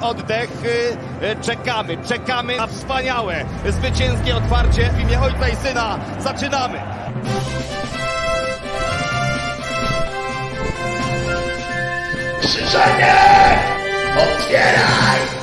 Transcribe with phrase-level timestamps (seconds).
[0.00, 5.98] oddech, y, y, czekamy, czekamy na wspaniałe, zwycięskie otwarcie w imię Ojca i Syna.
[6.18, 6.78] Zaczynamy!
[12.40, 13.14] Krzyżanie!
[14.16, 15.38] Otwieraj!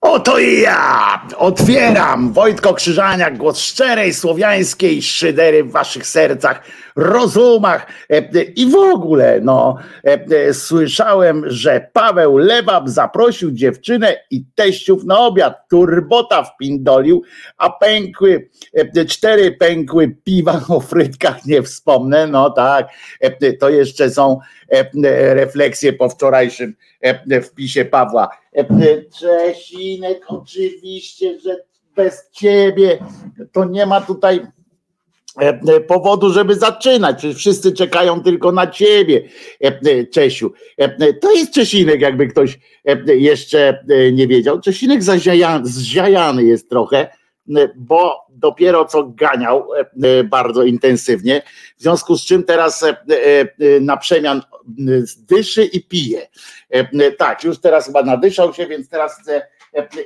[0.00, 1.20] Oto i ja!
[1.36, 2.32] Otwieram!
[2.32, 6.62] Wojtko Krzyżaniak, głos szczerej słowiańskiej szydery w waszych sercach,
[6.96, 14.44] rozumach e, e, i w ogóle, no, e, słyszałem, że Paweł Lewab zaprosił dziewczynę i
[14.54, 15.68] teściów na obiad.
[15.68, 17.22] Turbota wpindolił,
[17.56, 18.50] a pękły,
[19.08, 22.88] cztery pękły piwa o frytkach, nie wspomnę, no tak,
[23.60, 24.38] to jeszcze są
[25.34, 26.74] refleksje po wczorajszym
[27.42, 28.28] wpisie Pawła.
[29.20, 31.56] Czesinek, oczywiście, że
[31.96, 32.98] bez ciebie
[33.52, 34.46] to nie ma tutaj
[35.86, 37.18] powodu, żeby zaczynać.
[37.18, 39.22] Przecież wszyscy czekają tylko na ciebie,
[39.64, 40.52] e, e, Czesiu.
[40.80, 44.60] E, e, To jest Czesinek, jakby ktoś e, jeszcze e, nie wiedział.
[44.60, 45.00] Czesinek
[45.62, 46.98] zziajany jest trochę,
[47.56, 51.42] e, bo dopiero co ganiał e, e, bardzo intensywnie,
[51.78, 52.94] w związku z czym teraz e, e,
[53.40, 53.46] e,
[53.80, 54.42] na przemian e,
[55.28, 56.22] dyszy i pije.
[56.22, 56.28] E,
[56.92, 59.46] e, Tak, już teraz chyba nadyszał się, więc teraz chce e,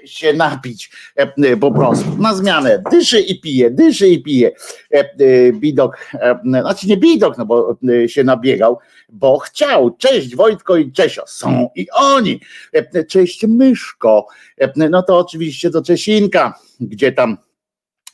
[0.05, 2.17] się napić e, po prostu.
[2.19, 2.83] Na zmianę.
[2.91, 4.51] Dyszy i pije, dyszy i pije.
[4.95, 5.07] E, e,
[5.53, 8.79] Bidok, e, znaczy nie Bidok, no bo e, się nabiegał,
[9.09, 9.97] bo chciał.
[9.97, 11.23] Cześć Wojtko i Czesio.
[11.27, 12.41] Są i oni.
[12.73, 14.27] E, Cześć Myszko.
[14.59, 17.37] E, No to oczywiście do Czesinka, gdzie tam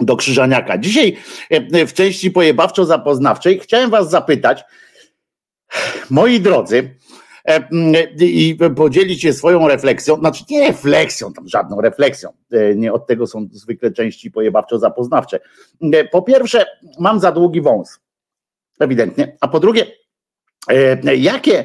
[0.01, 0.79] do Krzyżaniaka.
[0.79, 1.17] Dzisiaj
[1.51, 4.65] e, w części pojebawczo-zapoznawczej chciałem was zapytać,
[6.11, 7.06] moi drodzy, e,
[8.21, 13.27] i podzielić się swoją refleksją, znaczy nie refleksją, tam żadną refleksją, e, nie od tego
[13.27, 15.39] są zwykle części pojebawczo-zapoznawcze.
[15.93, 16.67] E, Po pierwsze,
[16.99, 18.01] mam za długi wąs,
[18.81, 19.87] ewidentnie, a po drugie,
[20.71, 21.59] e, jakie,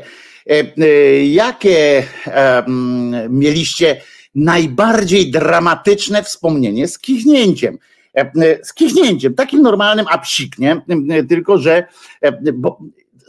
[0.50, 4.02] e, e, jakie e, mm, mieliście
[4.36, 7.78] najbardziej dramatyczne wspomnienie z kichnięciem?
[8.18, 10.82] E, e, Z kichnięciem, takim normalnym apsik, nie?
[11.10, 11.84] E, Tylko, że
[12.22, 12.80] e, bo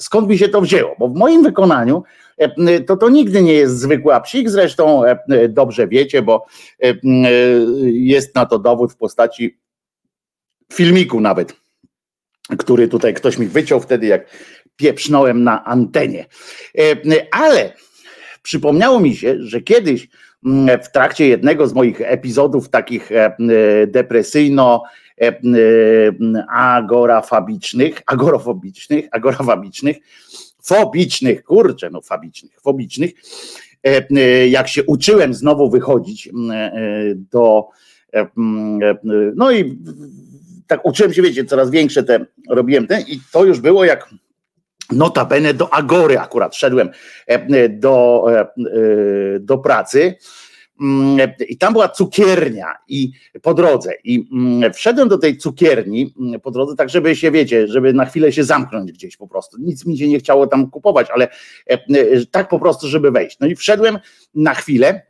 [0.03, 0.97] skąd mi się to wzięło?
[0.99, 2.03] Bo w moim wykonaniu
[2.39, 6.47] e, to to nigdy nie jest zwykły apsik, zresztą e, dobrze wiecie, bo
[6.83, 6.95] e,
[7.85, 9.59] jest na to dowód w postaci
[10.73, 11.63] filmiku nawet
[12.59, 14.27] który tutaj ktoś mi wyciął wtedy, jak
[14.77, 16.27] pieprznąłem na antenie.
[17.33, 17.73] Ale
[18.43, 20.09] przypomniało mi się, że kiedyś
[20.83, 23.11] w trakcie jednego z moich epizodów takich
[23.87, 24.83] depresyjno
[26.49, 29.97] agorafabicznych, agorofobicznych, agorafabicznych,
[30.63, 33.11] fobicznych, kurczę, no fabicznych, fobicznych,
[34.49, 36.31] jak się uczyłem znowu wychodzić
[37.15, 37.69] do
[39.37, 39.79] no i
[40.67, 44.09] tak uczyłem się, wiecie, coraz większe te robiłem ten i to już było jak
[44.93, 46.91] notabene do Agory akurat szedłem
[47.71, 48.27] do,
[49.41, 50.15] do pracy
[51.49, 56.51] i tam była cukiernia i po drodze i mm, wszedłem do tej cukierni mm, po
[56.51, 59.57] drodze tak, żeby się, wiecie, żeby na chwilę się zamknąć gdzieś po prostu.
[59.61, 61.79] Nic mi się nie chciało tam kupować, ale e, e,
[62.31, 63.37] tak po prostu, żeby wejść.
[63.41, 63.99] No i wszedłem
[64.35, 65.03] na chwilę,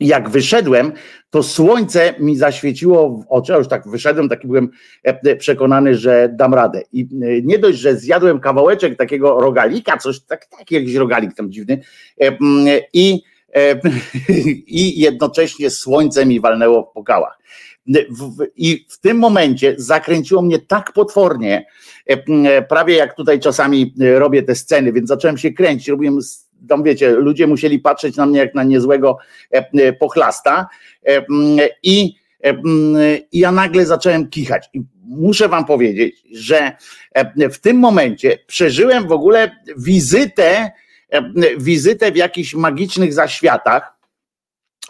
[0.00, 0.92] jak wyszedłem,
[1.30, 4.70] to słońce mi zaświeciło w oczy, a już tak wyszedłem, taki byłem
[5.02, 6.82] e, przekonany, że dam radę.
[6.92, 7.08] I
[7.44, 11.80] nie dość, że zjadłem kawałeczek takiego rogalika, coś tak, taki jakiś rogalik tam dziwny
[12.92, 13.22] i
[14.66, 17.38] i jednocześnie słońce mi walnęło po gałach.
[18.56, 21.66] I w tym momencie zakręciło mnie tak potwornie,
[22.10, 26.18] e, e, prawie jak tutaj czasami robię te sceny, więc zacząłem się kręcić, robiłem
[26.68, 29.18] tam wiecie, ludzie musieli patrzeć na mnie jak na niezłego
[30.00, 30.66] pochlasta
[31.82, 32.14] i,
[33.32, 34.68] ja nagle zacząłem kichać.
[34.74, 36.72] I muszę wam powiedzieć, że
[37.52, 40.85] w tym momencie przeżyłem w ogóle wizytę E,
[41.58, 43.96] wizytę w jakichś magicznych zaświatach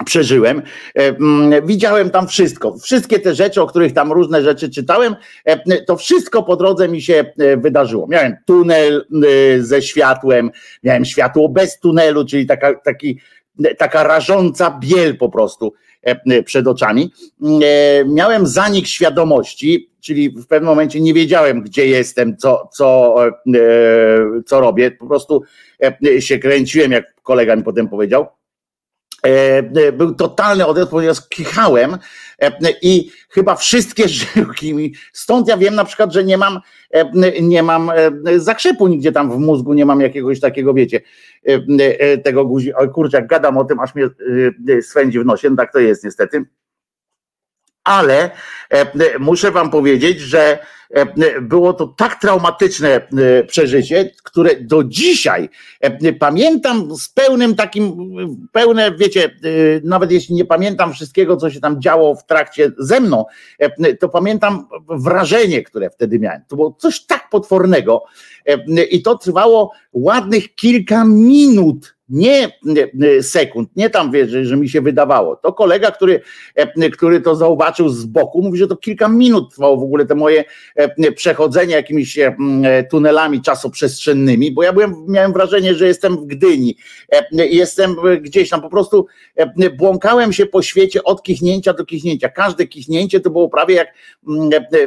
[0.04, 0.62] przeżyłem.
[0.94, 2.78] E, widziałem tam wszystko.
[2.78, 7.02] Wszystkie te rzeczy, o których tam różne rzeczy czytałem, e, to wszystko po drodze mi
[7.02, 8.06] się wydarzyło.
[8.06, 9.06] Miałem tunel
[9.58, 10.50] ze światłem,
[10.82, 13.20] miałem światło bez tunelu, czyli taka, taki,
[13.78, 15.72] taka rażąca biel po prostu
[16.44, 17.12] przed oczami.
[18.06, 23.14] Miałem zanik świadomości, czyli w pewnym momencie nie wiedziałem, gdzie jestem, co, co,
[24.46, 24.90] co robię.
[24.90, 25.42] Po prostu
[25.82, 28.26] E, się kręciłem, jak kolega mi potem powiedział.
[29.26, 31.98] E, e, był totalny odjazd, ponieważ kichałem
[32.82, 36.60] i chyba wszystkie żyłki mi, stąd ja wiem na przykład, że nie mam,
[37.42, 37.90] nie mam
[38.36, 41.00] zakrzepu nigdzie tam w mózgu, nie mam jakiegoś takiego, wiecie,
[42.24, 44.08] tego guzi, oj kurczę, jak gadam o tym, aż mnie
[44.82, 46.44] swędzi w nosie, no tak to jest niestety,
[47.86, 48.30] ale
[49.18, 50.58] muszę wam powiedzieć, że
[50.90, 55.48] E, było to tak traumatyczne e, przeżycie, które do dzisiaj
[55.80, 58.10] e, pamiętam z pełnym takim,
[58.52, 59.30] pełne, wiecie,
[59.84, 63.24] nawet jeśli nie pamiętam wszystkiego, co się tam działo w trakcie ze mną,
[64.00, 66.42] to pamiętam wrażenie, które wtedy miałem.
[66.48, 68.04] To było coś tak potwornego
[68.90, 72.48] i to trwało ładnych kilka minut nie
[73.22, 75.36] sekund, nie tam wiesz, że mi się wydawało.
[75.36, 76.20] To kolega, który,
[76.54, 80.14] e, który to zauważył z boku, mówi, że to kilka minut trwało w ogóle te
[80.14, 80.44] moje
[80.74, 82.34] e, przechodzenie jakimiś e,
[82.90, 86.76] tunelami czasoprzestrzennymi, bo ja byłem, miałem wrażenie, że jestem w Gdyni,
[87.32, 89.06] jestem gdzieś tam, po prostu
[89.78, 92.28] błąkałem się po świecie od kichnięcia do kichnięcia.
[92.28, 93.88] Każde kichnięcie to było prawie jak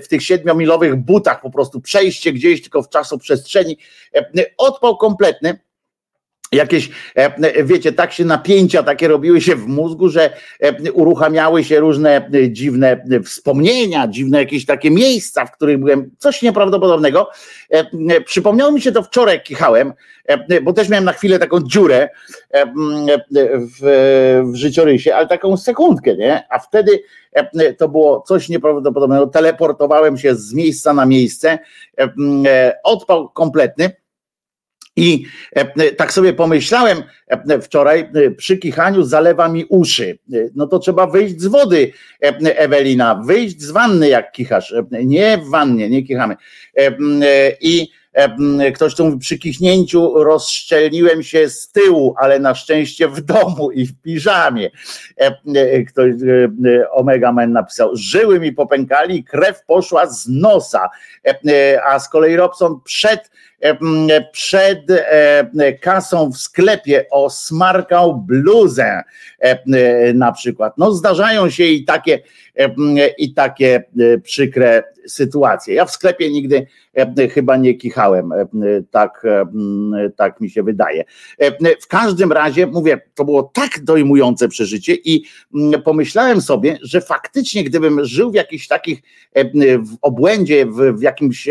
[0.04, 3.78] w tych siedmiomilowych butach, po prostu przejście gdzieś tylko w czasoprzestrzeni.
[4.58, 5.60] Odpał kompletny
[6.51, 11.79] jakieś, e, wiecie, tak się napięcia takie robiły się w mózgu, że e, uruchamiały się
[11.79, 17.29] różne e, dziwne wspomnienia, dziwne jakieś takie miejsca, w których byłem, coś nieprawdopodobnego.
[18.25, 19.94] Przypomniało mi się to wczoraj, kichałem,
[20.62, 22.10] bo też miałem na chwilę taką dziurę
[23.79, 26.44] w, w życiorysie, ale taką sekundkę, nie?
[26.50, 27.03] A wtedy
[27.77, 29.27] to było coś nieprawdopodobnego.
[29.27, 31.60] Teleportowałem się z miejsca na miejsce,
[32.84, 33.91] odpał kompletny
[35.00, 40.18] i e, tak sobie pomyślałem e, wczoraj, e, przy kichaniu zalewa mi uszy.
[40.56, 44.75] No to trzeba wyjść z wody, Ewelina, wyjść z wanny, jak kichasz.
[45.06, 46.36] Nie w wannie, nie kichamy.
[47.62, 47.88] I
[48.76, 53.86] ktoś tu mówi, przy kichnięciu rozszczelniłem się z tyłu, ale na szczęście w domu i
[53.86, 54.70] w piżamie.
[55.88, 56.14] Ktoś,
[56.92, 60.90] Omega Man napisał, żyły mi popękali, krew poszła z nosa.
[61.86, 63.32] A z kolei Robson przed
[64.32, 64.80] przed
[65.82, 69.04] kasą w sklepie osmarkał bluzę
[70.14, 70.74] na przykład.
[70.78, 72.20] No zdarzają się i takie,
[73.18, 73.84] i takie
[74.24, 75.74] przykre sytuacje.
[75.74, 76.68] Ja w sklepie nigdy
[77.34, 78.34] chyba nie kichałem,
[78.92, 79.24] tak,
[80.16, 81.04] tak mi się wydaje.
[81.82, 85.24] W każdym razie, mówię, to było tak dojmujące przeżycie i
[85.84, 89.01] pomyślałem sobie, że faktycznie gdybym żył w jakichś takich
[89.80, 91.50] w obłędzie, w, w jakimś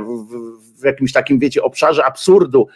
[0.00, 2.68] w, w jakimś takim, wiecie, obszarze absurdu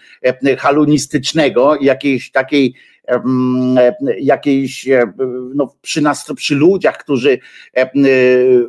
[0.59, 2.75] halunistycznego, jakiejś takiej
[4.21, 4.89] jakiejś
[5.55, 7.39] no, przy, nas, przy ludziach, którzy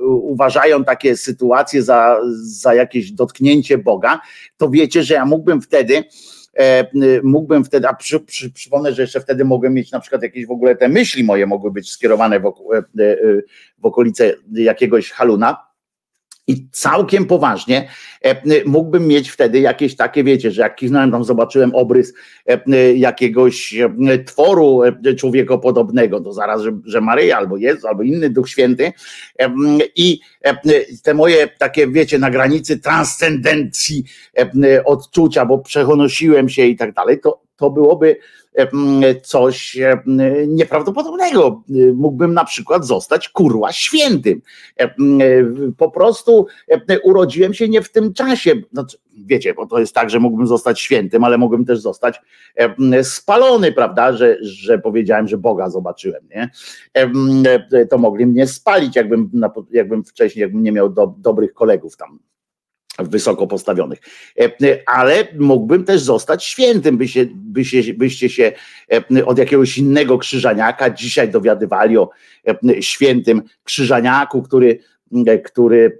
[0.04, 4.20] uważają takie sytuacje za, za jakieś dotknięcie Boga,
[4.58, 6.04] to wiecie, że ja mógłbym wtedy
[6.60, 6.92] E,
[7.24, 10.52] mógłbym wtedy, a przy, przy, przypomnę, że jeszcze wtedy mogłem mieć na przykład jakieś w
[10.52, 13.16] ogóle te myśli moje mogły być skierowane w, e, e,
[13.78, 15.67] w okolice jakiegoś haluna,
[16.48, 17.90] i całkiem poważnie
[18.66, 22.14] mógłbym mieć wtedy jakieś takie, wiecie, że jak kichnąłem tam, zobaczyłem obrys
[22.96, 23.76] jakiegoś
[24.26, 24.82] tworu
[25.18, 28.94] człowiekopodobnego, to zaraz, że, że Maryja albo jest, albo inny Duch Święty
[29.96, 30.20] i
[31.04, 34.04] te moje takie, wiecie, na granicy transcendencji
[34.86, 38.18] odczucia, bo przenosiłem się i tak dalej, to, to byłoby
[39.24, 39.78] coś
[40.48, 41.64] nieprawdopodobnego.
[41.96, 44.42] Mógłbym na przykład zostać kurła świętym.
[45.78, 46.48] Po prostu
[47.04, 48.52] urodziłem się nie w tym czasie.
[48.74, 52.22] Znaczy, wiecie, bo to jest tak, że mógłbym zostać świętym, ale mógłbym też zostać
[53.04, 56.50] spalony, prawda, że, że powiedziałem, że Boga zobaczyłem, nie?
[57.90, 59.32] To mogli mnie spalić, jakbym,
[59.72, 62.20] jakbym wcześniej, jakbym nie miał do, dobrych kolegów tam
[63.04, 64.00] wysoko postawionych.
[64.40, 64.50] E,
[64.86, 68.52] ale mógłbym też zostać świętym, by się, by się, byście się
[69.18, 72.10] e, od jakiegoś innego krzyżaniaka dzisiaj dowiadywali o
[72.48, 74.80] e, świętym krzyżaniaku, który
[75.44, 76.00] który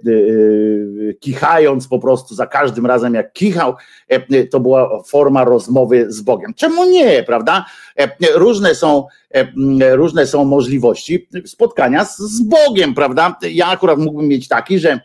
[1.20, 3.74] kichając po prostu za każdym razem jak kichał,
[4.50, 6.54] to była forma rozmowy z Bogiem.
[6.54, 7.64] Czemu nie, prawda?
[8.34, 9.06] Różne są,
[9.92, 13.38] różne są możliwości spotkania z Bogiem, prawda?
[13.50, 15.00] Ja akurat mógłbym mieć taki, że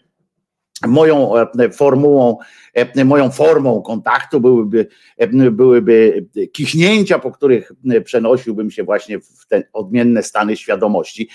[0.87, 2.37] moją e, formułą,
[2.73, 4.87] e, moją formą kontaktu byłyby,
[5.17, 7.71] e, byłyby kichnięcia, po których
[8.05, 11.29] przenosiłbym się właśnie w te odmienne stany świadomości.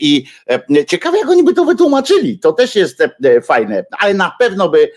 [0.00, 0.24] I
[0.86, 2.38] ciekawe, jak oni by to wytłumaczyli.
[2.38, 3.02] To też jest
[3.42, 4.90] fajne, ale na pewno by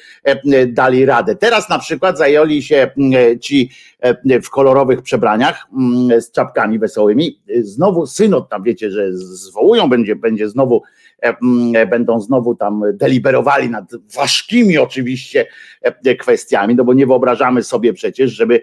[0.68, 1.36] dali radę.
[1.36, 2.92] Teraz na przykład zajęli się
[3.42, 3.70] ci
[4.44, 5.68] w kolorowych przebraniach
[6.20, 7.42] z czapkami wesołymi.
[7.62, 11.03] Znowu synod tam wiecie, że zwołują, będzie, będzie znowu E,
[11.90, 15.46] będą znowu tam deliberowali nad ważkimi oczywiście
[15.82, 18.62] e, kwestiami, no bo nie wyobrażamy sobie przecież, żeby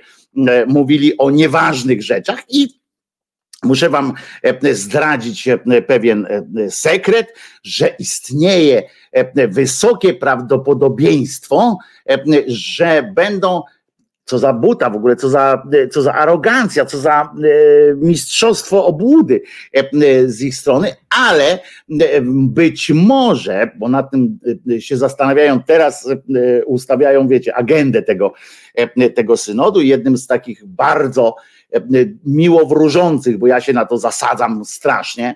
[0.48, 2.80] e, mówili o nieważnych rzeczach i
[3.62, 4.12] Muszę Wam
[4.72, 5.48] zdradzić
[5.86, 6.26] pewien
[6.70, 8.82] sekret, że istnieje
[9.48, 11.78] wysokie prawdopodobieństwo,
[12.46, 13.62] że będą
[14.30, 17.46] co za buta w ogóle, co za, co za arogancja, co za e,
[17.94, 20.96] mistrzostwo obłudy e, z ich strony,
[21.28, 21.58] ale e,
[22.32, 24.38] być może, bo nad tym
[24.78, 26.08] się zastanawiają teraz,
[26.66, 28.32] ustawiają, wiecie, agendę tego,
[29.14, 29.80] tego synodu.
[29.80, 31.36] Jednym z takich bardzo
[32.24, 35.34] miło wróżących, bo ja się na to zasadzam strasznie,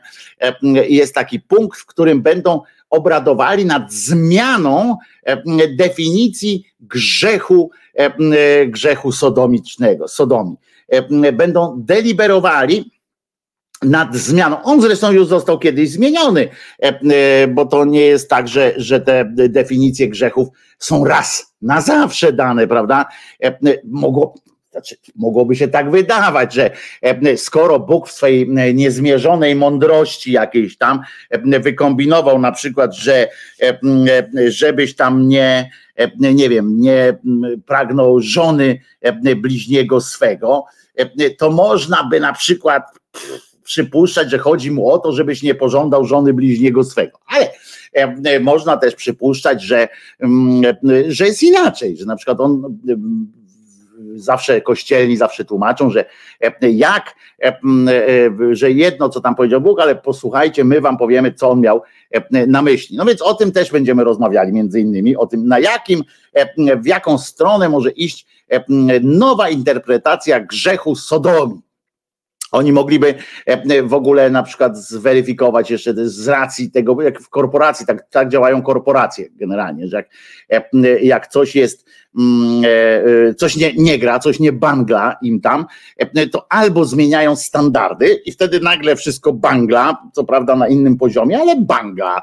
[0.89, 2.61] jest taki punkt, w którym będą
[2.95, 4.97] obradowali nad zmianą
[5.77, 10.57] definicji grzechu E, e, grzechu sodomicznego, sodomii.
[10.89, 12.91] E, będą deliberowali
[13.83, 14.63] nad zmianą.
[14.63, 16.49] On zresztą już został kiedyś zmieniony,
[17.49, 20.49] bo to nie jest tak, że, że te definicje grzechów
[20.79, 23.07] są raz na zawsze dane, prawda?
[23.85, 24.35] Mogło,
[24.75, 26.71] znaczy, mogłoby się tak wydawać, że
[27.37, 31.01] skoro Bóg w swojej niezmierzonej mądrości jakiejś tam
[31.61, 33.29] wykombinował na przykład, że
[34.49, 35.71] żebyś tam nie,
[36.19, 37.19] nie wiem, nie
[37.67, 38.81] pragnął żony
[39.37, 40.65] bliźniego swego,
[41.39, 42.83] to można by na przykład
[43.63, 47.19] przypuszczać, że chodzi mu o to, żebyś nie pożądał żony bliźniego swego.
[47.27, 49.89] Ale można też przypuszczać, że,
[51.09, 52.79] że jest inaczej, że na przykład on
[54.15, 56.05] zawsze kościelni zawsze tłumaczą, że
[56.63, 57.15] jak,
[58.51, 61.83] że jedno, co tam powiedział Bóg, ale posłuchajcie, my wam powiemy, co on miał
[62.31, 62.97] na myśli.
[62.97, 66.03] No więc o tym też będziemy rozmawiali, między innymi, o tym, na jakim,
[66.83, 68.27] w jaką stronę może iść
[69.03, 71.63] nowa interpretacja grzechu Sodomi.
[72.55, 73.15] Oni mogliby
[73.85, 78.63] w ogóle na przykład zweryfikować jeszcze z racji tego, jak w korporacji, tak, tak działają
[78.63, 80.05] korporacje generalnie, że
[80.49, 80.71] jak,
[81.03, 81.87] jak coś jest
[82.65, 82.69] e,
[83.29, 88.15] e, coś nie, nie gra, coś nie bangla im tam, e, to albo zmieniają standardy
[88.27, 92.23] i wtedy nagle wszystko bangla, co prawda na innym poziomie, ale banga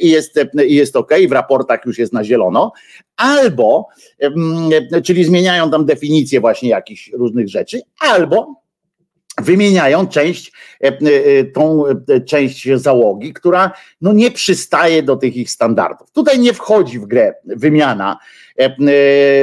[0.00, 2.72] i jest, jest ok, w raportach już jest na zielono,
[3.16, 3.88] albo,
[5.04, 8.67] czyli zmieniają tam definicję właśnie jakichś różnych rzeczy, albo
[9.42, 10.52] wymieniają część,
[11.54, 11.84] tą
[12.26, 16.10] część załogi, która no nie przystaje do tych ich standardów.
[16.10, 18.47] Tutaj nie wchodzi w grę wymiana E, e,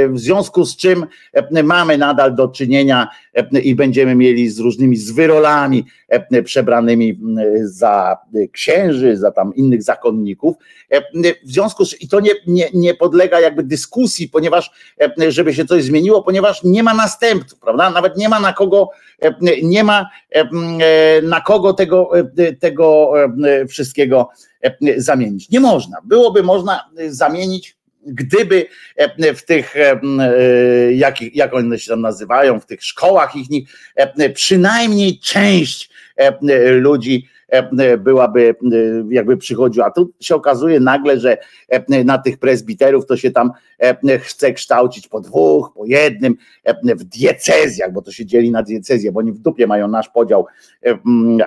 [0.10, 3.08] w związku z czym e, mamy nadal do czynienia
[3.64, 5.86] i będziemy mieli z różnymi zwyrolami
[6.44, 7.20] przebranymi
[7.64, 8.18] za
[8.52, 10.56] księży, za tam innych zakonników.
[11.44, 14.72] W związku z i to nie, nie, nie podlega jakby dyskusji, ponieważ
[15.28, 17.90] żeby się coś zmieniło, ponieważ nie ma następców, prawda?
[17.90, 18.90] Nawet nie ma na kogo,
[19.64, 20.10] nie ma
[21.24, 22.12] na kogo tego,
[22.60, 23.12] tego
[23.68, 24.30] wszystkiego
[24.98, 25.50] zamienić.
[25.50, 25.98] Nie można.
[26.06, 28.66] Byłoby można zamienić gdyby
[29.36, 29.76] w tych,
[30.92, 33.48] jak, jak one się tam nazywają, w tych szkołach ich,
[34.34, 35.90] przynajmniej część
[36.72, 37.28] ludzi
[37.98, 38.56] byłaby,
[39.10, 39.92] jakby przychodziła.
[39.92, 41.38] Tu się okazuje nagle, że
[42.06, 43.52] na tych prezbiterów to się tam
[44.20, 46.36] chce kształcić po dwóch, po jednym,
[46.84, 50.46] w diecezjach, bo to się dzieli na diecezję, bo oni w dupie mają nasz podział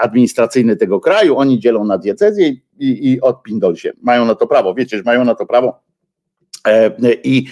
[0.01, 3.93] administracyjny tego kraju, oni dzielą na diecezję i, i odpindol się.
[4.03, 5.88] Mają na to prawo, wiecie, że mają na to prawo
[7.25, 7.47] i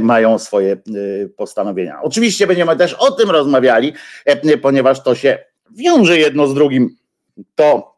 [0.00, 0.76] mają swoje
[1.36, 2.02] postanowienia.
[2.02, 3.92] Oczywiście będziemy też o tym rozmawiali,
[4.62, 5.38] ponieważ to się
[5.70, 6.96] wiąże jedno z drugim
[7.54, 7.94] to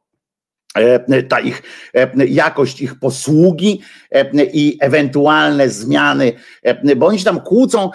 [0.74, 1.62] e, ta ich
[1.94, 6.32] e, jakość ich posługi e, i ewentualne zmiany,
[6.96, 7.90] bo oni się tam kłócą,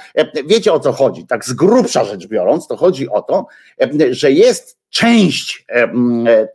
[0.46, 3.46] wiecie o co chodzi, tak z grubsza rzecz biorąc, to chodzi o to,
[4.12, 5.66] że jest część,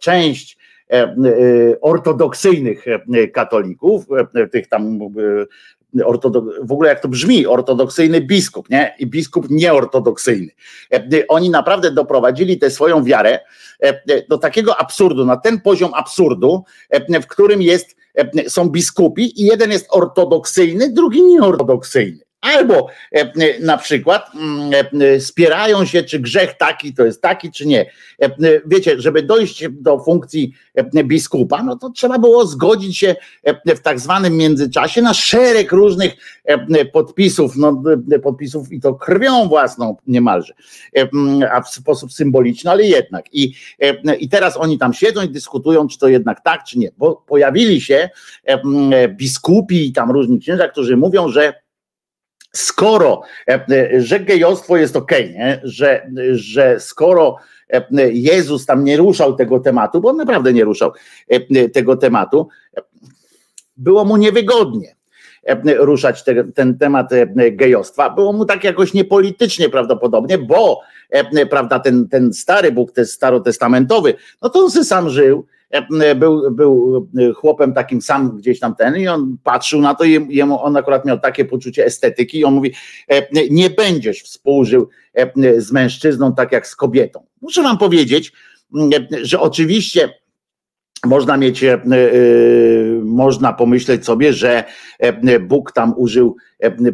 [0.00, 0.58] część
[1.80, 2.84] ortodoksyjnych
[3.32, 4.06] katolików,
[4.52, 4.98] tych tam
[6.62, 8.94] w ogóle jak to brzmi, ortodoksyjny biskup, nie?
[8.98, 10.48] I biskup nieortodoksyjny.
[11.28, 13.38] Oni naprawdę doprowadzili tę swoją wiarę
[14.28, 16.64] do takiego absurdu, na ten poziom absurdu,
[17.22, 17.96] w którym jest,
[18.48, 22.20] są biskupi i jeden jest ortodoksyjny, drugi nieortodoksyjny.
[22.40, 27.66] Albo e, na przykład mm, e, spierają się, czy grzech taki to jest taki, czy
[27.66, 27.90] nie.
[28.22, 28.30] E,
[28.66, 30.52] wiecie, żeby dojść do funkcji
[31.04, 33.16] biskupa, no to trzeba było zgodzić się
[33.66, 36.12] w tak zwanym międzyczasie na szereg różnych
[36.92, 37.82] podpisów, no,
[38.22, 40.54] podpisów i to krwią własną niemalże,
[41.52, 43.24] a w sposób symboliczny, ale jednak.
[43.34, 43.54] I,
[44.18, 47.80] I teraz oni tam siedzą i dyskutują, czy to jednak tak, czy nie, bo pojawili
[47.80, 48.08] się
[49.08, 51.52] biskupi i tam różni księża, którzy mówią, że
[52.52, 55.60] skoro, e, e, że gejostwo jest ok, nie?
[55.64, 57.36] Że, że skoro
[57.68, 60.92] e, Jezus tam nie ruszał tego tematu, bo on naprawdę nie ruszał
[61.72, 62.48] tego tematu,
[63.76, 64.94] było mu niewygodnie
[65.76, 67.10] ruszać te, ten temat
[67.52, 68.10] gejostwa.
[68.10, 70.80] Było mu tak jakoś niepolitycznie prawdopodobnie, bo
[71.50, 75.46] prawda, ten, ten stary Bóg, ten starotestamentowy, no to on sam żył,
[76.16, 80.62] był, był chłopem takim sam gdzieś tam ten i on patrzył na to i jemu
[80.62, 82.74] on akurat miał takie poczucie estetyki i on mówi,
[83.08, 87.26] e, nie będziesz współżył e, z mężczyzną tak jak z kobietą.
[87.40, 88.32] Muszę wam powiedzieć,
[89.22, 90.19] że oczywiście
[91.06, 91.78] można mieć, e, e,
[93.02, 94.64] można pomyśleć sobie, że
[94.98, 96.36] e, Bóg tam użył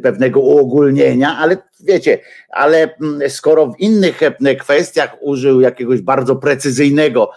[0.03, 2.19] pewnego uogólnienia, ale wiecie,
[2.51, 2.95] ale
[3.29, 4.21] skoro w innych
[4.61, 7.31] kwestiach użył jakiegoś bardzo precyzyjnego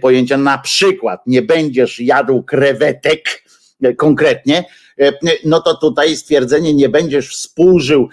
[0.00, 3.42] pojęcia, na przykład nie będziesz jadł krewetek
[3.96, 4.64] konkretnie,
[5.44, 8.08] no to tutaj stwierdzenie nie będziesz współżył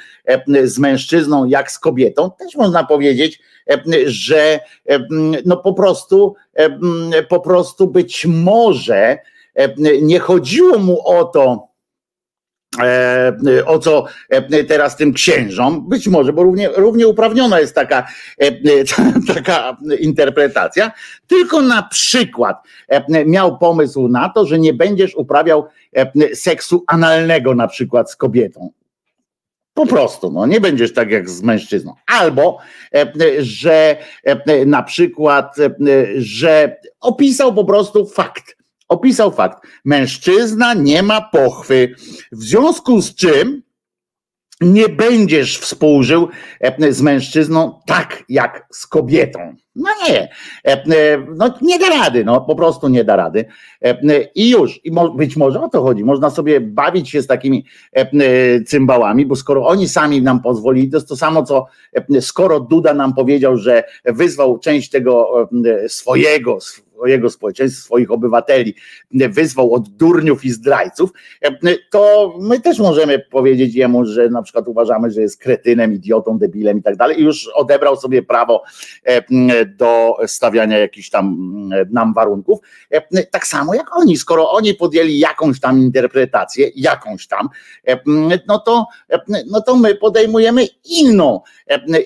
[0.63, 3.39] z mężczyzną jak z kobietą, też można powiedzieć,
[4.05, 4.59] że
[5.45, 6.35] no po prostu,
[7.29, 9.17] po prostu być może
[10.01, 11.67] nie chodziło mu o to,
[13.65, 14.05] o co
[14.67, 18.07] teraz tym księżom, być może, bo równie, równie uprawniona jest taka,
[19.35, 20.91] taka interpretacja,
[21.27, 22.57] tylko na przykład
[23.25, 25.67] miał pomysł na to, że nie będziesz uprawiał
[26.33, 28.69] seksu analnego na przykład z kobietą.
[29.75, 31.93] Po prostu, no nie będziesz tak jak z mężczyzną.
[32.05, 32.57] Albo,
[32.93, 35.71] e, że e, na przykład, e,
[36.17, 38.57] że opisał po prostu fakt.
[38.87, 39.67] Opisał fakt.
[39.85, 41.95] Mężczyzna nie ma pochwy.
[42.31, 43.61] W związku z czym
[44.61, 46.27] nie będziesz współżył
[46.89, 49.55] z mężczyzną tak jak z kobietą.
[49.75, 50.29] No nie,
[50.67, 53.45] e, e, no nie da rady, no po prostu nie da rady.
[53.81, 57.65] E, I już, i być może o to chodzi, można sobie bawić się z takimi
[58.67, 61.65] cymbałami, bo skoro oni sami nam pozwolili, to jest to samo, co
[62.21, 65.49] skoro Duda nam powiedział, że wyzwał część tego
[65.87, 66.57] swojego,
[66.95, 68.75] swojego społeczeństwa, swoich obywateli
[69.11, 71.09] wyzwał od durniów i zdrajców,
[71.91, 76.79] to my też możemy powiedzieć jemu, że na przykład uważamy, że jest kretynem, idiotą, debilem
[76.79, 78.63] i tak dalej i już odebrał sobie prawo
[79.77, 81.37] do stawiania jakichś tam
[81.91, 82.59] nam warunków.
[83.31, 87.49] Tak samo jak oni, skoro oni podjęli jakąś tam interpretację, jakąś tam,
[88.47, 88.85] no to,
[89.51, 91.41] no to my podejmujemy inną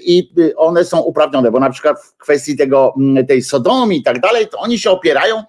[0.02, 2.94] i one są uprawnione, bo na przykład w kwestii tego,
[3.28, 5.44] tej sodomii i tak dalej, to oni się opierają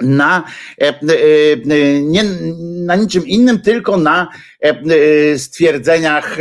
[0.00, 0.44] na,
[2.02, 2.24] nie,
[2.86, 4.28] na niczym innym, tylko na
[5.36, 6.36] stwierdzeniach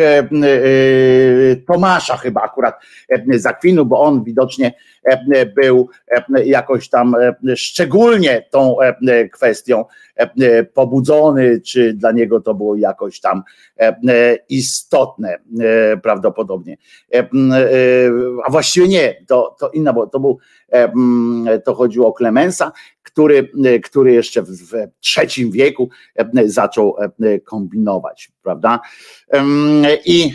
[1.68, 2.76] Tomasza chyba akurat
[3.30, 4.74] Zakwinu, bo on widocznie
[5.56, 5.90] był
[6.46, 7.16] jakoś tam
[7.56, 8.76] szczególnie tą
[9.32, 9.86] kwestią
[10.74, 13.44] pobudzony, czy dla niego to było jakoś tam
[14.50, 15.40] istotne
[16.04, 16.78] prawdopodobnie.
[18.46, 20.38] A właściwie nie, to, to inna, bo to był,
[21.66, 22.72] to chodziło o Klemensa,
[23.04, 23.50] który,
[23.84, 25.90] który jeszcze w trzecim wieku
[26.46, 26.96] zaczął
[27.46, 28.80] kombinować, prawda?
[30.06, 30.34] I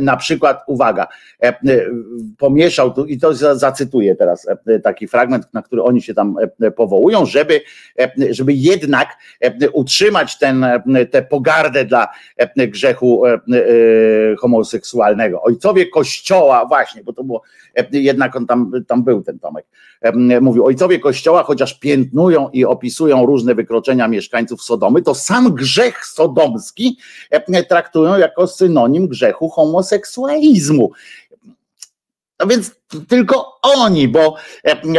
[0.00, 1.06] na przykład, uwaga,
[2.38, 4.46] pomieszał tu, i to zacytuję teraz
[4.82, 6.36] taki fragment, na który oni się tam
[6.76, 7.60] powołują, żeby,
[8.30, 9.08] żeby jednak
[9.72, 10.66] utrzymać ten,
[11.10, 12.08] tę pogardę dla
[12.56, 13.22] grzechu
[14.38, 15.42] homoseksualnego.
[15.42, 17.42] Ojcowie Kościoła, właśnie, bo to było,
[17.92, 19.66] jednak on tam, tam był ten Tomek,
[20.40, 26.98] mówił, ojcowie Kościoła, chociaż piętnują i opisują różne wykroczenia mieszkańców Sodomy, to sam grzech sodomski
[27.68, 30.90] traktują jako synonim grzechu homoseksualizmu.
[32.40, 32.70] No więc
[33.08, 34.36] tylko oni, bo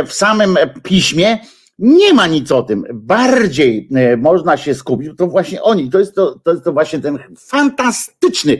[0.07, 1.39] w samym piśmie
[1.79, 2.85] nie ma nic o tym.
[2.93, 7.19] Bardziej można się skupić, to właśnie oni, to jest to, to, jest to właśnie ten
[7.37, 8.59] fantastyczny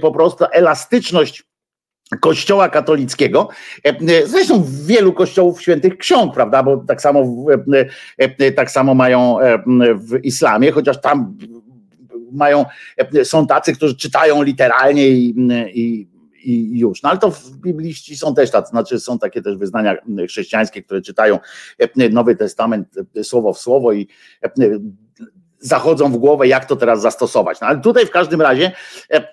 [0.00, 1.44] po prostu elastyczność
[2.20, 3.48] Kościoła katolickiego,
[4.26, 7.46] zresztą wielu kościołów świętych ksiąg, prawda, bo tak samo,
[8.56, 9.36] tak samo mają
[9.96, 11.36] w islamie, chociaż tam
[12.32, 12.64] mają,
[13.24, 15.34] są tacy, którzy czytają literalnie i,
[15.74, 16.08] i,
[16.44, 17.02] i już.
[17.02, 19.96] No ale to bibliści są też tacy, znaczy są takie też wyznania
[20.28, 21.38] chrześcijańskie, które czytają
[22.10, 24.08] Nowy Testament słowo w słowo i
[25.62, 27.60] zachodzą w głowę, jak to teraz zastosować.
[27.60, 28.72] No ale tutaj w każdym razie
[29.10, 29.28] e,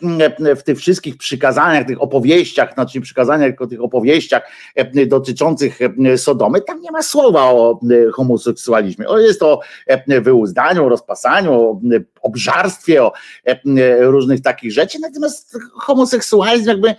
[0.46, 4.44] e, w tych wszystkich przykazaniach, tych opowieściach, znaczy przykazaniach, tylko tych opowieściach
[4.76, 5.80] e, dotyczących
[6.18, 7.80] Sodomy, tam nie ma słowa o
[8.13, 9.08] homoseksualizmie.
[9.08, 9.60] O, jest to
[10.22, 11.80] wyuzdaniu, rozpasaniu, o
[12.22, 13.13] obżarstwie, o
[14.00, 16.96] różnych takich rzeczy, natomiast homoseksualizm jakby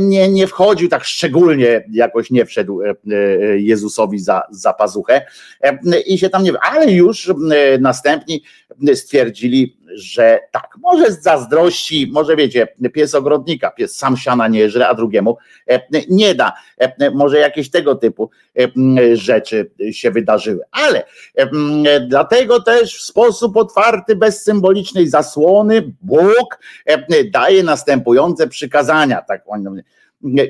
[0.00, 2.80] nie, nie wchodził tak szczególnie, jakoś nie wszedł
[3.56, 5.26] Jezusowi za, za pazuchę
[6.06, 6.52] i się tam nie...
[6.62, 7.32] Ale już
[7.80, 8.41] następni
[8.94, 14.88] stwierdzili, że tak, może z zazdrości, może wiecie, pies ogrodnika, pies sam siana nie żre,
[14.88, 15.36] a drugiemu
[15.70, 16.52] e, nie da.
[16.78, 20.60] E, może jakieś tego typu e, rzeczy się wydarzyły.
[20.70, 21.04] Ale
[22.08, 26.58] dlatego też w sposób otwarty, bez symbolicznej zasłony, Bóg
[27.32, 29.22] daje następujące przykazania.
[29.22, 29.44] Tak,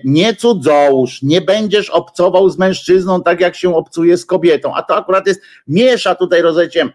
[0.04, 4.74] nie cudzołóż, nie będziesz obcował z mężczyzną tak jak się obcuje z kobietą.
[4.74, 6.92] A to akurat jest, miesza tutaj, rozumiecie,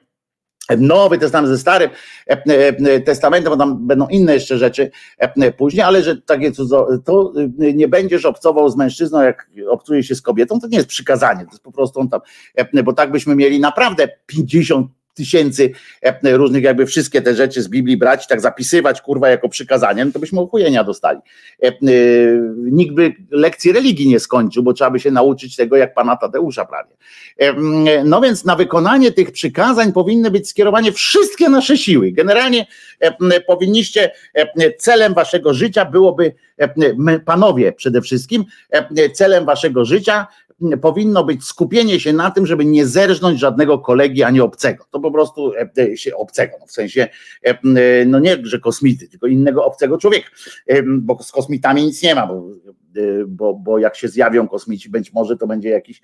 [0.77, 1.89] Nowy Testament ze Starym
[2.29, 6.87] e, e, Testamentem, bo tam będą inne jeszcze rzeczy e, później, ale że takie cudzo,
[7.05, 11.45] to nie będziesz obcował z mężczyzną, jak obcuje się z kobietą, to nie jest przykazanie,
[11.45, 12.21] to jest po prostu on tam,
[12.83, 17.97] bo tak byśmy mieli naprawdę 50 tysięcy e, różnych, jakby wszystkie te rzeczy z Biblii
[17.97, 21.19] brać, tak zapisywać, kurwa, jako przykazanie, no to byśmy uchujenia dostali.
[21.63, 21.71] E, e,
[22.57, 26.65] nikt by lekcji religii nie skończył, bo trzeba by się nauczyć tego, jak pana Tadeusza
[26.65, 26.97] prawie.
[28.05, 32.11] No więc na wykonanie tych przykazań powinny być skierowane wszystkie nasze siły.
[32.11, 32.67] Generalnie
[33.47, 34.11] powinniście,
[34.77, 36.33] celem waszego życia byłoby,
[37.25, 38.45] panowie przede wszystkim,
[39.13, 40.27] celem waszego życia
[40.81, 44.85] powinno być skupienie się na tym, żeby nie zerżnąć żadnego kolegi ani obcego.
[44.91, 47.07] To po prostu e, e, się obcego, no w sensie,
[47.43, 50.29] e, no nie, że kosmity, tylko innego obcego człowieka,
[50.85, 52.49] bo z kosmitami nic nie ma, bo,
[53.27, 56.01] bo, bo jak się zjawią kosmici, być może to będzie jakiś,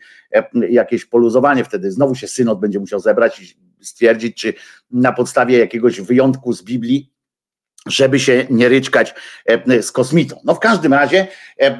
[0.69, 1.91] jakieś poluzowanie wtedy.
[1.91, 4.53] Znowu się synod będzie musiał zebrać i stwierdzić, czy
[4.91, 7.12] na podstawie jakiegoś wyjątku z Biblii
[7.87, 9.13] żeby się nie ryczkać
[9.45, 10.39] e, z kosmitą.
[10.43, 11.27] No w każdym razie
[11.59, 11.77] e, e,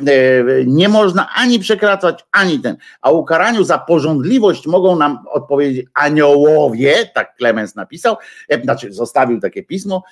[0.66, 2.78] nie można ani przekraczać, ani ten.
[3.02, 8.16] A ukaraniu za porządliwość mogą nam odpowiedzieć aniołowie, tak Klemens napisał,
[8.63, 10.04] znaczy zostawił takie pismo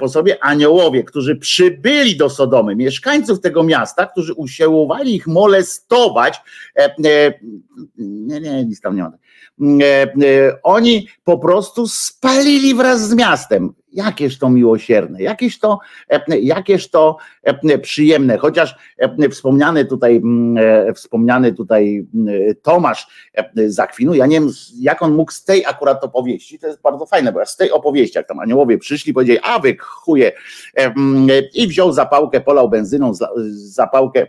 [0.00, 6.40] po sobie, aniołowie, którzy przybyli do Sodomy, mieszkańców tego miasta, którzy usiłowali ich molestować.
[6.98, 9.12] Nie, nie, nic tam nie ma.
[10.62, 13.74] Oni po prostu spalili wraz z miastem.
[13.92, 20.22] Jakież to miłosierne, jakieś to, e, jakież to e, przyjemne, chociaż e, wspomniany tutaj,
[20.94, 22.06] wspomniany tutaj
[22.62, 23.06] Tomasz
[23.66, 27.32] Zakwinu, ja nie wiem, jak on mógł z tej akurat opowieści, to jest bardzo fajne,
[27.32, 30.32] bo z tej opowieści, jak tam aniołowie przyszli, powiedzieli, a wy chuje,
[31.54, 33.12] i wziął zapałkę, polał benzyną,
[33.54, 34.26] zapałkę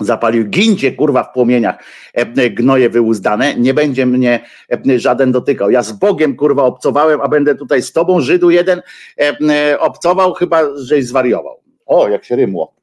[0.00, 1.76] zapalił, gincie kurwa w płomieniach,
[2.14, 4.44] e, gnoje wyuzdane, nie będzie mnie
[4.88, 5.70] e, żaden dotykał.
[5.70, 8.82] Ja z Bogiem kurwa obcowałem, a będę tutaj z tobą, Żydu jeden
[9.20, 11.60] e, obcował, chyba żeś zwariował.
[11.86, 12.74] O, jak się rymło.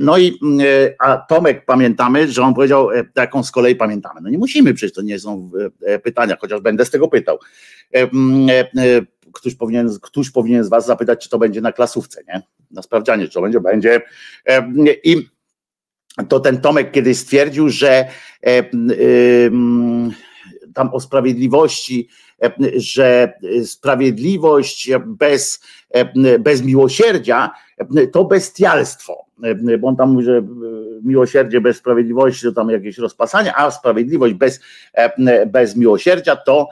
[0.00, 0.38] No i
[0.98, 4.20] a Tomek pamiętamy, że on powiedział, taką z kolei pamiętamy.
[4.22, 5.50] No nie musimy, przecież to nie są
[6.02, 7.38] pytania, chociaż będę z tego pytał.
[9.32, 12.42] Ktoś powinien, ktoś powinien z Was zapytać, czy to będzie na klasówce, nie?
[12.70, 14.00] Na sprawdzianie, czy to będzie, będzie.
[15.04, 15.28] I
[16.28, 18.08] to ten Tomek kiedyś stwierdził, że
[20.74, 22.08] tam o sprawiedliwości,
[22.76, 23.32] że
[23.64, 25.60] sprawiedliwość bez,
[26.40, 27.50] bez miłosierdzia
[28.12, 29.24] to bestialstwo.
[29.80, 30.42] Bo on tam mówi, że
[31.04, 34.60] miłosierdzie bez sprawiedliwości to tam jakieś rozpasanie, a sprawiedliwość bez,
[35.46, 36.68] bez miłosierdzia to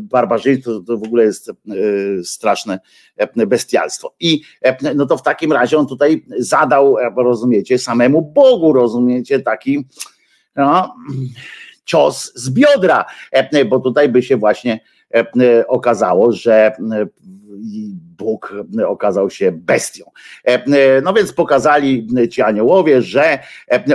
[0.00, 1.52] barbarzyństwo, to, to w ogóle jest
[2.24, 2.80] straszne
[3.46, 4.14] bestialstwo.
[4.20, 4.42] I
[4.94, 9.86] no to w takim razie on tutaj zadał, rozumiecie, samemu Bogu, rozumiecie, taki
[10.56, 10.96] no,
[11.84, 13.04] cios z biodra,
[13.68, 14.80] bo tutaj by się właśnie
[15.68, 16.72] okazało, że
[18.18, 18.54] Bóg
[18.86, 20.04] okazał się bestią.
[21.02, 23.38] No więc pokazali ci aniołowie, że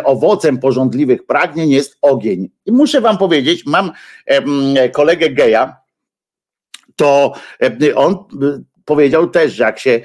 [0.04, 2.50] owocem porządliwych pragnień jest ogień.
[2.66, 3.92] I muszę wam powiedzieć, mam
[4.92, 5.78] kolegę geja,
[6.96, 7.34] to
[7.96, 8.18] on
[8.86, 10.02] powiedział też, że jak się,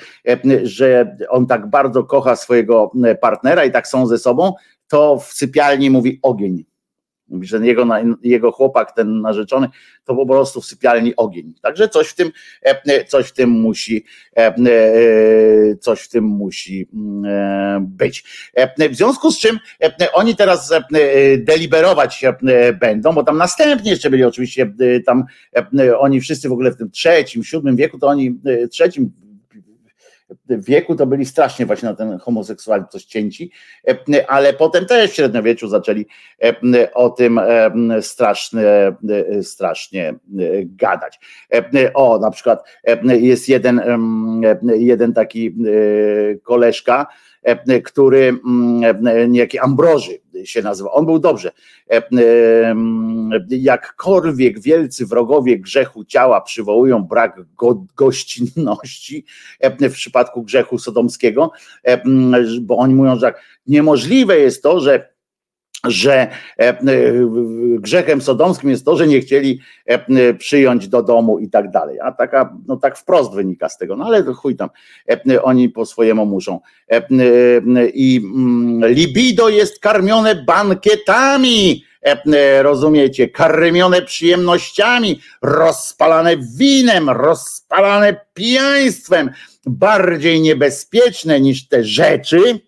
[0.63, 4.53] że on tak bardzo kocha swojego partnera i tak są ze sobą,
[4.89, 6.65] to w sypialni mówi ogień.
[7.43, 7.87] Że jego,
[8.23, 9.69] jego chłopak, ten narzeczony,
[10.05, 11.55] to po prostu w sypialni ogień.
[11.63, 14.05] Także coś w tym, e, coś w tym musi,
[14.37, 18.25] e, e, coś w tym musi mm, być.
[18.91, 19.59] W związku z czym
[20.13, 20.73] oni teraz
[21.39, 22.25] deliberować
[22.81, 24.75] będą, bo tam następnie jeszcze byli oczywiście
[25.07, 25.25] tam
[25.99, 29.13] oni wszyscy w ogóle w tym trzecim, siódmym wieku, to oni trzecim
[30.49, 33.51] wieku to byli strasznie właśnie na ten homoseksualizm coś cięci,
[33.89, 36.07] e, ale potem też w średniowieczu zaczęli
[36.43, 38.93] e, o tym e, strasznie,
[39.43, 40.15] strasznie
[40.65, 41.21] gadać.
[41.95, 42.65] O, na przykład
[43.05, 43.83] jest jeden,
[44.63, 45.55] jeden taki
[46.43, 47.07] koleżka,
[47.85, 50.93] który mm, niejaki Ambroży się nazywa.
[50.93, 51.53] On był dobrze.
[51.91, 52.03] E,
[53.49, 59.25] jakkolwiek wielcy wrogowie grzechu ciała przywołują brak go, gościnności
[59.61, 61.53] e, w przypadku grzechu sodomskiego,
[62.61, 65.18] bo oni mówią, że tak, niemożliwe jest to, że
[65.87, 66.77] że e, e,
[67.79, 72.01] grzechem sodomskim jest to, że nie chcieli e, przyjąć do domu i tak dalej.
[72.01, 74.69] A taka, no tak wprost wynika z tego, no ale chuj tam,
[75.43, 76.61] oni po swojemu muszą.
[77.95, 81.85] I mm, libido jest karmione bankietami,
[82.63, 89.31] rozumiecie, karmione przyjemnościami, rozpalane winem, rozpalane pijaństwem,
[89.67, 92.68] bardziej niebezpieczne niż te rzeczy,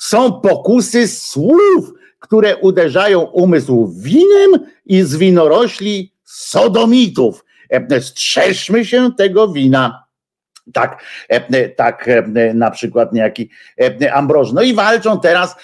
[0.00, 7.44] są pokusy słów, które uderzają umysł winem i z winorośli sodomitów.
[7.70, 10.04] E, strzeżmy się tego wina.
[10.72, 13.50] Tak, e, tak e, na przykład niejaki
[14.12, 14.52] Ambroż.
[14.52, 15.56] No i walczą teraz,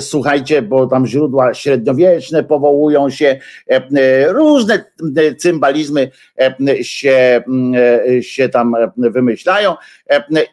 [0.00, 3.38] słuchajcie, bo tam źródła średniowieczne powołują się,
[4.28, 4.84] różne
[5.38, 6.10] cymbalizmy
[6.82, 7.44] się,
[8.20, 9.74] się tam wymyślają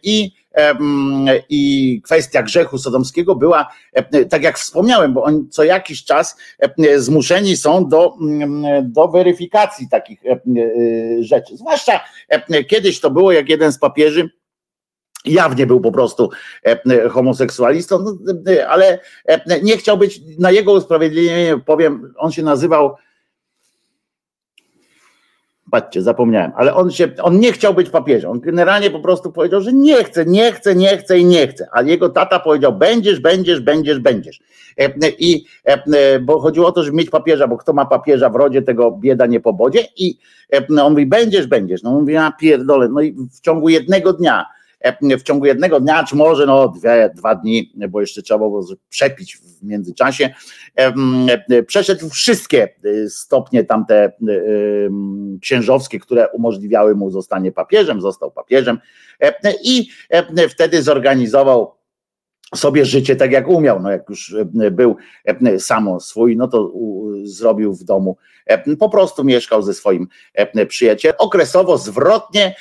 [0.03, 0.40] i
[1.49, 3.67] i kwestia grzechu sodomskiego była,
[4.29, 6.37] tak jak wspomniałem, bo oni co jakiś czas
[6.95, 8.17] zmuszeni są do,
[8.83, 10.23] do weryfikacji takich
[11.19, 11.57] rzeczy.
[11.57, 11.99] Zwłaszcza
[12.67, 14.29] kiedyś to było, jak jeden z papieży
[15.25, 16.29] jawnie był po prostu
[17.09, 18.17] homoseksualistą, no,
[18.69, 18.99] ale
[19.63, 22.95] nie chciał być, na jego usprawiedliwienie powiem, on się nazywał
[25.71, 28.31] Patrzcie, zapomniałem, ale on się, on nie chciał być papieżem.
[28.31, 31.67] On generalnie po prostu powiedział, że nie chce, nie chce, nie chce i nie chce.
[31.71, 34.39] A jego tata powiedział: będziesz, będziesz, będziesz, będziesz.
[34.79, 38.35] E, I e, bo chodziło o to, żeby mieć papieża, bo kto ma papieża w
[38.35, 39.87] rodzie, tego bieda nie pobodzie.
[39.97, 40.17] I
[40.53, 41.83] e, on mówi: będziesz, będziesz.
[41.83, 42.89] No mówi: ja pierdolę.
[42.89, 44.45] No i w ciągu jednego dnia
[45.19, 49.37] w ciągu jednego dnia, czy może no dwie, dwa dni, bo jeszcze trzeba było przepić
[49.37, 50.33] w międzyczasie,
[51.67, 54.89] przeszedł wszystkie y, stopnie tamte y,
[55.41, 58.79] księżowskie, które umożliwiały mu zostanie papieżem, został papieżem
[59.63, 59.87] i
[60.49, 61.80] wtedy zorganizował
[62.55, 63.81] sobie życie tak jak umiał.
[63.81, 66.73] No jak już e, był e, samo swój, no to
[67.23, 70.07] zrobił w domu, e, po prostu mieszkał ze swoim
[70.67, 71.15] przyjacielem.
[71.19, 72.55] Okresowo zwrotnie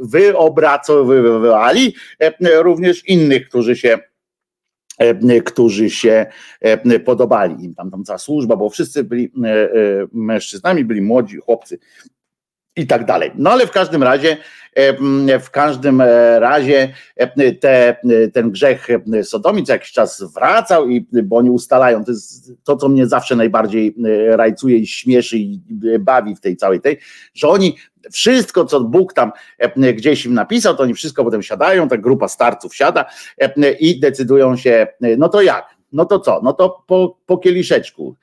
[0.00, 1.94] wyobracowywali
[2.62, 3.98] również innych, którzy się
[5.44, 6.26] którzy się
[7.04, 9.32] podobali im tam, tam cała służba, bo wszyscy byli
[10.12, 11.78] mężczyznami, byli młodzi chłopcy
[12.76, 13.30] i tak dalej.
[13.34, 14.36] No ale w każdym razie
[15.40, 16.00] w każdym
[16.38, 16.94] razie
[17.60, 17.96] te,
[18.32, 18.88] ten grzech
[19.22, 23.36] sodomii co jakiś czas wracał i bo oni ustalają, to jest to, co mnie zawsze
[23.36, 23.94] najbardziej
[24.28, 25.60] rajcuje i śmieszy i
[26.00, 26.98] bawi w tej całej tej,
[27.34, 27.76] że oni
[28.12, 29.32] wszystko, co Bóg tam
[29.94, 33.04] gdzieś im napisał, to oni wszystko potem siadają, ta grupa starców siada
[33.80, 34.86] i decydują się,
[35.18, 35.64] no to jak?
[35.92, 36.40] No to co?
[36.44, 38.16] No to po, po kieliszeczku.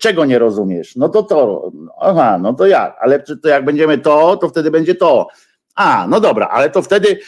[0.00, 0.96] Czego nie rozumiesz?
[0.96, 1.70] No to to.
[2.00, 2.96] Aha, no to jak?
[3.00, 5.28] Ale to jak będziemy to, to wtedy będzie to.
[5.74, 7.18] A, no dobra, ale to wtedy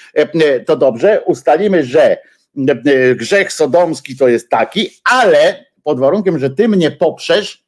[0.66, 2.18] to dobrze, ustalimy, że
[3.14, 7.67] grzech sodomski to jest taki, ale pod warunkiem, że ty mnie poprzesz,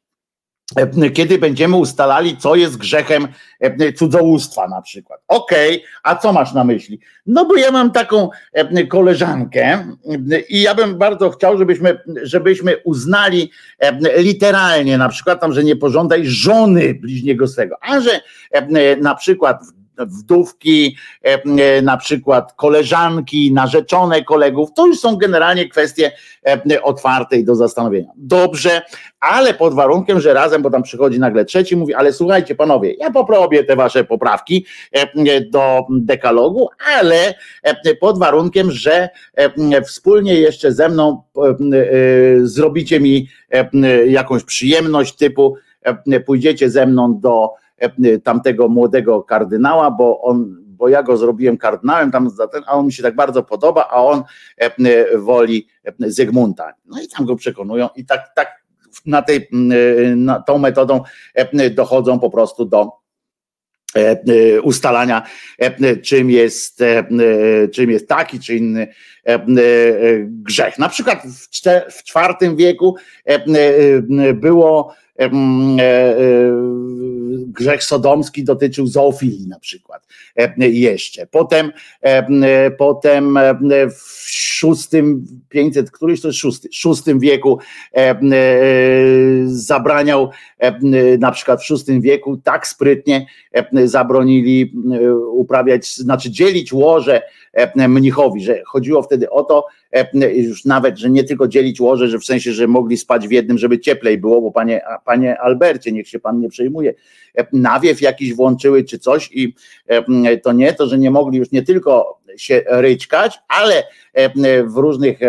[1.13, 3.27] kiedy będziemy ustalali, co jest grzechem
[3.59, 5.21] e, cudzołóstwa na przykład.
[5.27, 6.99] Okej, okay, a co masz na myśli?
[7.25, 9.87] No bo ja mam taką e, koleżankę
[10.49, 13.51] i ja bym bardzo chciał, żebyśmy, żebyśmy uznali
[14.17, 18.21] literalnie na przykład tam, że nie pożądaj żony bliźniego swego, a że
[19.01, 19.63] na przykład
[20.05, 26.11] wdówki, e, e, na przykład koleżanki, narzeczone kolegów, to już są generalnie kwestie
[26.71, 28.09] e, otwarte i do zastanowienia.
[28.15, 28.81] Dobrze,
[29.19, 33.11] ale pod warunkiem, że razem, bo tam przychodzi nagle trzeci, mówi, ale słuchajcie panowie, ja
[33.11, 34.65] poprobię te wasze poprawki
[35.51, 37.33] do dekalogu, ale
[37.99, 39.09] pod warunkiem, że
[39.85, 41.23] wspólnie jeszcze ze mną
[42.41, 43.27] zrobicie mi
[44.07, 45.55] jakąś przyjemność typu
[46.25, 47.49] pójdziecie ze mną do
[48.23, 52.29] tamtego młodego kardynała, bo on, bo ja go zrobiłem kardynałem, tam,
[52.67, 54.23] a on mi się tak bardzo podoba, a on
[54.57, 55.67] e, woli
[55.99, 56.73] Zygmunta.
[56.85, 58.61] No i tam go przekonują i tak, tak
[59.05, 59.47] na tej,
[60.15, 61.01] na tą metodą
[61.71, 62.91] dochodzą po prostu do
[64.63, 65.23] ustalania,
[66.03, 66.83] czym jest,
[67.73, 68.87] czym jest taki czy inny
[70.27, 70.79] grzech.
[70.79, 71.23] Na przykład
[71.91, 72.03] w
[72.41, 72.95] IV wieku
[74.33, 74.93] było
[77.47, 80.07] grzech sodomski dotyczył zoofilii na przykład
[80.57, 81.27] jeszcze.
[81.27, 81.71] Potem,
[82.77, 83.39] potem
[83.89, 87.59] w szóstym, 500, któryś to jest szósty, szóstym wieku
[89.45, 90.29] zabraniał
[91.19, 93.25] na przykład w szóstym wieku tak sprytnie
[93.83, 94.73] zabronili
[95.31, 97.21] uprawiać, znaczy dzielić łoże
[97.75, 99.65] mnichowi, że chodziło wtedy o to,
[100.33, 103.57] już nawet, że nie tylko dzielić łoże, że w sensie, że mogli spać w jednym,
[103.57, 106.93] żeby cieplej było, bo panie, panie Albercie, niech się pan nie przejmuje,
[107.53, 109.55] nawiew jakiś włączyły czy coś i
[110.43, 113.83] to nie, to że nie mogli już nie tylko się ryczkać, ale
[114.65, 115.19] w różnych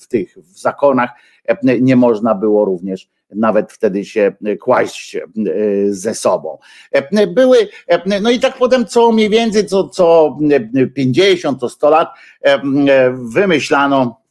[0.00, 1.10] w tych w zakonach
[1.80, 5.16] nie można było również nawet wtedy się kłaść
[5.88, 6.58] ze sobą.
[7.28, 7.68] Były,
[8.22, 10.38] no i tak potem co mniej więcej co, co
[10.94, 12.08] 50, co 100 lat
[13.12, 14.21] wymyślano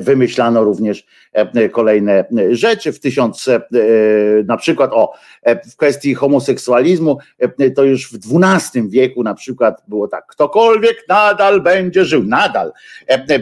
[0.00, 2.92] wymyślano również E, kolejne rzeczy.
[2.92, 3.60] W tysiąc, e,
[4.46, 7.18] na przykład o, e, w kwestii homoseksualizmu,
[7.76, 12.72] to już w XII wieku na przykład było tak, ktokolwiek nadal będzie żył, nadal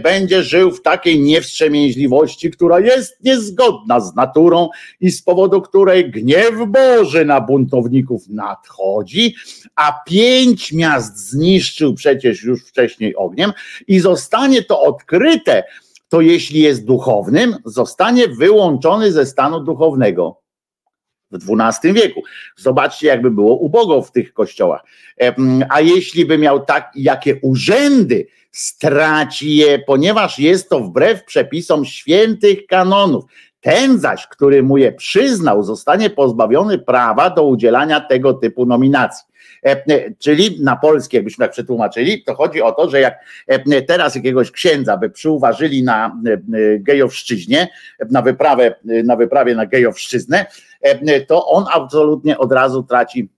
[0.02, 4.68] będzie żył w takiej niewstrzemięźliwości, która jest niezgodna z naturą
[5.00, 9.34] i z powodu której gniew Boży na buntowników nadchodzi,
[9.76, 13.52] a pięć miast zniszczył przecież już wcześniej ogniem
[13.88, 15.62] i zostanie to odkryte
[16.12, 20.40] to jeśli jest duchownym, zostanie wyłączony ze stanu duchownego
[21.30, 22.22] w XII wieku.
[22.56, 24.82] Zobaczcie, jakby było ubogo w tych kościołach.
[25.68, 32.66] A jeśli by miał tak, jakie urzędy, straci je, ponieważ jest to wbrew przepisom świętych
[32.66, 33.24] kanonów.
[33.60, 39.31] Ten zaś, który mu je przyznał, zostanie pozbawiony prawa do udzielania tego typu nominacji.
[39.66, 43.82] E, e, czyli na polskie, jakbyśmy tak przetłumaczyli, to chodzi o to, że jak e,
[43.82, 46.20] teraz jakiegoś księdza by przyuważyli na
[46.78, 47.68] gejowszczyźnie,
[48.10, 50.46] na wyprawę, na wyprawie na gejowszczyznę,
[51.28, 53.28] to on absolutnie od razu traci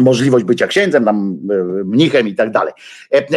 [0.00, 1.38] możliwość bycia księdzem, tam
[1.84, 2.72] mnichem i tak dalej.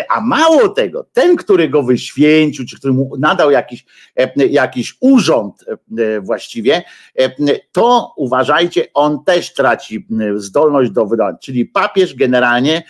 [0.09, 3.85] A mało tego, ten, który go wyświęcił, czy który mu nadał jakiś,
[4.35, 5.65] jakiś urząd
[6.21, 6.83] właściwie,
[7.71, 11.37] to uważajcie, on też traci zdolność do wydania.
[11.37, 12.83] Czyli papież generalnie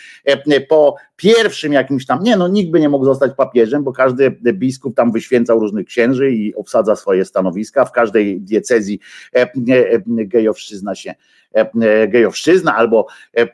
[0.69, 4.95] po pierwszym jakimś tam, nie no, nikt by nie mógł zostać papieżem, bo każdy biskup
[4.95, 7.85] tam wyświęcał różnych księży i obsadza swoje stanowiska.
[7.85, 8.99] W każdej diecezji
[10.05, 11.42] gejowszczyzna się E,
[12.07, 13.47] gejowszczyzna albo e,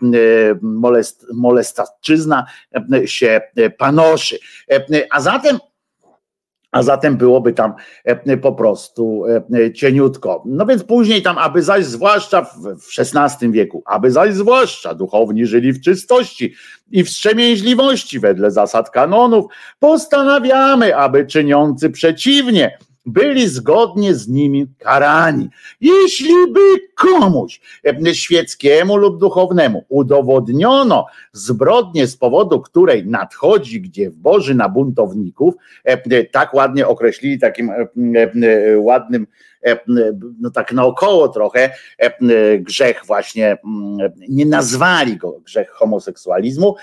[0.61, 2.45] molest, molestaczyzna
[3.05, 3.41] się
[3.77, 4.39] panoszy.
[5.11, 5.59] A zatem
[6.71, 7.73] a zatem byłoby tam
[8.41, 9.23] po prostu
[9.75, 10.43] cieniutko.
[10.45, 15.73] No więc później tam, aby zaś zwłaszcza w XVI wieku, aby zaś zwłaszcza duchowni żyli
[15.73, 16.53] w czystości
[16.91, 19.45] i wstrzemięźliwości wedle zasad kanonów,
[19.79, 25.49] postanawiamy, aby czyniący przeciwnie, byli zgodnie z nimi karani.
[25.81, 26.59] Jeśli by
[26.99, 27.61] komuś
[28.13, 35.53] świeckiemu lub duchownemu udowodniono zbrodnię, z powodu której nadchodzi gdzie w Boży na buntowników,
[36.31, 37.71] tak ładnie określili takim
[38.77, 39.27] ładnym
[39.65, 39.79] E,
[40.39, 42.11] no tak naokoło trochę e,
[42.59, 43.57] grzech właśnie,
[44.29, 46.75] nie nazwali go grzech homoseksualizmu,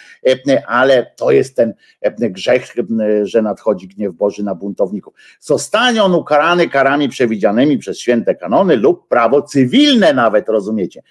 [0.49, 1.75] e, ale to jest ten
[2.13, 2.75] grzech,
[3.23, 5.15] że nadchodzi gniew Boży na buntowników.
[5.41, 11.03] Zostanie on ukarany karami przewidzianymi przez święte kanony lub prawo cywilne nawet, rozumiecie?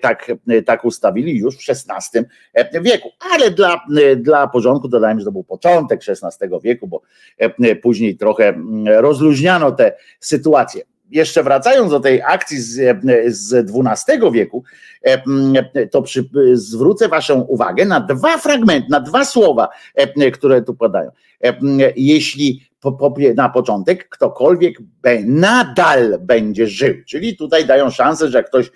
[0.00, 0.32] Tak,
[0.66, 2.20] tak ustawili już w XVI
[2.82, 3.80] wieku, ale dla,
[4.16, 7.02] dla porządku dodajmy, że to był początek XVI wieku, bo
[7.82, 8.54] później trochę
[8.86, 14.64] rozluźniano tę sytuację jeszcze wracając do tej akcji z, z XII wieku,
[15.02, 20.74] e, to przy, zwrócę Waszą uwagę na dwa fragmenty, na dwa słowa, e, które tu
[20.74, 21.10] padają.
[21.44, 21.56] E,
[21.96, 22.65] jeśli
[23.36, 24.78] na początek ktokolwiek
[25.24, 28.70] nadal będzie żył, czyli tutaj dają szansę, że ktoś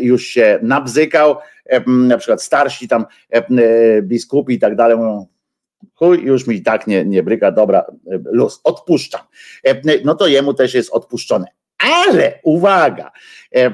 [0.00, 1.36] już się nabzykał,
[1.86, 3.06] na przykład starsi tam
[4.02, 5.26] biskupi i tak dalej mówią,
[5.94, 7.84] chuj, już mi tak nie, nie bryka, dobra,
[8.24, 9.20] luz, odpuszczam.
[9.64, 11.46] E, no to jemu też jest odpuszczone.
[11.78, 13.10] Ale uwaga,
[13.54, 13.72] e,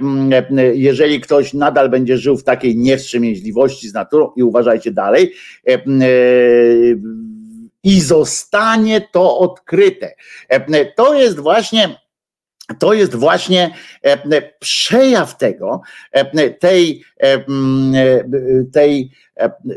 [0.74, 5.32] jeżeli ktoś nadal będzie żył w takiej niewstrzemięźliwości z naturą i uważajcie dalej,
[5.68, 5.78] e,
[7.82, 10.14] i zostanie to odkryte.
[10.96, 12.02] To jest właśnie
[12.78, 13.74] to jest właśnie
[14.60, 15.80] przejaw tego,
[16.60, 17.04] tej,
[18.72, 19.10] tej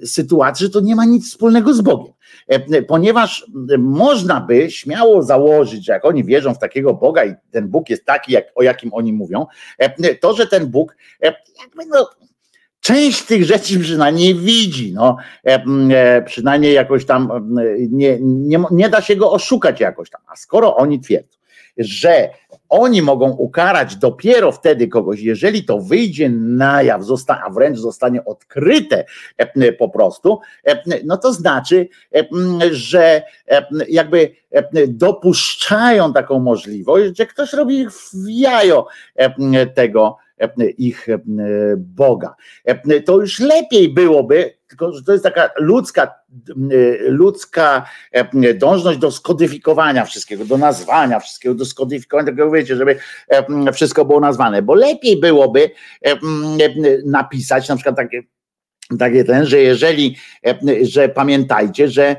[0.04, 2.14] sytuacji, że to nie ma nic wspólnego z Bogiem.
[2.48, 3.46] E, ponieważ
[3.80, 8.06] można by śmiało założyć, że jak oni wierzą w takiego Boga i ten Bóg jest
[8.06, 9.46] taki, jak, o jakim oni mówią,
[9.78, 12.10] e, to, że ten Bóg e, jakby no,
[12.86, 15.18] część tych rzeczy przynajmniej widzi, no,
[16.26, 17.50] przynajmniej jakoś tam
[17.90, 21.38] nie, nie, nie da się go oszukać jakoś tam, a skoro oni twierdzą,
[21.78, 22.30] że
[22.70, 27.02] oni mogą ukarać dopiero wtedy kogoś, jeżeli to wyjdzie na jaw,
[27.46, 29.06] a wręcz zostanie odkryte
[29.38, 32.26] e, po prostu, e, no to znaczy, e,
[32.72, 33.22] że
[33.90, 34.32] jakby
[34.88, 38.88] dopuszczają taką możliwość, że ktoś robi w jajo
[39.76, 40.18] tego
[40.78, 41.08] ich
[41.78, 42.36] Boga.
[43.06, 46.14] To już lepiej byłoby, tylko że to jest taka ludzka,
[47.08, 47.86] ludzka
[48.56, 53.00] dążność do skodyfikowania wszystkiego, do nazwania wszystkiego, do skodyfikowania, tego wiecie, żeby
[53.74, 55.72] wszystko było nazwane, bo lepiej byłoby
[57.06, 58.24] napisać na przykład takie
[59.00, 60.16] takie ten, że jeżeli,
[60.82, 62.16] że pamiętajcie, że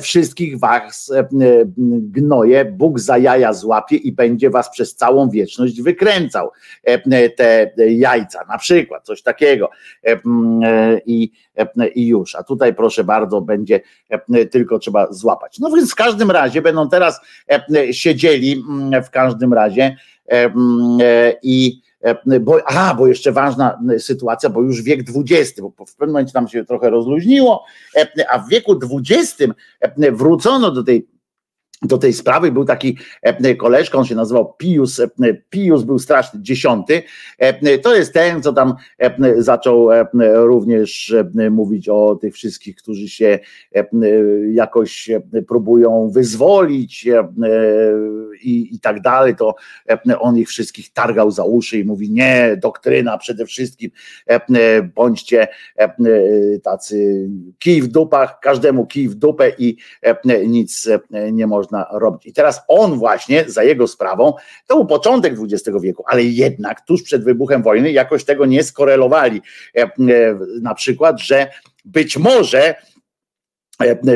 [0.00, 1.12] wszystkich was
[2.00, 6.50] gnoje Bóg za jaja złapie i będzie was przez całą wieczność wykręcał
[7.36, 9.70] te jajca, na przykład, coś takiego
[11.06, 11.32] i,
[11.94, 13.80] i już, a tutaj proszę bardzo, będzie
[14.50, 15.58] tylko trzeba złapać.
[15.58, 17.20] No więc w każdym razie będą teraz
[17.92, 18.64] siedzieli
[19.04, 19.96] w każdym razie
[21.42, 21.89] i E,
[22.40, 26.48] bo, a, bo jeszcze ważna sytuacja, bo już wiek XX, bo w pewnym momencie tam
[26.48, 27.64] się trochę rozluźniło,
[27.96, 31.06] e, a w wieku XX e, wrócono do tej
[31.82, 32.98] do tej sprawy był taki
[33.58, 35.00] koleżka, on się nazywał Pius,
[35.50, 37.02] Pius był straszny, dziesiąty,
[37.82, 38.74] to jest ten, co tam
[39.36, 39.88] zaczął
[40.34, 41.14] również
[41.50, 43.38] mówić o tych wszystkich, którzy się
[44.52, 45.10] jakoś
[45.48, 47.08] próbują wyzwolić
[48.42, 49.54] i, i tak dalej, to
[50.18, 53.90] on ich wszystkich targał za uszy i mówi nie, doktryna przede wszystkim,
[54.94, 55.48] bądźcie
[56.62, 57.28] tacy
[57.58, 59.76] kij w dupach, każdemu kij w dupę i
[60.46, 60.88] nic
[61.32, 62.26] nie można robić.
[62.26, 64.32] I teraz on właśnie za jego sprawą,
[64.66, 69.42] to był początek XX wieku, ale jednak tuż przed wybuchem wojny jakoś tego nie skorelowali.
[70.62, 71.50] Na przykład, że
[71.84, 72.89] być może E,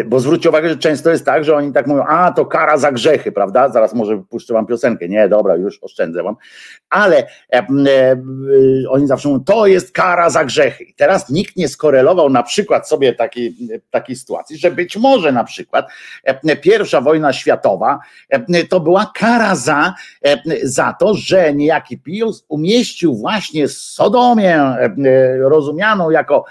[0.06, 2.92] bo zwróćcie uwagę, że często jest tak, że oni tak mówią, a to kara za
[2.92, 3.68] grzechy, prawda?
[3.68, 5.08] Zaraz może puszczę wam piosenkę.
[5.08, 6.36] Nie, dobra, już oszczędzę wam.
[6.90, 7.66] Ale e, e,
[8.88, 10.84] oni zawsze mówią, to jest kara za grzechy.
[10.84, 13.56] I teraz nikt nie skorelował na przykład sobie takiej,
[13.90, 15.86] takiej sytuacji, że być może na przykład
[16.24, 17.98] e, pierwsza wojna światowa
[18.28, 19.94] e, to była kara za,
[20.24, 24.76] e, za to, że niejaki Pius umieścił właśnie Sodomię,
[25.40, 26.44] rozumianą jako,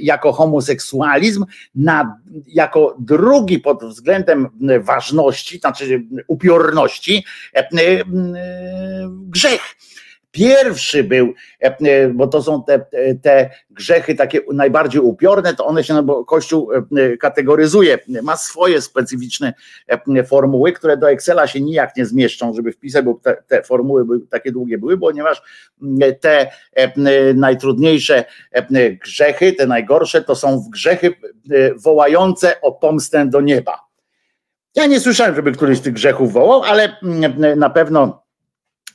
[0.00, 4.48] jako homoseksualizm na jako drugi pod względem
[4.80, 7.24] ważności, znaczy upiorności,
[7.54, 8.04] e, e,
[9.10, 9.76] grzech.
[10.34, 12.86] Pierwszy był, e, e, bo to są te,
[13.22, 18.80] te grzechy takie najbardziej upiorne, to one się, no bo Kościół e, kategoryzuje, ma swoje
[18.80, 19.54] specyficzne
[20.26, 24.52] formuły, które do Excela się nijak nie zmieszczą, żeby wpisać, bo te, te formuły takie
[24.52, 25.42] długie były, ponieważ
[26.20, 26.50] te
[27.34, 28.24] najtrudniejsze
[29.02, 31.14] grzechy, te najgorsze, to są grzechy
[31.76, 33.80] wołające o pomstę do nieba.
[34.74, 36.96] Ja nie słyszałem, żeby któryś z tych grzechów wołał, ale
[37.56, 38.23] na pewno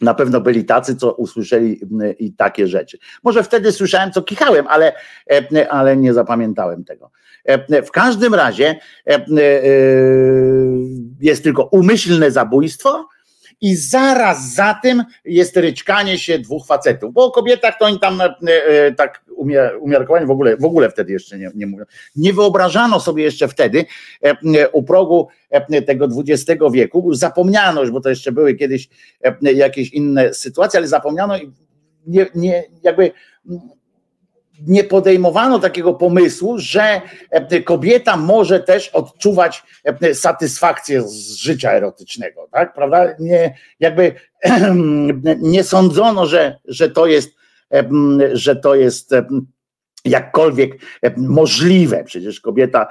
[0.02, 1.82] Na pewno byli tacy, co usłyszeli
[2.20, 2.98] i takie rzeczy.
[3.24, 4.94] Może wtedy słyszałem, co kichałem, ale,
[5.70, 7.12] ale nie zapamiętałem tego.
[7.86, 8.76] W każdym razie
[11.22, 13.08] jest tylko umyślne zabójstwo,
[13.62, 18.22] i zaraz za tym jest ryczkanie się dwóch facetów, bo o kobietach to oni tam
[18.22, 19.26] e, e, tak
[19.80, 21.86] umiarkowanie w ogóle, w ogóle wtedy jeszcze nie, nie mówią.
[22.16, 23.86] Nie wyobrażano sobie jeszcze wtedy
[24.24, 25.28] e, u progu
[25.88, 28.90] tego XX wieku, zapomniano już, bo to jeszcze były kiedyś
[29.42, 31.52] jakieś inne sytuacje, ale zapomniano i
[32.08, 33.12] nie, nie jakby
[34.68, 42.48] nie podejmowano takiego pomysłu, że e, kobieta może też odczuwać e, satysfakcję z życia erotycznego,
[42.52, 42.74] tak?
[42.74, 43.16] Prawda?
[43.20, 44.14] Nie, jakby
[45.40, 47.36] nie sądzono, że, że to jest,
[47.74, 47.90] e,
[48.34, 49.12] że to jest
[50.06, 50.82] jakkolwiek
[51.18, 52.04] możliwe.
[52.04, 52.88] Przecież kobieta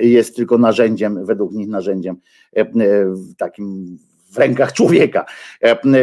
[0.00, 2.16] jest tylko narzędziem, według nich narzędziem
[3.38, 3.98] takim
[4.32, 5.24] w rękach człowieka.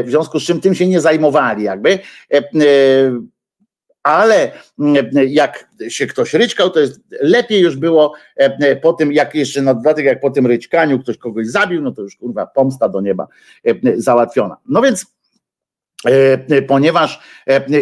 [0.04, 2.00] W związku z czym tym się nie zajmowali, jakby
[4.04, 9.14] ale mm, jak się ktoś ryczkał, to jest lepiej już było e, e, po tym,
[9.14, 12.48] jak jeszcze na dodatek, jak po tym ryczkaniu ktoś kogoś zabił, no to już kurwa
[12.48, 13.28] pomsta do nieba
[13.66, 14.58] e, załatwiona.
[14.70, 15.14] No więc
[16.68, 17.20] ponieważ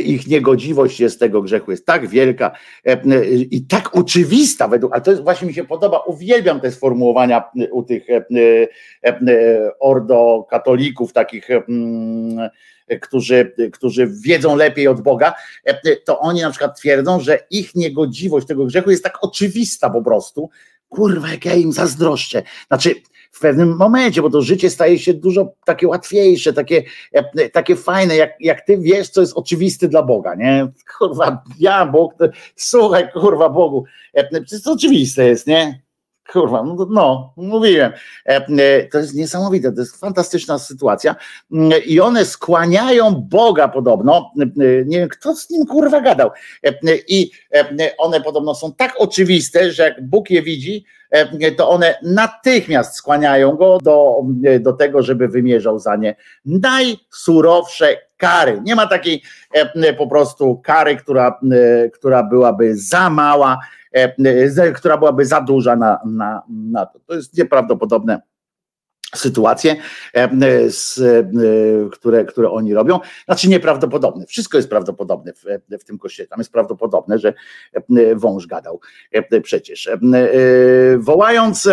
[0.06, 2.52] ich niegodziwość jest tego grzechu jest tak wielka
[3.52, 7.84] i tak oczywista według, ale to jest, właśnie mi się podoba, uwielbiam te sformułowania u
[7.84, 8.08] tych
[9.80, 11.48] ordo katolików, takich
[13.02, 15.34] którzy, którzy wiedzą lepiej od Boga,
[16.06, 20.50] to oni na przykład twierdzą, że ich niegodziwość tego grzechu jest tak oczywista po prostu.
[20.90, 22.44] Kurwa, jak ja im zazdroszczę.
[22.68, 22.96] Znaczy,
[23.32, 26.84] w pewnym momencie, bo to życie staje się dużo takie łatwiejsze, takie,
[27.54, 30.72] takie fajne, jak, jak ty wiesz, co jest oczywiste dla Boga, nie?
[30.98, 32.14] Kurwa, ja Bóg,
[32.56, 33.86] słuchaj, kurwa Bogu,
[34.64, 35.82] to oczywiste jest, nie?
[36.32, 37.92] Kurwa, no, no mówiłem.
[38.26, 41.16] E, e, to jest niesamowite, to jest fantastyczna sytuacja.
[41.52, 44.32] Mm, I one skłaniają Boga podobno.
[44.40, 44.46] E,
[44.86, 46.30] nie wiem, kto z nim kurwa gadał.
[47.08, 47.32] I
[47.98, 50.86] one podobno są tak oczywiste, że jak Bóg je widzi,
[51.58, 54.22] to one natychmiast skłaniają go do,
[54.60, 56.16] do tego, żeby wymierzał za nie
[56.46, 58.62] najsurowsze kary.
[58.64, 59.22] Nie ma takiej
[59.98, 61.40] po prostu kary, która,
[61.94, 63.81] która byłaby za mała E, e,
[64.76, 67.00] która byłaby za duża na, na, na to.
[67.00, 68.22] To jest nieprawdopodobne
[69.16, 69.76] sytuacje,
[70.14, 70.30] e,
[71.92, 73.00] które, które oni robią.
[73.26, 74.26] Znaczy nieprawdopodobne.
[74.26, 75.44] Wszystko jest prawdopodobne w,
[75.82, 76.28] w tym kościele.
[76.28, 77.34] Tam jest prawdopodobne, że
[78.16, 78.80] wąż gadał
[79.44, 79.90] przecież.
[80.98, 81.70] Wołając,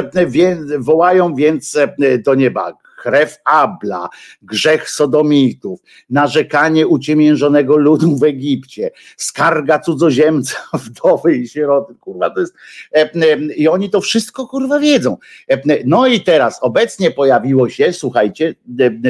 [0.78, 1.78] wołają więc
[2.24, 4.08] do nieba krew Abla,
[4.42, 5.80] grzech sodomitów,
[6.10, 12.54] narzekanie uciemiężonego ludu w Egipcie, skarga cudzoziemca, wdowy i sieroty, kurwa to jest,
[12.94, 15.16] e, e, i oni to wszystko kurwa wiedzą.
[15.50, 18.54] E, no i teraz obecnie pojawiło się, słuchajcie,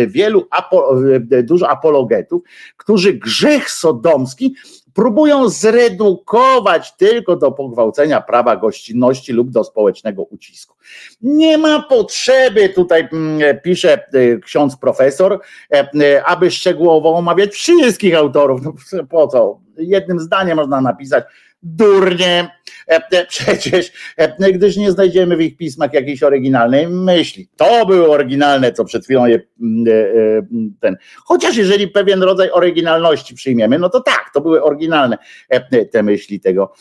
[0.07, 0.49] wielu,
[1.43, 2.43] dużo apologetów,
[2.77, 4.55] którzy grzech sodomski
[4.99, 10.77] próbują zredukować tylko do pogwałcenia prawa gościnności lub do społecznego ucisku.
[11.23, 15.41] Nie ma potrzeby, tutaj mm, pisze y, ksiądz profesor,
[15.71, 18.61] e, y, aby szczegółowo omawiać wszystkich autorów.
[18.63, 18.73] No,
[19.11, 19.61] po co?
[19.77, 21.25] Jednym zdaniem można napisać,
[21.63, 22.51] durnie,
[22.89, 27.49] e, e, przecież, e, gdyż nie znajdziemy w ich pismach jakiejś oryginalnej myśli.
[27.57, 29.41] To były oryginalne, co przed chwilą je
[30.81, 30.97] ten.
[31.25, 35.19] Chociaż jeżeli pewien rodzaj oryginalności przyjmiemy, no to tak, to były oryginalne
[35.93, 36.73] te myśli tego,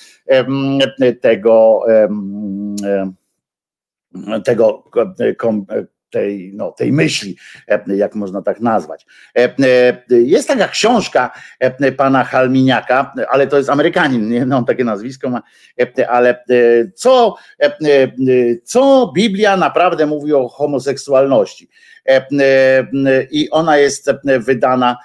[4.44, 4.84] tego,
[5.18, 5.66] tego
[6.10, 7.36] tej, no, tej myśli,
[7.68, 9.06] e, jak można tak nazwać.
[9.38, 11.32] E, e, jest taka książka
[11.98, 14.46] pana Halminiaka, ale to jest Amerykanin, nie?
[14.46, 15.42] No, on takie nazwisko ma,
[16.10, 16.44] ale
[16.96, 17.36] co,
[18.64, 21.70] co Biblia naprawdę mówi o homoseksualności?
[23.32, 24.98] I ona jest wydana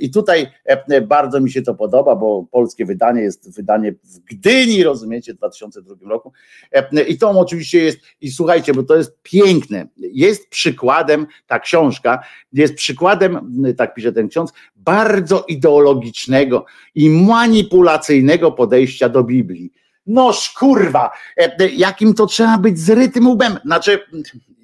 [0.00, 4.84] i tutaj e, bardzo mi się to podoba, bo polskie wydanie jest wydanie w Gdyni,
[4.84, 6.32] rozumiecie, w 2002 roku.
[6.72, 12.24] E, I to oczywiście jest, i słuchajcie, bo to jest piękne, jest przykładem, ta książka
[12.52, 16.64] jest przykładem, tak pisze ten ksiądz, bardzo ideologicznego
[16.94, 19.72] i manipulacyjnego podejścia do Biblii.
[20.06, 23.58] No kurwa, e, jakim to trzeba być zrytym łbem.
[23.64, 24.00] Znaczy,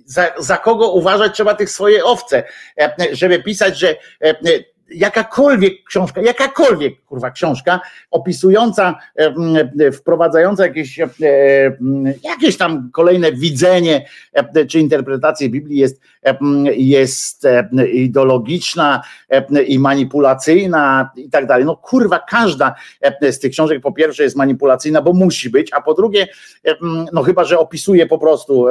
[0.04, 2.44] za, za kogo uważać trzeba tych swoje owce,
[3.12, 3.96] żeby pisać, że
[4.90, 7.80] jakakolwiek książka, jakakolwiek kurwa książka
[8.10, 8.94] opisująca,
[9.92, 10.98] wprowadzająca jakieś,
[12.22, 14.06] jakieś tam kolejne widzenie
[14.68, 16.00] czy interpretację Biblii jest,
[16.76, 17.46] jest
[17.92, 19.02] ideologiczna
[19.66, 21.64] i manipulacyjna i tak dalej.
[21.64, 22.74] No kurwa, każda
[23.30, 26.28] z tych książek po pierwsze jest manipulacyjna, bo musi być, a po drugie,
[27.12, 28.66] no chyba, że opisuje po prostu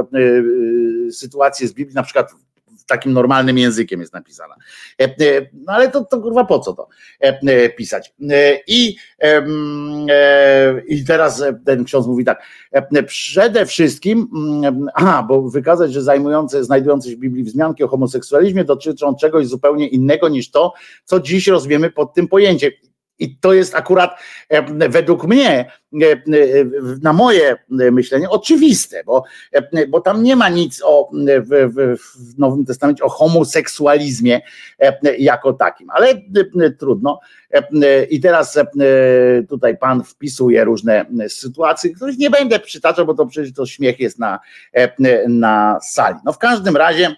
[1.12, 2.32] sytuację z Biblii, na przykład
[2.86, 4.56] takim normalnym językiem jest napisana.
[5.54, 6.88] No ale to, to kurwa po co to
[7.78, 8.14] pisać?
[8.68, 8.96] I,
[10.88, 12.44] I teraz ten ksiądz mówi tak,
[13.08, 14.28] przede wszystkim,
[14.64, 19.48] mm, aha, bo wykazać, że zajmujące, znajdujące się w Biblii wzmianki o homoseksualizmie dotyczą czegoś
[19.48, 20.74] zupełnie innego niż to,
[21.04, 22.72] co dziś rozumiemy pod tym pojęciem.
[23.24, 24.20] I to jest akurat
[24.90, 25.72] według mnie,
[27.02, 29.24] na moje myślenie, oczywiste, bo,
[29.90, 31.12] bo tam nie ma nic o,
[31.42, 31.74] w,
[32.34, 34.42] w Nowym Testamencie o homoseksualizmie
[35.18, 36.22] jako takim, ale
[36.80, 37.20] trudno.
[38.10, 38.60] I teraz
[39.50, 44.20] tutaj pan wpisuje różne sytuacje, których nie będę przytaczał, bo to przecież to śmiech jest
[44.20, 44.40] na,
[45.28, 46.16] na sali.
[46.26, 47.16] No w każdym razie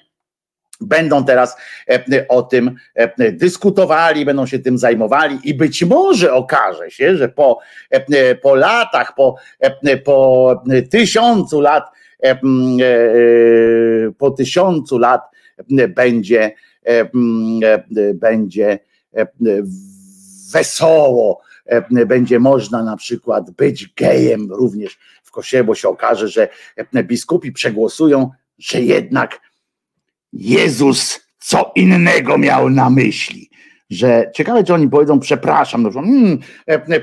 [0.82, 1.58] będą teraz
[1.90, 7.30] e, o tym e, dyskutowali, będą się tym zajmowali i być może okaże się, że
[7.30, 7.60] po,
[7.90, 9.36] e, po latach, po,
[10.04, 11.84] po tysiącu lat,
[14.18, 15.22] po tysiącu lat
[15.90, 16.52] będzie,
[18.14, 18.80] będzie
[20.54, 21.42] wesoło,
[22.08, 26.48] będzie można na przykład być gejem również w kościele, bo się okaże, że
[27.04, 29.40] biskupi przegłosują, że jednak
[30.36, 33.50] Jezus co innego miał na myśli.
[33.90, 36.40] Że ciekawe, czy oni powiedzą, przepraszam, no, hmm,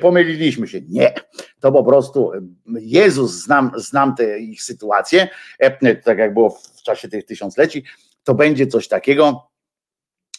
[0.01, 0.81] pomyliliśmy się.
[0.89, 1.15] Nie,
[1.61, 2.31] to po prostu
[2.81, 5.29] Jezus, znam, znam te ich sytuacje,
[6.05, 7.85] tak jak było w czasie tych tysiącleci,
[8.25, 9.51] to będzie coś takiego,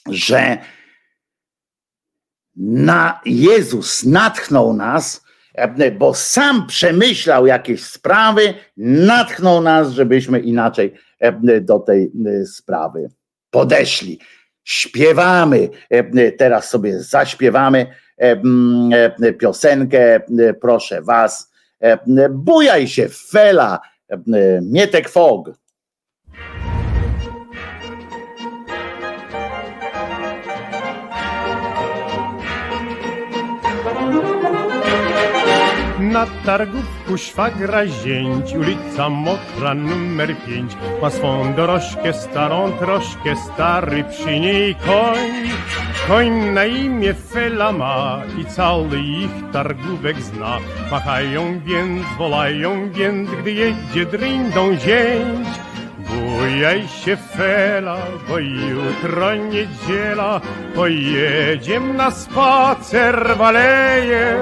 [0.09, 0.57] że
[2.55, 5.25] na Jezus natchnął nas,
[5.99, 10.93] bo sam przemyślał jakieś sprawy, natchnął nas, żebyśmy inaczej
[11.23, 13.09] E, do tej e, sprawy
[13.49, 14.19] podeszli.
[14.63, 17.87] Śpiewamy, e, teraz sobie zaśpiewamy
[19.39, 20.21] piosenkę,
[20.61, 21.51] proszę was,
[22.29, 23.79] bujaj się, fela,
[24.61, 25.51] Mietek Fog.
[36.11, 40.71] Na targówku szwagra zięć, ulica Mokra numer pięć.
[41.01, 45.49] Ma swą dorożkę starą troszkę, stary przy niej koń.
[46.07, 50.57] Koń na imię Fela ma i cały ich targówek zna.
[50.91, 55.47] Machają więc, wolają więc, gdy jedzie drindą zięć.
[55.99, 57.97] Bujaj się Fela,
[58.29, 60.41] bo jutro niedziela,
[60.75, 64.37] pojedziem na spacer waleje.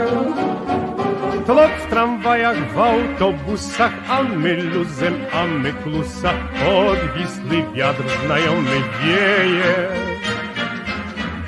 [1.46, 6.34] Tłok w tramwajach, w autobusach, a my luzem, a my klusa,
[6.68, 9.74] odwisły wiatr znajomy wieje.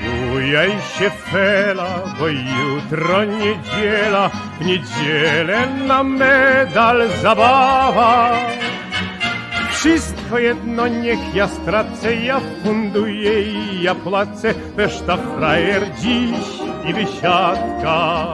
[0.01, 1.89] Bujaj się fela,
[2.19, 4.29] bo jutro niedziela,
[4.59, 8.31] w niedzielę na medal zabawa.
[9.71, 16.45] Wszystko jedno niech ja stracę, ja funduję i ja płacę, reszta frajer dziś
[16.89, 18.27] i wysiadka.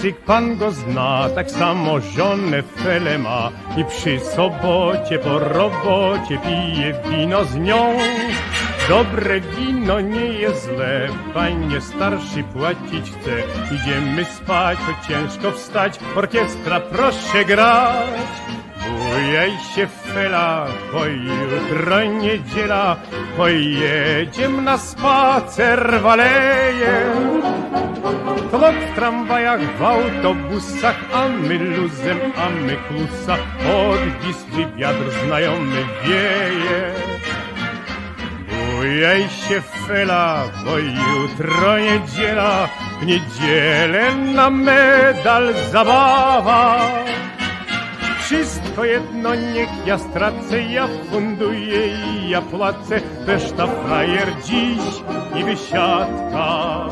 [0.00, 6.94] Cyk pan go zna, tak samo żonę Fele ma i przy sobocie po robocie pije
[7.04, 7.98] wino z nią.
[8.88, 13.42] Dobre wino nie jest złe, panie starszy płacić chce.
[13.74, 18.59] Idziemy spać, to ciężko wstać, orkiestra proszę grać.
[18.98, 22.96] Bujaj się fela, bo jutro niedziela,
[23.36, 26.94] pojedziemy na spacer w aleję.
[28.50, 33.36] Tłok w tramwajach, w autobusach, a my luzem, a my klusa,
[33.82, 36.80] odwisły wiatr znajomy wieje.
[38.48, 42.68] Bujaj się fela, bo jutro niedziela,
[43.00, 46.80] w niedzielę na medal zabawa.
[48.30, 55.02] Wszystko jedno niech ja stracę, ja funduję i ja płacę, reszta frajer dziś
[55.40, 56.86] i wysiadka.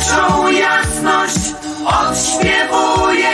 [0.00, 1.54] Pierwszą jasność
[1.86, 3.29] odśpiewuje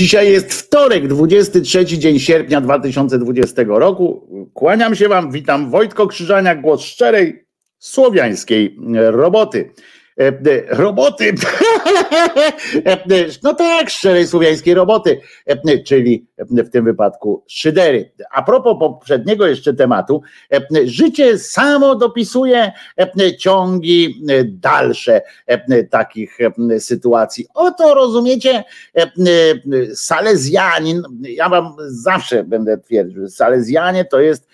[0.00, 4.28] Dzisiaj jest wtorek, 23 dzień sierpnia 2020 roku.
[4.54, 7.44] Kłaniam się Wam, witam Wojtko Krzyżaniak, głos szczerej
[7.78, 8.76] słowiańskiej
[9.10, 9.70] roboty.
[10.20, 10.32] E, e,
[10.68, 11.34] Roboty,
[13.42, 15.20] no tak, szczerej słowiańskiej roboty,
[15.86, 18.12] czyli w tym wypadku szydery.
[18.30, 20.22] A propos poprzedniego jeszcze tematu,
[20.84, 22.72] życie samo dopisuje
[23.38, 25.22] ciągi dalsze
[25.90, 26.38] takich
[26.78, 27.46] sytuacji.
[27.54, 28.64] Oto rozumiecie,
[29.94, 34.48] Salezjanin, ja wam zawsze będę twierdził, Salezjanie to jest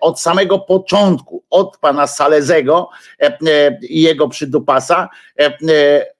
[0.00, 2.88] od samego początku, od pana Salezego
[3.82, 5.08] i jego przydupasa,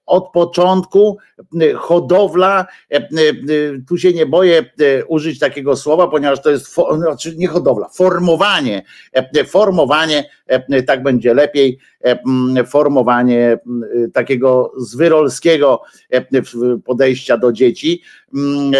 [0.07, 1.17] od początku
[1.61, 3.07] e, hodowla, e, e,
[3.87, 4.65] tu się nie boję
[5.07, 8.83] użyć takiego słowa, ponieważ to jest, znaczy nie hodowla, formowanie,
[9.47, 10.29] formowanie,
[10.87, 13.59] tak będzie lepiej, e, m, formowanie
[14.13, 15.81] takiego zwyrolskiego
[16.85, 18.01] podejścia do dzieci
[18.33, 18.71] Mm,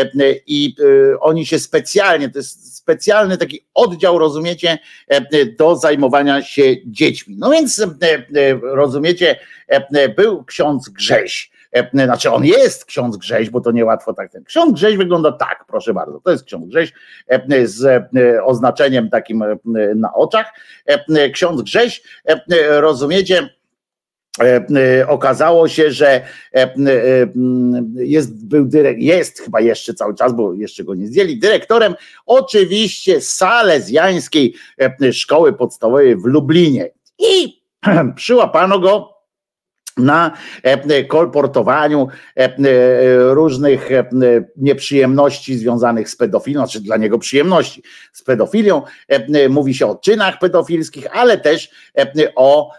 [0.47, 0.75] i
[1.19, 4.77] oni się specjalnie, to jest specjalny taki oddział, rozumiecie,
[5.07, 7.35] e, do zajmowania się dziećmi.
[7.39, 9.39] No więc e, e, rozumiecie,
[10.15, 11.51] był ksiądz Grześ,
[11.93, 14.31] znaczy on jest ksiądz Grześ, bo to niełatwo tak.
[14.45, 16.93] Ksiądz Grześ wygląda tak, proszę bardzo, to jest ksiądz Grześ
[17.63, 18.03] z
[18.43, 19.43] oznaczeniem takim
[19.95, 20.53] na oczach.
[21.33, 22.01] Ksiądz Grześ,
[22.69, 23.49] rozumiecie,
[25.07, 26.21] okazało się, że
[27.95, 33.21] jest, był dyrek, jest chyba jeszcze cały czas, bo jeszcze go nie zdjęli, dyrektorem oczywiście
[33.21, 34.53] salezjańskiej
[35.11, 36.89] szkoły podstawowej w Lublinie.
[37.19, 37.61] I
[38.15, 39.16] przyłapano go
[39.97, 40.31] na
[40.63, 42.53] e, kolportowaniu e,
[43.33, 44.05] różnych e,
[44.57, 47.83] nieprzyjemności związanych z pedofilią, znaczy dla niego przyjemności
[48.13, 48.81] z pedofilią.
[49.49, 51.69] Mówi się o czynach pedofilskich, ale też
[52.35, 52.71] o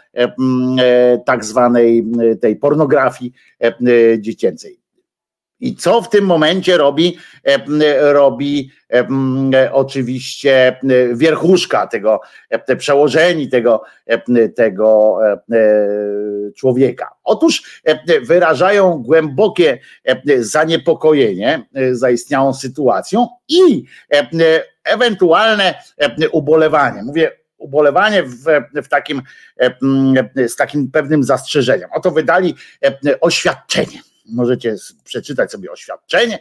[1.27, 2.05] tak zwanej
[2.41, 3.33] tej pornografii
[4.19, 4.78] dziecięcej.
[5.61, 7.19] I co w tym momencie robi,
[8.01, 8.71] robi
[9.73, 10.81] oczywiście
[11.15, 12.21] wierchuszka tego,
[12.79, 13.83] przełożeni tego,
[14.57, 15.19] tego
[16.57, 17.11] człowieka?
[17.25, 17.83] Otóż
[18.23, 19.79] wyrażają głębokie
[20.39, 23.85] zaniepokojenie zaistniałą sytuacją i
[24.85, 25.75] ewentualne
[26.33, 27.03] ubolewanie.
[27.03, 28.45] Mówię ubolewanie w,
[28.75, 29.23] w takim,
[30.37, 31.89] z takim pewnym zastrzeżeniem.
[31.93, 32.55] Oto wydali
[33.21, 36.39] oświadczenie możecie przeczytać sobie oświadczenie,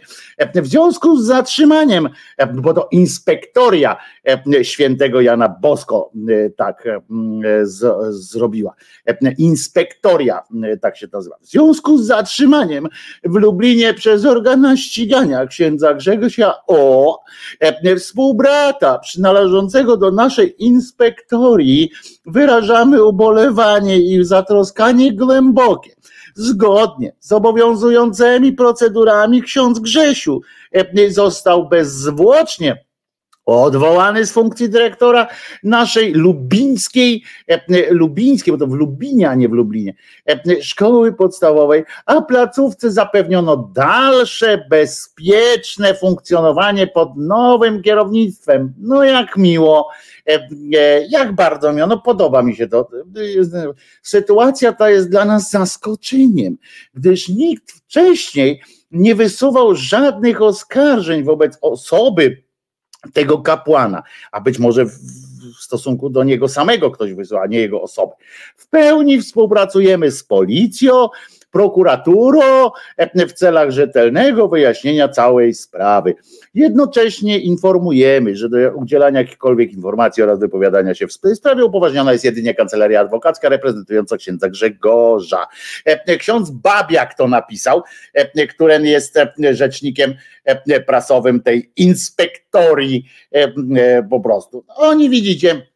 [0.55, 2.09] w związku z zatrzymaniem,
[2.53, 3.97] bo to inspektoria
[4.61, 6.11] świętego Jana Bosko
[6.57, 6.83] tak
[7.63, 8.73] z, zrobiła.
[9.37, 10.43] Inspektoria,
[10.81, 11.37] tak się to nazywa.
[11.41, 12.87] W związku z zatrzymaniem
[13.23, 17.19] w Lublinie przez organa ścigania księdza Grzegorza O,
[17.99, 21.91] współbrata przynależącego do naszej inspektorii,
[22.25, 25.97] wyrażamy ubolewanie i zatroskanie głębokie
[26.37, 32.86] zgodnie z obowiązującymi procedurami ksiądz Grzesiu e, został bezzwłocznie
[33.47, 35.27] odwołany z funkcji dyrektora
[35.63, 39.93] naszej lubińskiej, e, lubińskiej, bo to w Lubinie, a nie w Lublinie,
[40.29, 48.73] e, szkoły podstawowej, a placówce zapewniono dalsze bezpieczne funkcjonowanie pod nowym kierownictwem.
[48.77, 49.89] No jak miło,
[50.25, 50.47] e,
[51.09, 52.89] jak bardzo miło, no podoba mi się to.
[54.01, 56.57] Sytuacja ta jest dla nas zaskoczeniem,
[56.93, 62.46] gdyż nikt wcześniej nie wysuwał żadnych oskarżeń wobec osoby,
[63.13, 64.91] tego kapłana, a być może w
[65.59, 68.13] stosunku do niego samego ktoś wysłał, a nie jego osoby.
[68.55, 71.09] W pełni współpracujemy z policją,
[71.51, 72.69] prokuraturą
[73.15, 76.15] w celach rzetelnego wyjaśnienia całej sprawy.
[76.53, 82.53] Jednocześnie informujemy, że do udzielania jakichkolwiek informacji oraz wypowiadania się w sprawie upoważniona jest jedynie
[82.53, 85.47] kancelaria adwokacka reprezentująca księdza Grzegorza.
[86.19, 87.81] Ksiądz Babiak to napisał,
[88.49, 89.19] który jest
[89.51, 90.13] rzecznikiem
[90.85, 93.05] prasowym tej inspektorii
[94.09, 94.65] po prostu.
[94.75, 95.67] Oni widzicie,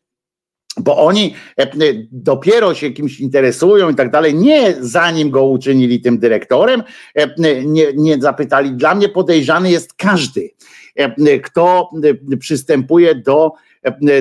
[0.79, 1.67] bo oni e,
[2.11, 6.83] dopiero się kimś interesują i tak dalej, nie zanim go uczynili tym dyrektorem,
[7.15, 8.71] e, nie, nie zapytali.
[8.71, 10.49] Dla mnie podejrzany jest każdy,
[10.95, 11.89] e, kto
[12.39, 13.51] przystępuje do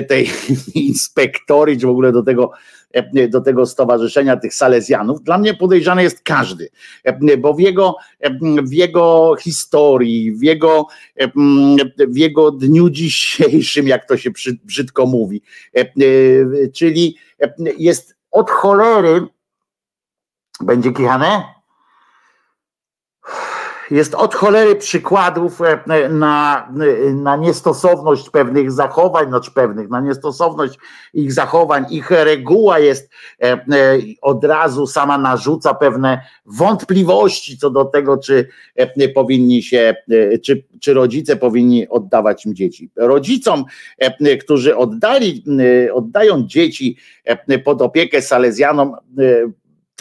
[0.07, 0.29] tej
[0.75, 2.80] inspektorii, czy w ogóle do tego E,
[3.29, 5.23] do tego stowarzyszenia tych Salezjanów.
[5.23, 6.69] Dla mnie podejrzany jest każdy,
[7.03, 8.29] e, bo w jego, e,
[8.63, 10.87] w jego historii, w jego,
[11.97, 14.29] w jego dniu dzisiejszym, jak to się
[14.63, 15.41] brzydko mówi,
[16.73, 17.17] czyli
[17.77, 19.27] jest od cholery,
[20.61, 21.60] będzie kichane?
[23.91, 26.67] Jest od cholery przykładów e, na,
[27.13, 30.79] na niestosowność pewnych zachowań, znaczy pewnych, na niestosowność
[31.13, 33.09] ich zachowań, ich reguła jest
[33.41, 33.59] e, e,
[34.21, 38.47] od razu sama narzuca pewne wątpliwości co do tego, czy
[39.15, 39.95] powinni się,
[40.43, 42.89] czy, czy rodzice powinni oddawać im dzieci.
[42.95, 43.65] Rodzicom,
[44.39, 45.43] którzy oddali,
[45.93, 46.97] oddają dzieci
[47.63, 48.95] pod opiekę salezjanom,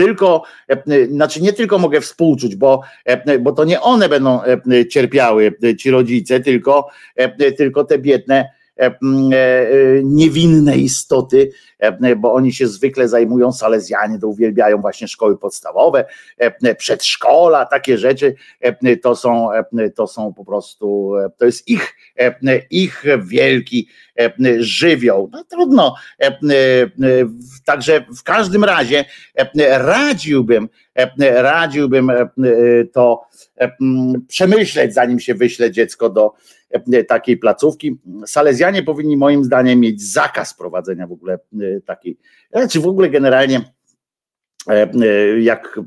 [0.04, 4.86] tylko, e, znaczy nie tylko mogę współczuć, bo, e, bo to nie one będą e,
[4.86, 6.88] cierpiały, ci rodzice, tylko,
[7.56, 8.50] tylko te biedne
[10.04, 11.50] niewinne istoty,
[12.16, 16.04] bo oni się zwykle zajmują, salezjanie to uwielbiają właśnie szkoły podstawowe,
[16.78, 18.34] przedszkola, takie rzeczy,
[19.02, 19.48] to są,
[19.94, 21.96] to są po prostu, to jest ich,
[22.70, 23.88] ich wielki
[24.58, 25.30] żywioł.
[25.32, 25.94] No trudno,
[27.64, 29.04] także w każdym razie
[29.70, 30.68] radziłbym,
[31.20, 32.12] radziłbym
[32.92, 33.22] to
[34.28, 36.32] przemyśleć, zanim się wyśle dziecko do
[37.08, 38.00] takiej placówki.
[38.26, 41.38] Salezjanie powinni moim zdaniem mieć zakaz prowadzenia w ogóle
[41.86, 42.18] takiej,
[42.70, 43.60] czy w ogóle generalnie
[45.40, 45.80] jak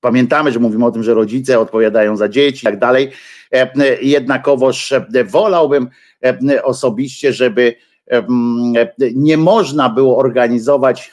[0.00, 3.10] pamiętamy, że mówimy o tym, że rodzice odpowiadają za dzieci i tak dalej,
[4.00, 4.94] jednakowoż
[5.24, 5.88] wolałbym
[6.62, 7.74] osobiście, żeby
[9.14, 11.12] nie można było organizować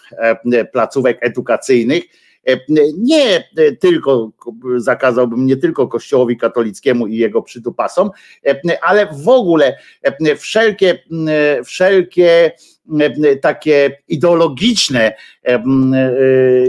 [0.71, 2.03] placówek edukacyjnych,
[2.47, 2.57] E,
[2.97, 3.49] nie
[3.79, 4.31] tylko
[4.77, 8.09] zakazałbym nie tylko Kościołowi katolickiemu i jego przytupasom,
[8.45, 11.03] e, ale w ogóle e, wszelkie,
[11.65, 12.51] wszelkie
[13.41, 15.13] takie ideologiczne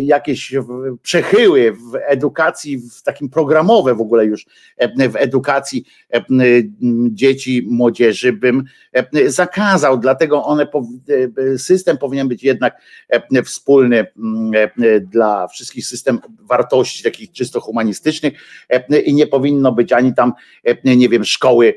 [0.00, 0.54] jakieś
[1.02, 4.46] przechyły w edukacji, w takim programowe w ogóle już
[5.10, 5.84] w edukacji
[7.10, 8.64] dzieci, młodzieży bym
[9.26, 10.66] zakazał, dlatego one,
[11.56, 12.80] system powinien być jednak
[13.44, 14.06] wspólny
[15.00, 18.32] dla wszystkich system wartości takich czysto humanistycznych
[19.04, 20.32] i nie powinno być ani tam,
[20.84, 21.74] nie wiem, szkoły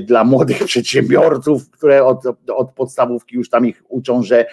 [0.00, 4.46] dla młodych przedsiębiorców, które od, od podstawówki już tam ich uczą, że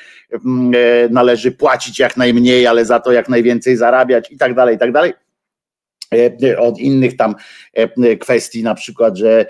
[1.10, 4.92] należy płacić jak najmniej, ale za to jak najwięcej zarabiać i tak dalej, i tak
[4.92, 5.14] dalej
[6.58, 7.36] od innych tam
[8.20, 9.46] kwestii, na przykład, że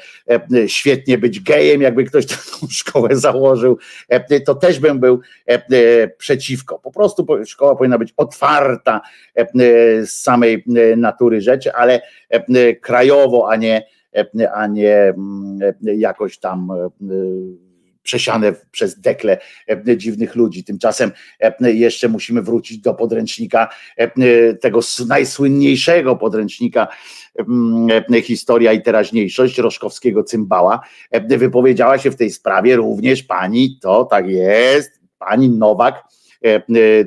[0.67, 3.78] świetnie być gejem, jakby ktoś taką szkołę założył,
[4.45, 5.20] to też bym był
[6.17, 6.80] przeciwko.
[6.80, 9.01] Po prostu szkoła powinna być otwarta
[10.01, 10.63] z samej
[10.97, 12.01] natury rzeczy, ale
[12.82, 13.86] krajowo, a nie,
[14.53, 16.72] a nie mm, jakoś tam
[18.10, 19.38] przesiane przez dekle
[19.68, 20.64] e, dziwnych ludzi.
[20.64, 26.88] Tymczasem e, jeszcze musimy wrócić do podręcznika, e, tego najsłynniejszego podręcznika
[28.24, 30.80] historia i teraźniejszość Roszkowskiego Cymbała.
[31.28, 36.03] Wypowiedziała się w tej sprawie również pani, to tak jest, pani Nowak,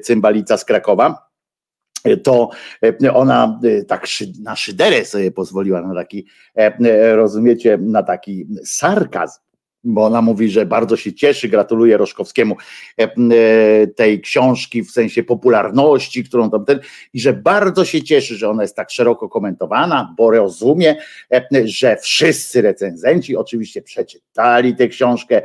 [0.03, 1.31] cymbalica z Krakowa
[2.23, 2.51] to
[3.13, 4.07] ona tak
[4.43, 6.27] na szyderę sobie pozwoliła na taki,
[7.15, 9.41] rozumiecie, na taki sarkazm
[9.85, 12.57] bo ona mówi, że bardzo się cieszy, gratuluje Roszkowskiemu
[12.99, 16.81] e, e, tej książki w sensie popularności, którą tam ten,
[17.13, 20.97] i że bardzo się cieszy, że ona jest tak szeroko komentowana, bo rozumie,
[21.33, 25.43] e, że wszyscy recenzenci oczywiście przeczytali tę książkę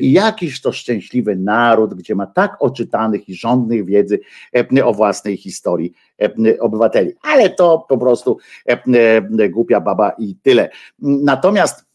[0.00, 4.20] i jakiś to szczęśliwy naród, gdzie ma tak oczytanych i rządnych wiedzy
[4.84, 5.92] o własnej historii
[6.60, 7.12] obywateli.
[7.22, 8.38] Ale to po prostu
[9.50, 10.70] głupia baba i tyle.
[10.98, 11.85] Natomiast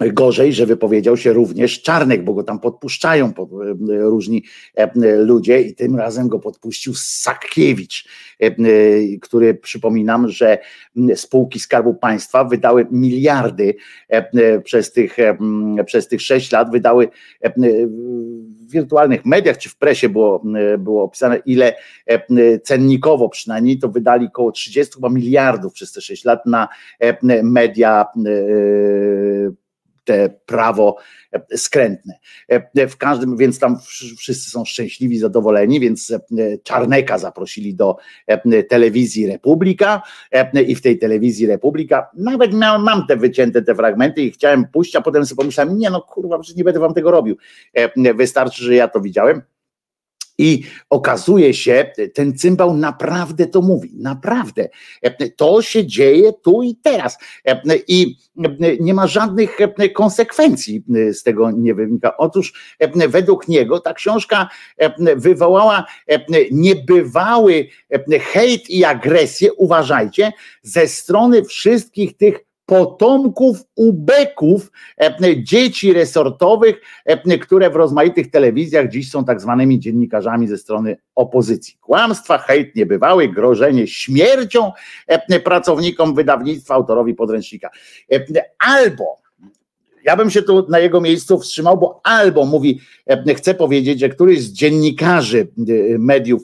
[0.00, 3.32] Gorzej, że wypowiedział się również Czarnek, bo go tam podpuszczają e,
[3.88, 4.44] różni
[4.74, 8.08] e, ludzie i tym razem go podpuścił Sakiewicz,
[8.40, 8.50] e,
[9.20, 10.58] który przypominam, że
[11.14, 13.74] spółki Skarbu Państwa wydały miliardy
[14.64, 15.16] przez tych,
[15.86, 17.08] przez tych sześć lat, wydały
[17.56, 20.42] w wirtualnych mediach czy w presie było,
[20.78, 21.74] było opisane, ile
[22.64, 26.68] cennikowo przynajmniej to wydali około 30 chyba miliardów przez te sześć lat na
[27.42, 28.06] media
[30.08, 30.96] te prawo
[31.32, 32.14] e, skrętne.
[32.48, 33.78] E, w każdym, więc tam
[34.18, 36.18] wszyscy są szczęśliwi, zadowoleni, więc e,
[36.62, 37.96] Czarneka zaprosili do
[38.68, 40.02] telewizji Republika
[40.66, 44.96] i w tej telewizji Republika nawet miałem, mam te wycięte te fragmenty i chciałem pójść,
[44.96, 47.36] a potem sobie pomyślałem, nie no kurwa, przecież nie będę wam tego robił.
[48.14, 49.42] Wystarczy, że ja to widziałem
[50.38, 54.68] i okazuje się, ten cymbał naprawdę to mówi, naprawdę.
[55.36, 57.18] To się dzieje tu i teraz.
[57.88, 58.16] I
[58.80, 59.58] nie ma żadnych
[59.94, 62.16] konsekwencji z tego nie wynika.
[62.16, 62.76] Otóż
[63.08, 64.48] według niego ta książka
[65.16, 65.84] wywołała
[66.50, 67.68] niebywały
[68.20, 70.32] hejt i agresję, uważajcie,
[70.62, 79.10] ze strony wszystkich tych potomków ubeków, e, dzieci resortowych, e, które w rozmaitych telewizjach dziś
[79.10, 81.74] są tak zwanymi dziennikarzami ze strony opozycji.
[81.80, 84.72] Kłamstwa, hejt niebywały, grożenie śmiercią
[85.06, 87.70] e, pracownikom wydawnictwa, autorowi podręcznika.
[88.58, 89.04] Albo
[90.04, 92.80] ja bym się tu na jego miejscu wstrzymał, bo albo mówi,
[93.36, 95.48] chcę powiedzieć, że któryś z dziennikarzy
[95.98, 96.42] mediów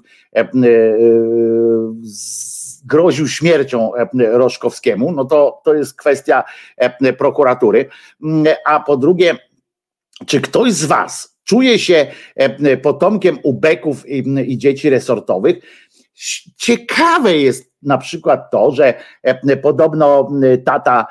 [2.03, 6.45] z groził śmiercią e, Roszkowskiemu, no to, to jest kwestia
[6.77, 7.89] e, prokuratury.
[8.23, 9.37] Mm, a po drugie,
[10.27, 15.57] czy ktoś z Was czuje się e, potomkiem ubeków i, i dzieci resortowych?
[16.57, 18.95] Ciekawe jest na przykład to, że
[19.63, 20.31] podobno
[20.65, 21.07] tata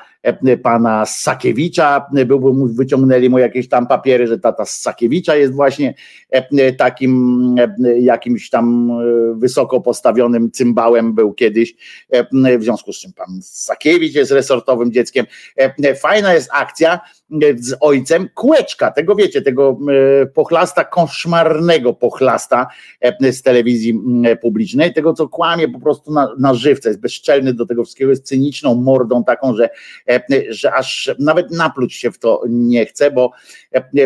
[0.62, 5.94] pana Sakiewicza, byłby wyciągnęli mu jakieś tam papiery, że tata Sakiewicza jest właśnie
[6.78, 7.54] takim
[8.00, 8.90] jakimś tam
[9.34, 11.74] wysoko postawionym cymbałem był kiedyś,
[12.58, 15.26] w związku z czym pan Sakiewicz jest resortowym dzieckiem.
[16.00, 17.00] Fajna jest akcja
[17.58, 19.78] z ojcem kółeczka, tego wiecie, tego
[20.34, 22.66] pochlasta, koszmarnego pochlasta
[23.20, 24.00] z telewizji
[24.42, 28.26] publicznej, tego co kłamie po prostu na, na żywce, jest bezczelny do tego wszystkiego, jest
[28.26, 29.68] cyniczną mordą taką, że
[30.48, 33.30] że aż nawet napluć się w to nie chce, bo,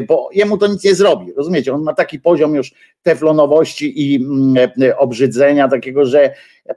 [0.08, 1.32] bo jemu to nic nie zrobi.
[1.36, 1.74] Rozumiecie?
[1.74, 4.56] On ma taki poziom już teflonowości i mm,
[4.98, 6.34] obrzydzenia takiego, że,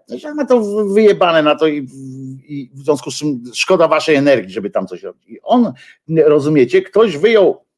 [0.07, 1.87] że ma to wyjebane na to i,
[2.47, 5.23] i w związku z czym szkoda waszej energii, żeby tam coś robić.
[5.27, 5.73] I on,
[6.25, 7.70] rozumiecie, ktoś wyjął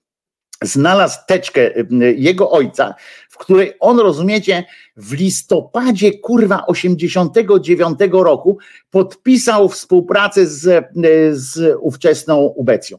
[0.63, 1.71] znalazł teczkę
[2.15, 2.95] jego ojca,
[3.29, 4.63] w której on, rozumiecie,
[4.97, 8.57] w listopadzie kurwa 89 roku
[8.91, 10.85] podpisał współpracę z,
[11.31, 12.97] z ówczesną Ubecją.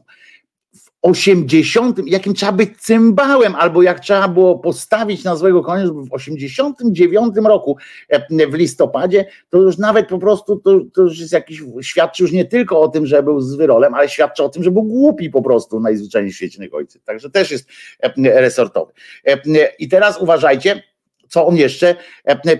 [1.05, 6.03] W 80, jakim trzeba być cymbałem, albo jak trzeba było postawić na złego konia, żeby
[6.03, 7.77] w 89 roku
[8.09, 12.31] e, w listopadzie, to już nawet po prostu to, to już jest jakiś, świadczy już
[12.31, 15.29] nie tylko o tym, że był z wyrolem, ale świadczy o tym, że był głupi
[15.29, 17.03] po prostu najzwyczajniej w świecie ojciec.
[17.03, 18.91] Także też jest e, resortowy.
[19.27, 19.37] E,
[19.79, 20.83] I teraz uważajcie,
[21.29, 21.95] co on jeszcze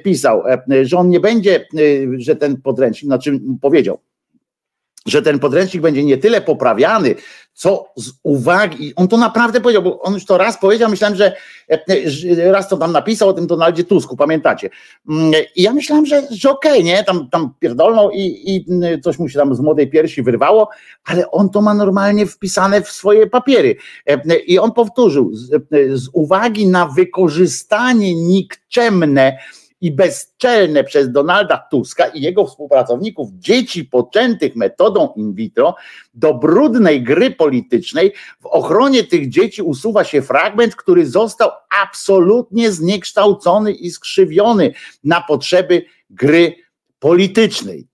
[0.03, 0.43] pisał,
[0.81, 1.67] że on nie będzie,
[2.17, 3.99] że ten podręcznik, znaczy powiedział,
[5.05, 7.15] że ten podręcznik będzie nie tyle poprawiany,
[7.53, 11.35] co z uwagi, on to naprawdę powiedział, bo on już to raz powiedział, myślałem, że
[12.37, 14.69] raz to tam napisał o tym Donaldzie Tusku, pamiętacie.
[15.09, 18.65] Mm, I ja myślałem, że, że okej, okay, nie, tam, tam pierdolną i, i
[19.01, 20.69] coś mu się tam z młodej piersi wyrwało,
[21.05, 23.75] ale on to ma normalnie wpisane w swoje papiery.
[24.47, 25.49] I on powtórzył, z,
[25.93, 29.37] z uwagi na wykorzystanie nikczemne,
[29.81, 35.75] i bezczelne przez Donalda Tuska i jego współpracowników dzieci poczętych metodą in vitro
[36.13, 38.13] do brudnej gry politycznej.
[38.41, 41.49] W ochronie tych dzieci usuwa się fragment, który został
[41.83, 44.73] absolutnie zniekształcony i skrzywiony
[45.03, 46.55] na potrzeby gry
[46.99, 47.87] politycznej.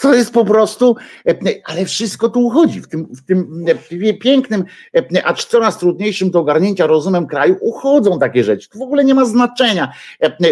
[0.00, 0.96] To jest po prostu,
[1.28, 1.34] e,
[1.64, 2.80] ale wszystko tu uchodzi.
[2.80, 3.64] W tym, w tym
[4.08, 4.64] e, pięknym,
[4.96, 8.68] e, acz coraz trudniejszym do ogarnięcia rozumem kraju uchodzą takie rzeczy.
[8.68, 9.92] To w ogóle nie ma znaczenia,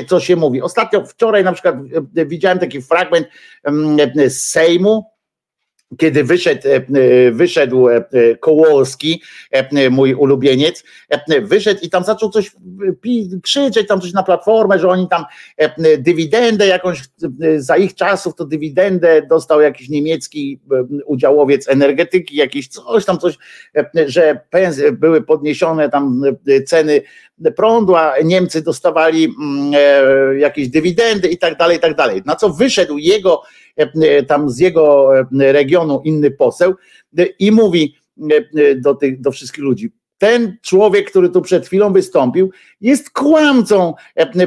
[0.08, 0.62] co się mówi.
[0.62, 1.76] Ostatnio, wczoraj na przykład
[2.26, 3.26] widziałem taki fragment
[4.26, 5.11] z Sejmu,
[5.98, 8.04] kiedy wyszedł, e, e, wyszedł e,
[9.90, 10.84] mój ulubieniec,
[11.42, 12.52] wyszedł i tam zaczął coś
[13.42, 15.24] krzyczeć, tam coś na platformę, że oni tam
[15.98, 17.02] dywidendę jakąś,
[17.56, 20.60] za ich czasów to dywidendę dostał jakiś niemiecki
[21.06, 23.38] udziałowiec energetyki, jakiś coś tam, coś,
[24.06, 24.40] że
[24.92, 26.22] były podniesione tam
[26.66, 27.02] ceny
[27.56, 32.22] prądu, a Niemcy dostawali mm, jakieś dywidendy i tak dalej, i tak dalej.
[32.24, 33.42] Na co wyszedł jego
[34.28, 36.74] tam z jego e, regionu inny poseł
[37.38, 37.96] i mówi
[38.76, 42.50] do, tych, do wszystkich ludzi, ten człowiek, który tu przed chwilą wystąpił,
[42.80, 43.94] jest kłamcą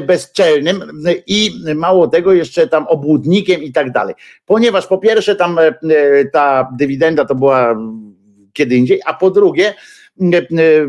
[0.06, 0.82] bezczelnym
[1.26, 4.14] i mało tego jeszcze tam obłudnikiem i tak dalej.
[4.46, 5.58] Ponieważ po pierwsze tam
[6.32, 7.76] ta dywidenda to była
[8.52, 9.74] kiedy indziej, a po drugie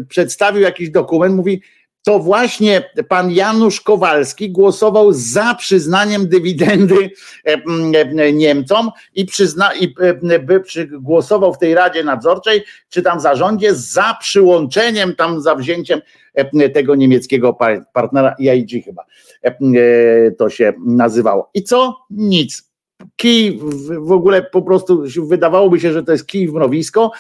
[0.10, 1.62] przedstawił jakiś dokument, mówi,
[2.08, 7.12] to właśnie pan Janusz Kowalski głosował za przyznaniem dywidendy
[7.48, 7.62] e,
[8.20, 9.96] e, Niemcom i, przyzna, i
[10.30, 16.02] e, by głosował w tej Radzie Nadzorczej, czy tam zarządzie za przyłączeniem, tam za wzięciem
[16.74, 17.58] tego niemieckiego
[17.94, 19.06] partnera IAG chyba
[20.38, 21.50] to się nazywało.
[21.54, 21.98] I co?
[22.10, 22.72] Nic.
[23.16, 23.60] Kij
[24.00, 27.12] w ogóle po prostu wydawałoby się, że to jest kij w mrowisko,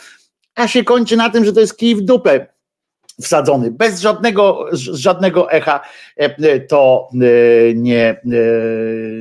[0.55, 2.56] a się kończy na tym, że to jest kij w dupę
[3.21, 5.81] wsadzony, bez żadnego, żadnego echa
[6.15, 8.19] e, to e, nie, e,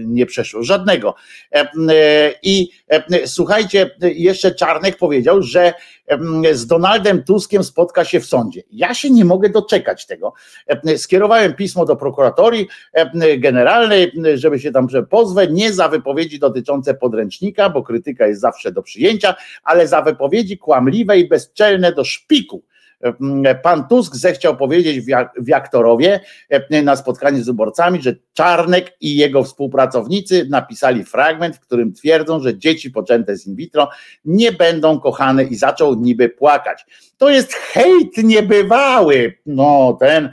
[0.07, 1.15] nie przeszło, żadnego.
[2.43, 2.69] I
[3.27, 5.75] słuchajcie, jeszcze Czarnek powiedział, że
[6.53, 8.63] z Donaldem Tuskiem spotka się w sądzie.
[8.71, 10.33] Ja się nie mogę doczekać tego.
[10.97, 12.69] Skierowałem pismo do prokuratorii
[13.39, 18.83] generalnej, żeby się tam pozwę, nie za wypowiedzi dotyczące podręcznika, bo krytyka jest zawsze do
[18.83, 22.63] przyjęcia, ale za wypowiedzi kłamliwe i bezczelne do szpiku
[23.63, 25.07] Pan Tusk zechciał powiedzieć
[25.39, 31.61] w Jaktorowie e, na spotkaniu z wyborcami, że Czarnek i jego współpracownicy napisali fragment, w
[31.61, 33.91] którym twierdzą, że dzieci poczęte z in vitro
[34.25, 36.87] nie będą kochane i zaczął niby płakać.
[37.19, 40.31] To jest hejt niebywały, no ten,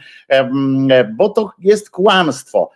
[1.18, 2.72] bo to jest kłamstwo.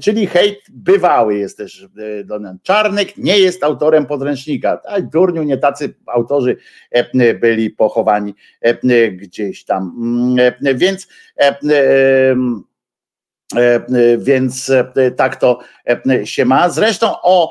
[0.00, 4.80] Czyli hejt bywały jest też e, Donald Czarnek, nie jest autorem podręcznika.
[4.84, 6.56] A durniu nie tacy autorzy
[6.90, 9.94] e, byli pochowani e, gdzieś tam.
[9.98, 11.08] Mm, więc
[14.18, 14.72] więc
[15.16, 15.58] tak to
[16.24, 16.70] się ma.
[16.70, 17.50] Zresztą o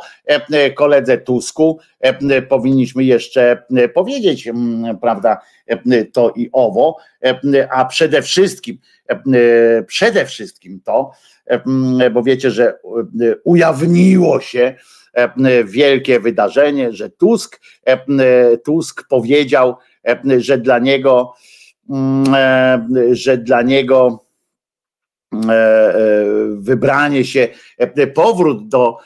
[0.75, 1.79] koledze Tusku
[2.49, 3.63] powinniśmy jeszcze
[3.93, 5.41] powiedzieć, mm, prawda,
[6.13, 6.97] to i owo,
[7.71, 8.77] a przede wszystkim,
[9.87, 11.11] przede wszystkim to,
[12.11, 12.75] bo wiecie, że e,
[13.43, 14.75] ujawniło się
[15.65, 17.61] wielkie wydarzenie, że Tusk,
[18.65, 19.75] Tusk powiedział,
[20.37, 21.33] że dla niego,
[23.11, 24.24] że dla niego
[26.57, 27.47] wybranie się,
[28.13, 28.97] powrót do,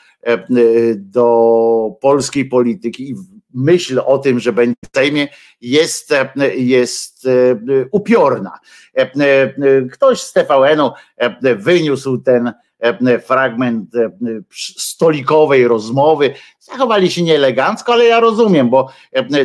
[0.96, 3.14] do polskiej polityki
[3.54, 5.28] myśl o tym, że będzie w Sejmie
[5.60, 6.14] jest,
[6.56, 7.28] jest
[7.90, 8.58] upiorna.
[9.92, 10.90] Ktoś z TVN-u
[11.56, 12.52] wyniósł ten
[13.26, 13.90] fragment
[14.76, 18.88] stolikowej rozmowy zachowali się nieelegancko, ale ja rozumiem, bo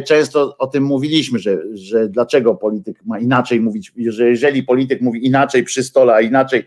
[0.06, 5.26] często o tym mówiliśmy, że, że dlaczego polityk ma inaczej mówić, że jeżeli polityk mówi
[5.26, 6.66] inaczej przy stole, a inaczej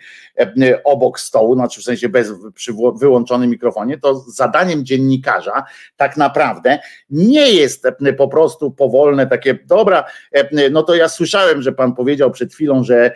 [0.85, 5.65] obok stołu, znaczy w sensie bez przy wyłączonym mikrofonie, to zadaniem dziennikarza
[5.97, 6.79] tak naprawdę
[7.11, 7.87] nie jest
[8.19, 10.05] po prostu powolne takie, dobra,
[10.71, 13.13] no to ja słyszałem, że pan powiedział przed chwilą, że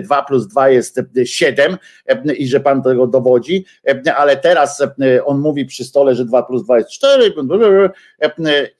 [0.00, 1.76] 2 plus 2 jest 7
[2.36, 3.64] i że pan tego dowodzi,
[4.16, 4.82] ale teraz
[5.24, 7.34] on mówi przy stole, że 2 plus 2 jest 4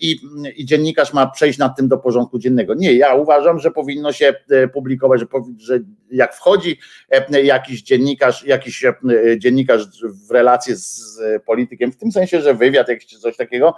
[0.00, 0.20] i,
[0.56, 2.74] i dziennikarz ma przejść nad tym do porządku dziennego.
[2.74, 4.34] Nie, ja uważam, że powinno się
[4.72, 5.26] publikować, że,
[5.58, 6.78] że jak wchodzi
[7.42, 8.84] jakiś dziennikarz, jakiś
[9.38, 9.86] dziennikarz
[10.28, 13.74] w relację z politykiem, w tym sensie, że wywiad jakiś coś takiego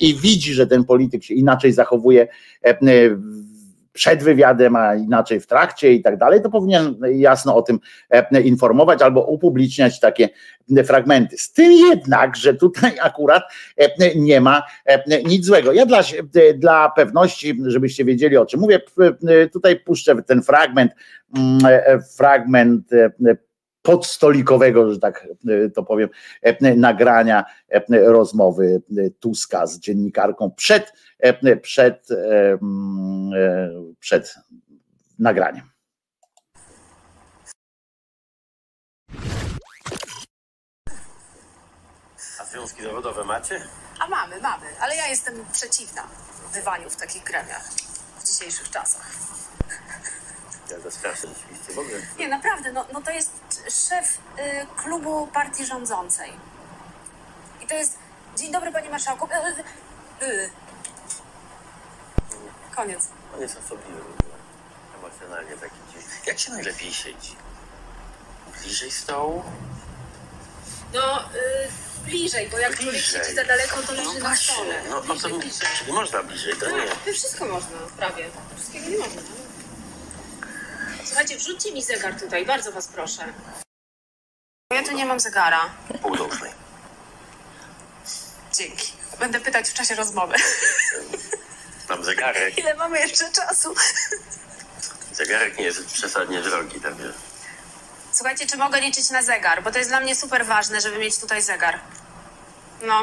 [0.00, 2.28] i widzi, że ten polityk się inaczej zachowuje
[3.98, 7.78] przed wywiadem, a inaczej w trakcie i tak dalej, to powinien jasno o tym
[8.44, 10.28] informować albo upubliczniać takie
[10.84, 11.38] fragmenty.
[11.38, 13.42] Z tym jednak, że tutaj akurat
[14.16, 14.62] nie ma
[15.24, 15.72] nic złego.
[15.72, 16.00] Ja dla,
[16.54, 18.80] dla pewności, żebyście wiedzieli o czym mówię,
[19.52, 20.92] tutaj puszczę ten fragment,
[22.16, 22.90] fragment
[23.88, 26.08] podstolikowego, że tak e, to powiem,
[26.42, 28.82] e, nagrania e, rozmowy
[29.20, 30.92] Tuska z dziennikarką przed,
[31.62, 32.08] przed,
[34.00, 34.34] przed
[35.18, 35.70] nagraniem.
[42.40, 43.60] A związki zawodowe macie?
[44.00, 46.02] A mamy, mamy, ale ja jestem przeciwna
[46.54, 47.64] bywaniu w takich gremiach
[48.18, 49.10] w dzisiejszych czasach.
[50.70, 51.96] Ja to straszne rzeczywiście w ogóle.
[52.18, 53.30] Nie, naprawdę, no, no to jest
[53.88, 56.32] szef y, klubu partii rządzącej.
[57.62, 57.98] I to jest.
[58.36, 59.26] Dzień dobry, panie marszałku.
[59.26, 60.50] Y, y, y.
[62.76, 63.08] Koniec.
[63.34, 64.34] On jest osobliwy w ogóle.
[64.98, 66.14] Emocjonalnie taki dziwny.
[66.26, 67.36] Jak się najlepiej siedzi?
[68.62, 69.42] Bliżej stołu?
[70.94, 71.68] No, y,
[72.04, 73.24] bliżej, bo jak człowiek Bliżej.
[73.24, 74.82] siedzi za daleko, to leży No na właśnie, stole.
[74.90, 76.84] no, no to bliżej, czyli można bliżej, to nie.
[77.06, 78.28] No, wszystko można, prawie.
[78.56, 79.20] Wszystkiego nie można.
[81.08, 83.24] Słuchajcie, wrzućcie mi zegar tutaj, bardzo was proszę.
[84.72, 85.70] Ja tu nie mam zegara.
[86.02, 86.52] Pół do ósmej.
[88.54, 88.92] Dzięki.
[89.18, 90.34] Będę pytać w czasie rozmowy.
[91.88, 92.58] Mam zegarek.
[92.58, 93.74] Ile mamy jeszcze czasu?
[95.12, 97.14] Zegarek nie jest przesadnie drogi, tak wiesz.
[98.12, 99.62] Słuchajcie, czy mogę liczyć na zegar?
[99.62, 101.80] Bo to jest dla mnie super ważne, żeby mieć tutaj zegar.
[102.82, 103.02] No.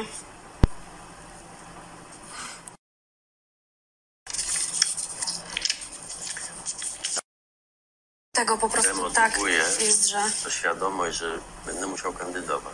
[8.36, 10.24] Tego po prostu tak jest, że...
[10.44, 12.74] to świadomość, że będę musiał kandydować.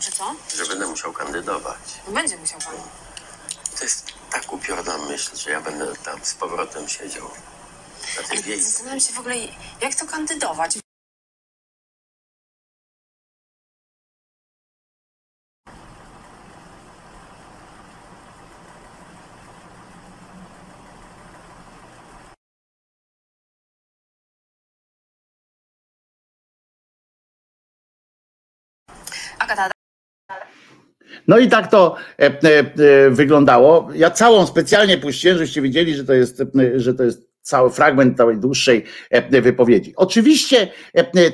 [0.00, 0.34] Że co?
[0.56, 1.78] Że będę musiał kandydować.
[2.06, 2.74] No będzie musiał pan.
[3.78, 7.30] To jest tak upiorna myśl, że ja będę tam z powrotem siedział.
[8.16, 8.62] Na tej Ale.
[8.62, 9.34] Zastanawiam się w ogóle,
[9.80, 10.78] jak to kandydować.
[31.28, 33.88] No i tak to e, e, e, wyglądało.
[33.94, 36.42] Ja całą specjalnie puściłem, żebyście wiedzieli, że to jest,
[36.76, 38.84] że to jest cały fragment całej dłuższej
[39.30, 39.92] wypowiedzi.
[39.96, 40.68] Oczywiście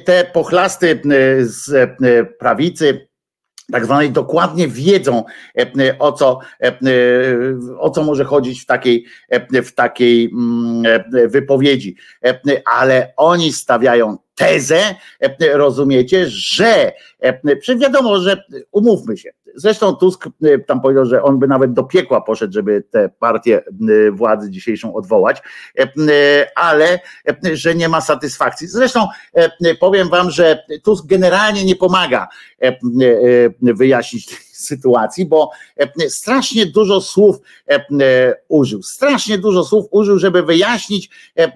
[0.05, 1.01] te pochlasty
[1.40, 1.90] z
[2.39, 3.09] prawicy,
[3.73, 5.24] tak zwanej dokładnie wiedzą
[5.98, 6.39] o co,
[7.78, 9.06] o co może chodzić w takiej,
[9.64, 11.97] w takiej mm, wypowiedzi.
[12.64, 14.94] Ale oni stawiają tezę,
[15.52, 16.93] rozumiecie, że
[17.60, 19.31] przecież wiadomo, że umówmy się.
[19.55, 23.62] Zresztą Tusk e, tam powiedział, że on by nawet do piekła poszedł, żeby tę partię
[24.07, 25.43] e, władzy dzisiejszą odwołać,
[25.79, 25.89] e, e,
[26.55, 26.99] ale
[27.45, 28.69] e, że nie ma satysfakcji.
[28.69, 32.29] Zresztą e, powiem wam, że Tusk generalnie nie pomaga
[33.61, 37.37] wyjaśnić sytuacji, bo e, strasznie dużo słów
[37.69, 37.85] e, e,
[38.49, 38.83] użył.
[38.83, 41.51] Strasznie dużo słów użył, żeby wyjaśnić, e, e,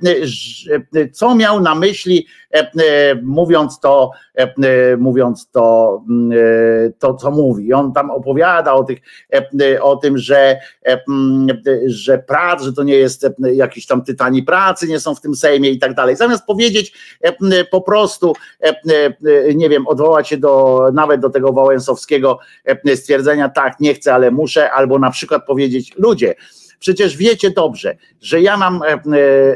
[1.00, 6.90] e, co miał na myśli, e, e, mówiąc to, e, e, mówiąc to, mm, e,
[6.98, 7.72] to, co mówi.
[7.72, 8.98] On tam opowiada o, tych,
[9.32, 13.34] e, e, o tym, że, e, mm, e, że prac, że to nie jest e,
[13.54, 16.16] jakiś tam tytani pracy, nie są w tym Sejmie i tak dalej.
[16.16, 21.52] Zamiast powiedzieć e, po prostu, e, e, nie wiem, odwołać się do nawet do tego
[21.52, 26.34] Wałęsowskiego e, stwierdzenia, tak, nie chcę, ale muszę, albo na przykład powiedzieć, ludzie,
[26.78, 29.00] Przecież wiecie dobrze, że ja mam e, e,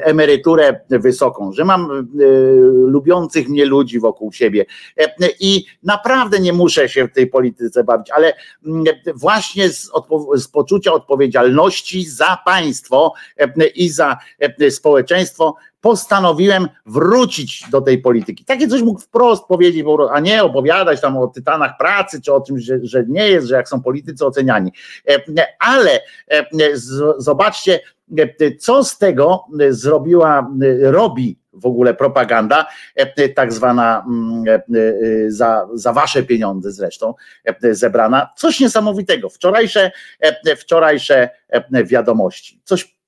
[0.05, 2.05] emeryturę wysoką, że mam e,
[2.87, 4.67] lubiących mnie ludzi wokół siebie
[5.41, 8.33] i naprawdę nie muszę się w tej polityce bawić, ale
[8.67, 8.85] mm,
[9.15, 9.91] właśnie z,
[10.37, 13.12] z poczucia odpowiedzialności za państwo
[13.75, 14.17] i za
[14.71, 18.44] społeczeństwo postanowiłem wrócić do tej polityki.
[18.44, 22.62] Takie coś mógł wprost powiedzieć, a nie opowiadać tam o tytanach pracy, czy o czymś,
[22.62, 24.73] że, że nie jest, że jak są politycy oceniani.
[25.59, 26.01] Ale
[27.19, 27.81] zobaczcie,
[28.59, 30.51] co z tego zrobiła,
[30.82, 32.66] robi w ogóle propaganda,
[33.35, 34.07] tak zwana
[35.28, 37.15] za, za wasze pieniądze zresztą
[37.70, 38.31] zebrana.
[38.36, 39.28] Coś niesamowitego.
[39.28, 39.90] Wczorajsze,
[40.57, 41.28] wczorajsze
[41.85, 42.61] wiadomości.
[42.65, 42.99] Coś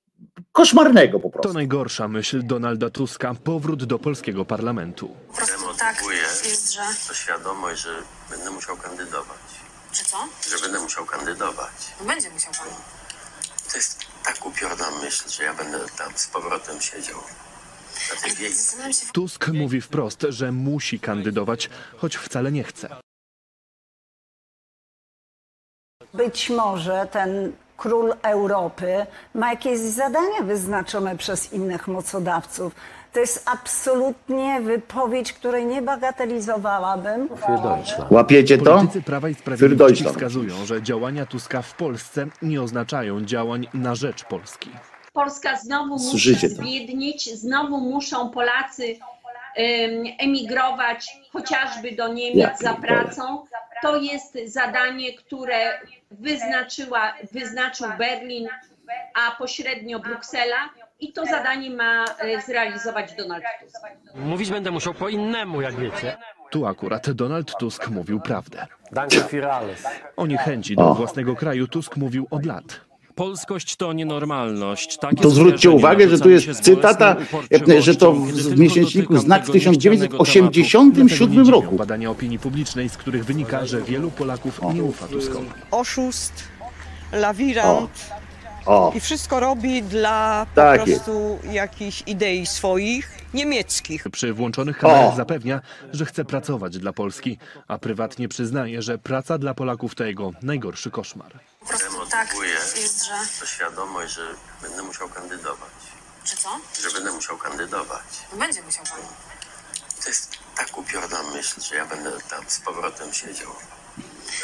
[0.51, 1.49] koszmarnego po prostu.
[1.49, 5.15] To najgorsza myśl Donalda Tuska, powrót do polskiego parlamentu.
[5.27, 6.81] Po prostu tak jest, że...
[7.07, 9.37] To świadomość, że będę musiał kandydować.
[9.93, 10.17] Że co?
[10.49, 11.73] Że będę musiał kandydować.
[11.99, 12.67] No będzie musiał pan.
[13.71, 17.17] To jest tak upiorna myśl, że ja będę tam z powrotem siedział.
[18.15, 18.53] Na tej wiejskiej.
[18.53, 22.95] Zastanawiam się, Tusk mówi wprost, że musi kandydować, choć wcale nie chce.
[26.13, 29.05] Być może ten król Europy
[29.35, 32.75] ma jakieś zadania wyznaczone przez innych mocodawców.
[33.13, 37.29] To jest absolutnie wypowiedź, której nie bagatelizowałabym.
[38.09, 38.63] Łapiecie to?
[38.75, 44.23] Politycy Prawa i Sprawiedliwości wskazują, że działania Tuska w Polsce nie oznaczają działań na rzecz
[44.23, 44.69] Polski.
[45.13, 46.55] Polska znowu musi Słyszycie to?
[46.55, 48.95] zbiednieć, znowu muszą Polacy
[49.55, 53.01] em, emigrować chociażby do Niemiec Ja za pierdolę.
[53.03, 53.43] pracą.
[53.83, 55.79] To jest zadanie, które
[56.11, 58.47] wyznaczyła, wyznaczył Berlin,
[59.13, 60.69] a pośrednio Bruksela
[60.99, 63.81] i to zadanie ma e, zrealizować Donald Tusk.
[64.15, 66.17] Mówić będę musiał po innemu, jak wiecie.
[66.49, 68.67] Tu akurat Donald Tusk mówił prawdę.
[68.91, 69.87] Danke für alles.
[70.15, 72.92] O niechęci do własnego kraju Tusk mówił od lat.
[73.15, 74.97] Polskość to nienormalność.
[74.97, 79.41] Takie To zwróćcie uwagę, że tu jest cytata, uporczywością, że to w, w miesięczniku znak
[79.53, 81.75] niechcianego 1987 Dlatego nie dziwią roku.
[81.75, 85.47] badania opinii publicznej, z których wynika, że wielu Polaków nie ufa Tuskowi.
[85.71, 86.33] oszust,
[87.11, 88.09] lawirant
[88.65, 94.03] O, i wszystko robi dla po Tak prostu jakichś idei swoich, niemieckich.
[94.11, 95.15] Przy włączonych kamerach O.
[95.15, 95.61] zapewnia,
[95.93, 97.37] że chce pracować dla Polski,
[97.67, 101.31] a prywatnie przyznaje, że praca dla Polaków to jego najgorszy koszmar.
[101.63, 103.13] Po prostu tak Demotywuje jest, że...
[103.39, 105.69] to świadomość, że będę musiał kandydować.
[106.25, 106.59] Że co?
[106.81, 108.03] Że będę musiał kandydować.
[108.31, 108.99] No będzie musiał pan.
[110.03, 113.55] To jest tak upiorna myśl, że ja będę tam z powrotem siedział.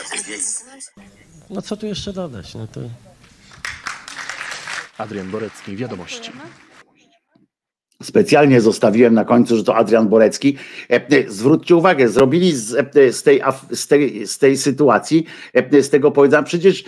[0.04, 0.66] Na tej wiejskiej.
[0.66, 0.82] Zastanawiam
[1.18, 2.54] się, No co tu jeszcze dodać?
[2.56, 2.80] No to...
[4.98, 6.32] Adrian Borecki, Wiadomości.
[8.04, 10.58] Specjalnie zostawiłem na końcu, że to Adrian Borecki.
[10.90, 15.26] E, e, Zwróćcie uwagę, zrobili z, e, z, tej, z, tej, z tej sytuacji,
[15.82, 16.84] z tego powiedzenia, przecież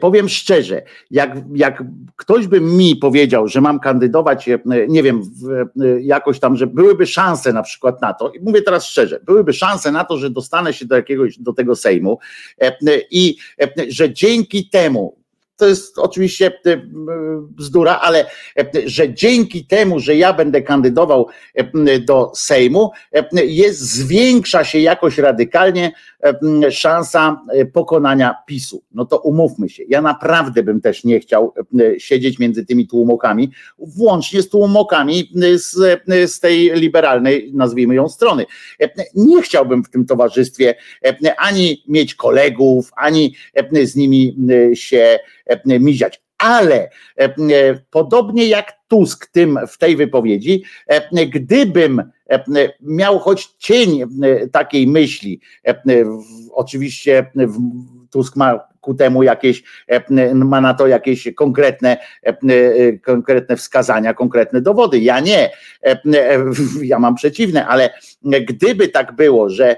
[0.00, 1.82] powiem szczerze, jak, jak
[2.16, 4.48] ktoś by mi powiedział, że mam kandydować,
[4.88, 5.22] nie wiem,
[6.00, 9.92] jakoś tam, że byłyby szanse na przykład na to, i mówię teraz szczerze, byłyby szanse
[9.92, 12.18] na to, że dostanę się do jakiegoś, do tego Sejmu
[13.10, 13.36] i
[13.88, 15.17] że dzięki temu,
[15.58, 16.82] to jest oczywiście e,
[17.40, 18.26] bzdura, ale
[18.58, 22.90] e, że dzięki temu, że ja będę kandydował e, do Sejmu,
[23.32, 25.92] jest, zwiększa się jakoś radykalnie
[26.70, 28.82] szansa pokonania PiSu.
[28.92, 31.54] No to umówmy się, ja naprawdę bym też nie chciał
[31.98, 36.00] siedzieć między tymi tłumokami, włącznie z tłumokami z,
[36.32, 38.46] z tej liberalnej, nazwijmy ją, strony.
[39.14, 40.74] Nie chciałbym w tym towarzystwie
[41.38, 43.34] ani mieć kolegów, ani
[43.84, 44.36] z nimi
[44.74, 45.18] się
[45.64, 46.22] miziać.
[46.38, 47.34] Ale e, e,
[47.90, 52.42] podobnie jak Tusk tym w tej wypowiedzi, e, gdybym e,
[52.80, 54.06] miał choć cień e,
[54.48, 55.82] takiej myśli, e,
[56.52, 57.30] oczywiście
[58.10, 61.96] Tusk ma ku temu jakieś, e, ma na to jakieś konkretne,
[62.26, 64.98] e, e, konkretne wskazania, konkretne dowody.
[64.98, 65.50] Ja nie,
[66.92, 67.90] ja mam przeciwne, ale
[68.22, 69.76] gdyby tak było, że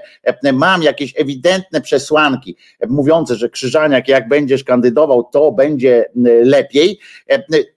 [0.53, 2.57] mam jakieś ewidentne przesłanki
[2.87, 6.05] mówiące, że Krzyżaniak jak będziesz kandydował, to będzie
[6.43, 6.99] lepiej,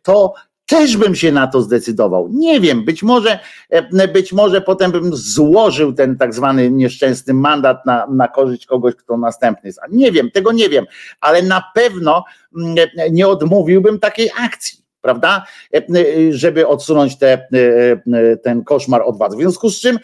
[0.03, 0.35] to
[0.67, 2.29] też bym się na to zdecydował.
[2.33, 3.39] Nie wiem, być może,
[3.71, 8.95] e, być może potem bym złożył ten tak zwany nieszczęsny mandat na, na korzyść kogoś,
[8.95, 9.81] kto następny jest.
[9.91, 10.85] Nie wiem, tego nie wiem,
[11.21, 12.25] ale na pewno
[12.57, 12.75] mm,
[13.11, 14.84] nie odmówiłbym takiej akcji.
[15.05, 15.45] Prawda?
[15.75, 19.37] E, e, Żeby odsunąć te, e, ten koszmar od władzy.
[19.37, 19.99] W związku z czym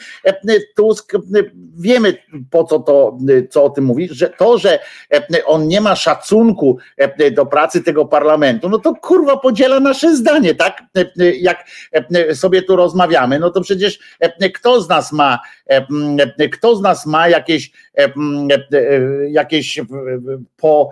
[0.77, 1.13] Tusk,
[1.79, 2.17] wiemy
[2.51, 3.19] po co to,
[3.51, 4.79] co o tym mówi, że to, że
[5.47, 6.79] on nie ma szacunku
[7.33, 10.83] do pracy tego parlamentu, no to kurwa podziela nasze zdanie, tak?
[11.41, 11.65] Jak
[12.35, 13.99] sobie tu rozmawiamy, no to przecież
[14.55, 15.39] kto z nas ma,
[16.53, 17.71] kto z nas ma jakieś,
[19.31, 19.81] jakieś
[20.57, 20.91] po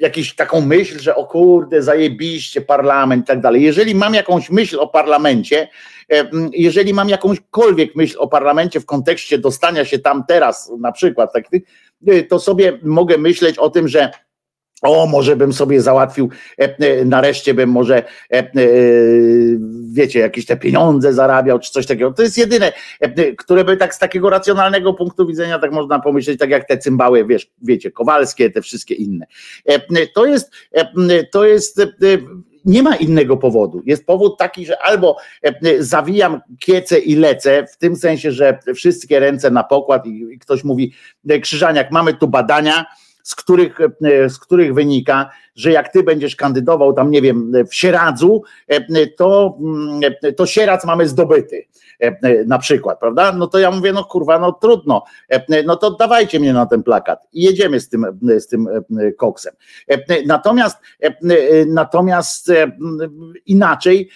[0.00, 3.62] jakąś taką myśl, że o kurde, zajebiście parlament i tak dalej.
[3.62, 5.68] Jeżeli mam jakąś myśl o parlamencie,
[6.12, 11.32] e, jeżeli mam jakąśkolwiek myśl o parlamencie w kontekście dostania się tam teraz, na przykład,
[11.32, 11.44] tak,
[12.06, 14.10] e, to sobie mogę myśleć o tym, że
[14.82, 16.30] o, może bym sobie załatwił,
[16.60, 18.02] e, e, nareszcie bym może,
[18.32, 18.50] e,
[19.92, 22.12] wiecie, jakieś te pieniądze zarabiał, czy coś takiego.
[22.12, 22.72] To jest jedyne,
[23.38, 27.26] które by tak z takiego racjonalnego punktu widzenia, tak można pomyśleć, tak jak te cymbały,
[27.26, 29.26] wiesz, wiecie, kowalskie, te wszystkie inne.
[30.14, 30.52] To jest,
[31.32, 31.80] to jest
[32.64, 33.82] nie ma innego powodu.
[33.86, 35.16] Jest powód taki, że albo
[35.78, 40.92] zawijam kiece i lecę, w tym sensie, że wszystkie ręce na pokład i ktoś mówi,
[41.42, 42.86] Krzyżaniak, mamy tu badania,
[43.28, 47.74] z których, e, z których wynika, że jak ty będziesz kandydował tam, nie wiem, w
[47.74, 50.00] Sieradzu, e, to, mm,
[50.36, 51.64] to Sierac mamy zdobyty
[52.00, 53.32] e, na przykład, prawda?
[53.32, 55.04] No to ja mówię, no kurwa, no trudno,
[55.66, 58.06] no to dawajcie mnie na ten plakat i jedziemy z tym,
[58.38, 58.68] z tym
[59.16, 59.54] koksem.
[60.26, 60.78] Natomiast,
[61.66, 62.52] natomiast
[63.46, 64.08] inaczej,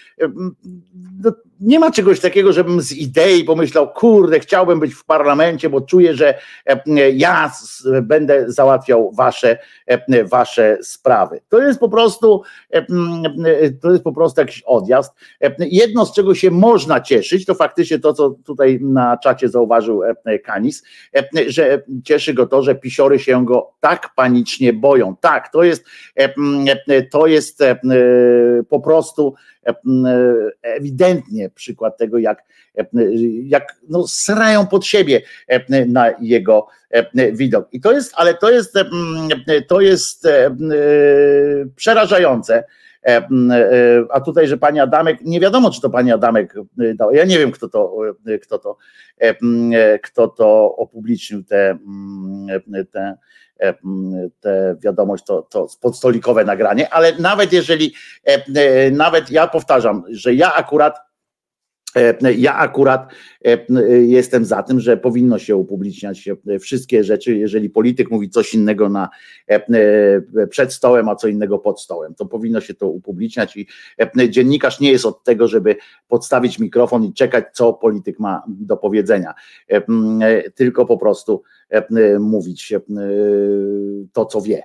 [1.63, 6.15] nie ma czegoś takiego, żebym z idei pomyślał, kurde, chciałbym być w parlamencie, bo czuję,
[6.15, 6.39] że
[7.15, 7.53] ja
[8.03, 9.59] będę załatwiał wasze,
[10.25, 11.41] wasze sprawy.
[11.49, 12.43] To jest po prostu,
[13.81, 15.13] to jest po prostu jakiś odjazd.
[15.59, 20.03] Jedno, z czego się można cieszyć, to faktycznie to, co tutaj na czacie zauważył
[20.45, 20.83] Kanis,
[21.47, 25.17] że cieszy go to, że pisiory się go tak panicznie boją.
[25.21, 25.85] Tak, to jest,
[27.11, 27.63] to jest
[28.69, 29.35] po prostu
[30.63, 32.45] ewidentnie przykład tego, jak,
[33.45, 35.21] jak no, srają pod siebie
[35.89, 36.67] na jego
[37.33, 37.69] widok.
[37.73, 38.75] I to jest, ale to jest,
[39.69, 40.29] to jest
[41.77, 42.65] przerażające.
[44.11, 46.55] A tutaj, że pani Adamek, nie wiadomo, czy to pani Adamek
[46.95, 47.13] dał.
[47.13, 47.97] Ja nie wiem, kto to,
[48.43, 48.77] kto to,
[50.03, 51.79] kto to opublicznił te,
[52.93, 53.17] te
[54.41, 57.95] tę wiadomość, to, to podstolikowe nagranie, ale nawet jeżeli,
[58.93, 60.99] nawet ja powtarzam, że ja akurat
[62.39, 63.13] ja akurat
[64.07, 66.29] jestem za tym, że powinno się upubliczniać
[66.61, 69.09] wszystkie rzeczy, jeżeli polityk mówi coś innego na,
[70.51, 73.67] przed stołem, a co innego pod stołem, to powinno się to upubliczniać i
[74.29, 75.77] dziennikarz nie jest od tego, żeby
[76.09, 79.35] podstawić mikrofon i czekać, co polityk ma do powiedzenia,
[80.55, 81.43] tylko po prostu
[82.21, 82.73] mówić
[84.13, 84.63] to, co wie.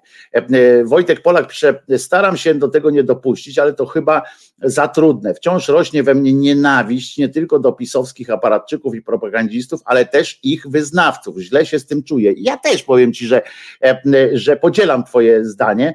[0.85, 4.21] Wojtek Polak pisze, staram się do tego nie dopuścić, ale to chyba
[4.61, 5.33] za trudne.
[5.33, 10.67] Wciąż rośnie we mnie nienawiść nie tylko do pisowskich aparatczyków i propagandzistów, ale też ich
[10.67, 11.37] wyznawców.
[11.39, 12.33] Źle się z tym czuję.
[12.37, 13.41] Ja też powiem ci, że,
[14.33, 15.93] że podzielam twoje zdanie,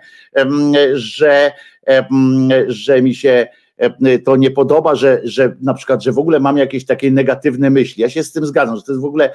[0.92, 1.52] że,
[2.66, 3.46] że mi się
[4.24, 8.02] to nie podoba, że, że na przykład, że w ogóle mam jakieś takie negatywne myśli.
[8.02, 9.32] Ja się z tym zgadzam, że to jest w ogóle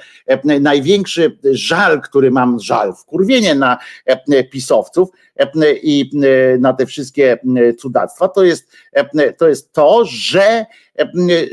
[0.60, 3.78] największy żal, który mam, żal, wkurwienie na
[4.50, 5.08] pisowców
[5.82, 6.10] i
[6.58, 7.38] na te wszystkie
[7.78, 8.72] cudactwa, to jest
[9.38, 10.66] to, jest to że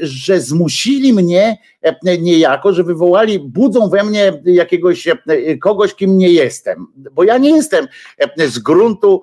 [0.01, 1.57] że zmusili mnie
[2.19, 5.07] niejako, że wywołali, budzą we mnie jakiegoś
[5.61, 7.87] kogoś, kim nie jestem, bo ja nie jestem
[8.37, 9.21] z gruntu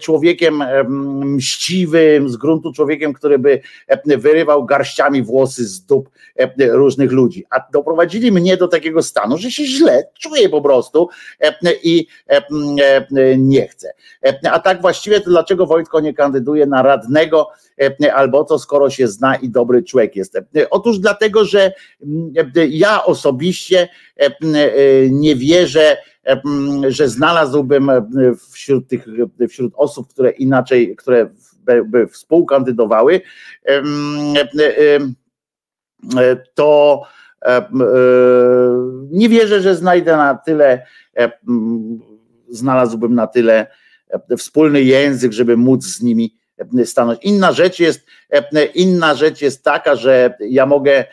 [0.00, 0.64] człowiekiem
[1.24, 3.60] mściwym, z gruntu człowiekiem, który by
[4.06, 6.10] wyrywał garściami włosy z dup
[6.58, 11.08] różnych ludzi, a doprowadzili mnie do takiego stanu, że się źle czuję po prostu
[11.82, 12.06] i
[13.38, 13.92] nie chcę.
[14.50, 17.33] A tak właściwie to dlaczego Wojtko nie kandyduje na radnego
[18.14, 20.38] albo to skoro się zna i dobry człowiek jest.
[20.70, 21.72] Otóż dlatego, że
[22.68, 23.88] ja osobiście
[25.10, 25.96] nie wierzę,
[26.88, 27.90] że znalazłbym
[28.52, 29.06] wśród tych
[29.48, 31.30] wśród osób, które inaczej, które
[31.86, 33.20] by współkandydowały,
[36.54, 37.02] to
[39.10, 40.86] nie wierzę, że znajdę na tyle,
[42.48, 43.66] znalazłbym na tyle
[44.38, 46.36] wspólny język, żeby móc z nimi
[46.84, 47.20] stanąć.
[47.22, 48.06] Inna rzecz jest,
[48.74, 51.04] inna rzecz jest taka, że ja mogę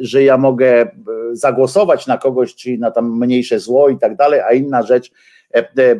[0.00, 0.90] że ja mogę
[1.32, 5.10] zagłosować na kogoś, czyli na tam mniejsze zło i tak dalej, a inna rzecz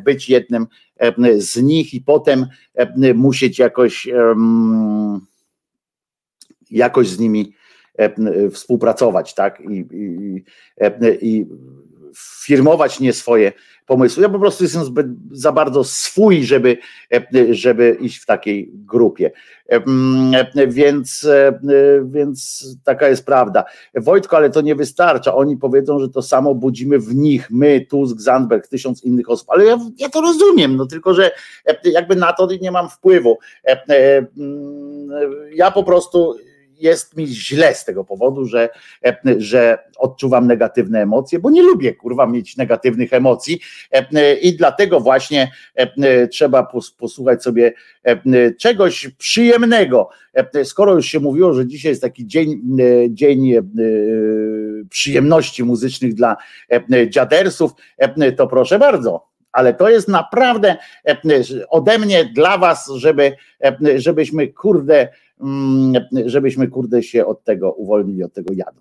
[0.05, 0.67] być jednym
[1.37, 2.47] z nich i potem
[3.15, 4.09] musieć jakoś
[6.71, 7.55] jakoś z nimi
[8.53, 9.61] współpracować, tak?
[9.61, 10.45] I, i,
[11.21, 11.47] i
[12.45, 13.53] firmować nie swoje
[13.87, 14.23] pomysły.
[14.23, 16.79] Ja po prostu jestem zbyt za bardzo swój, żeby,
[17.51, 19.31] żeby iść w takiej grupie.
[20.67, 21.29] Więc,
[22.05, 23.65] więc taka jest prawda.
[23.95, 25.35] Wojtko, ale to nie wystarcza.
[25.35, 29.51] Oni powiedzą, że to samo budzimy w nich, my, Tusk, Zandberg, tysiąc innych osób.
[29.51, 31.31] Ale ja, ja to rozumiem, no tylko, że
[31.85, 33.39] jakby na to nie mam wpływu.
[35.55, 36.35] Ja po prostu
[36.85, 38.69] jest mi źle z tego powodu, że,
[39.39, 43.61] że odczuwam negatywne emocje, bo nie lubię kurwa mieć negatywnych emocji
[44.43, 45.51] i dlatego właśnie
[46.31, 47.73] trzeba posłuchać sobie
[48.59, 50.09] czegoś przyjemnego.
[50.65, 52.61] Skoro już się mówiło, że dzisiaj jest taki dzień,
[53.09, 53.53] dzień
[54.91, 56.37] przyjemności muzycznych dla
[57.09, 57.73] dziadersów,
[58.37, 60.77] to proszę bardzo ale to jest naprawdę
[61.09, 61.21] e,
[61.69, 65.09] ode mnie dla was, żeby, e, żebyśmy kurde,
[66.27, 68.81] żebyśmy kurde się od tego uwolnili, od tego jadu.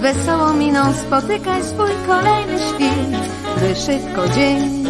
[0.00, 4.84] Z wesołą miną spotykaj swój kolejny świt, gdy szybko dzień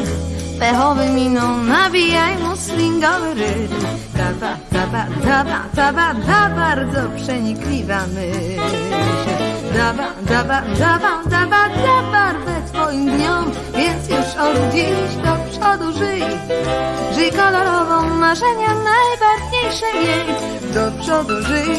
[0.58, 3.86] pechowy miną nabijaj mu swingowy rytm.
[4.16, 8.60] Taba, taba, taba, taba, da bardzo przenikliwa myśl.
[9.74, 13.44] Daba, daba, daba, daba, daba we twoim dniom,
[13.76, 16.22] więc już od dziś do przodu żyj.
[17.14, 20.34] Żyj kolorową, marzenia najbarwniejsze miej.
[20.74, 21.70] Do przodu żyj,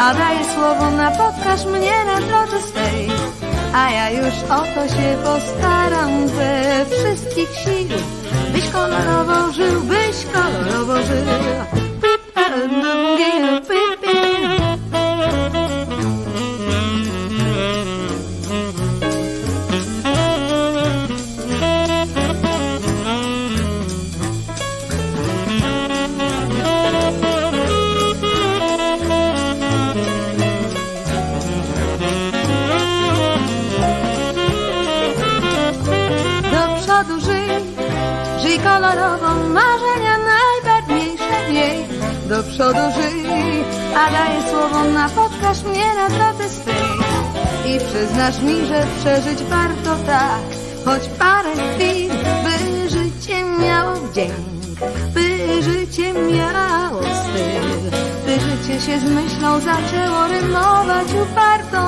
[0.00, 3.10] a daję słowo, napotkasz mnie na drodze swej.
[3.74, 7.98] A ja już o to się postaram ze wszystkich sił,
[8.52, 11.24] byś kolorowo żył, byś kolorowo żył.
[42.64, 43.64] Przodu żyj,
[43.96, 46.74] a daję słowo, napotkasz mnie na drodze swej.
[47.66, 50.42] I przyznasz mi, że przeżyć warto tak,
[50.84, 52.10] choć parę chwil,
[52.44, 54.32] by życie miało wdzięk,
[55.14, 57.90] by życie miało styl,
[58.26, 61.84] by życie się z myślą zaczęło rymować upartą,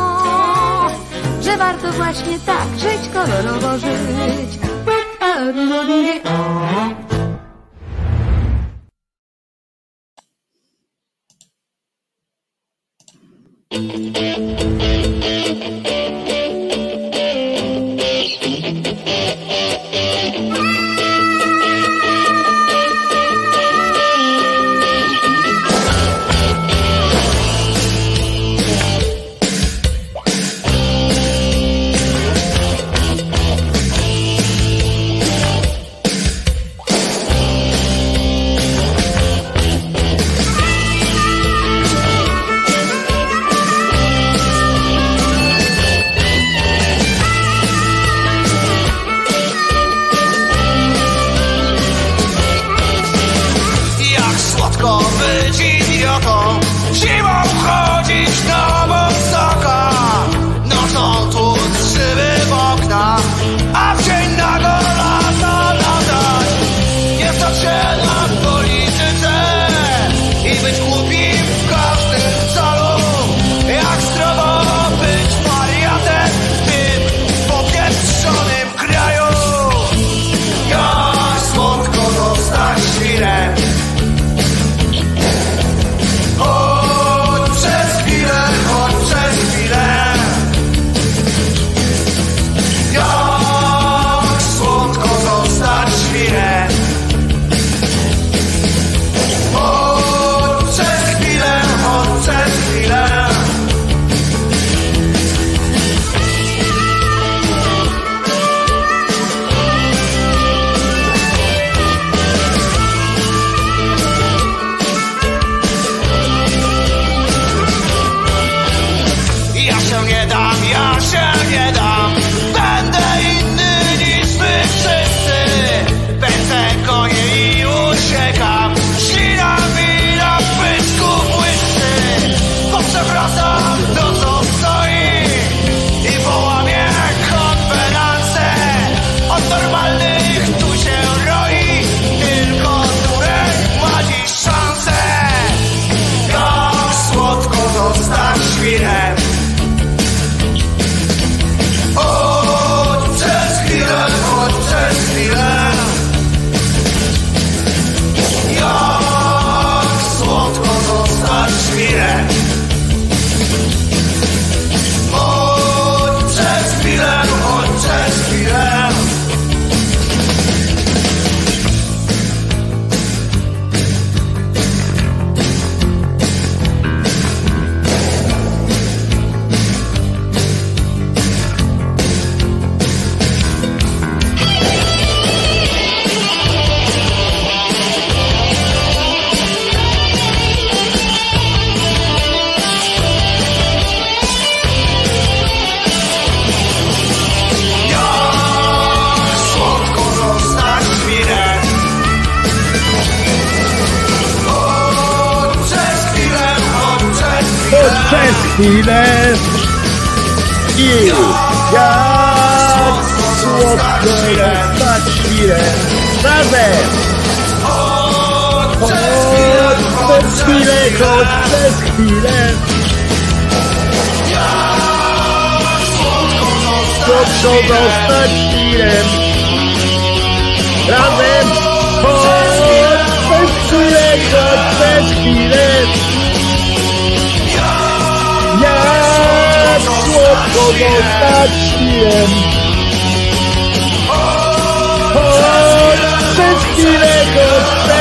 [1.43, 4.59] że warto właśnie tak żyć, kolorowo żyć.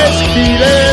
[0.06, 0.85] Choć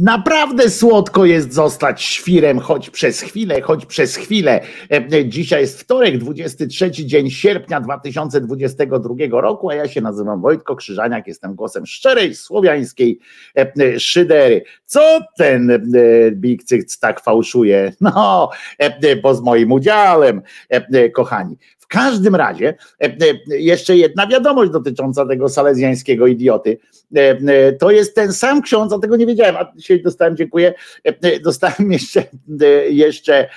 [0.00, 4.60] Naprawdę słodko jest zostać świrem, choć przez chwilę, choć przez chwilę.
[4.90, 11.26] E, Dzisiaj jest wtorek, 23 dzień sierpnia 2022 roku, a ja się nazywam Wojtko Krzyżaniak,
[11.26, 13.18] jestem głosem szczerej słowiańskiej
[13.56, 14.62] e, szydery.
[14.84, 15.78] Co ten e,
[16.32, 17.92] Big Cyc tak fałszuje?
[18.00, 18.50] No,
[19.22, 20.42] bo z moim udziałem,
[21.14, 21.56] kochani.
[21.78, 22.74] W każdym razie,
[23.48, 26.78] jeszcze jedna wiadomość dotycząca tego salezjańskiego idioty.
[27.80, 30.74] To jest ten sam ksiądz, a tego nie wiedziałem, a dzisiaj dostałem, dziękuję,
[31.44, 32.24] dostałem jeszcze,
[32.90, 33.48] jeszcze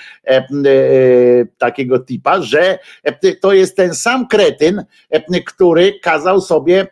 [1.58, 2.78] takiego tipa, że
[3.40, 4.84] to jest ten sam kretyn,
[5.46, 6.86] który kazał sobie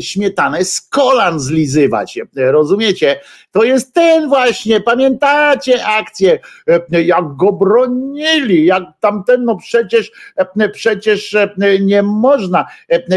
[0.00, 2.18] śmietanę z kolan zlizywać.
[2.36, 3.20] Rozumiecie?
[3.52, 6.38] To jest ten właśnie, pamiętacie akcję,
[6.90, 10.12] jak go bronili, jak tamten, no przecież,
[10.72, 11.36] przecież
[11.80, 12.66] nie można.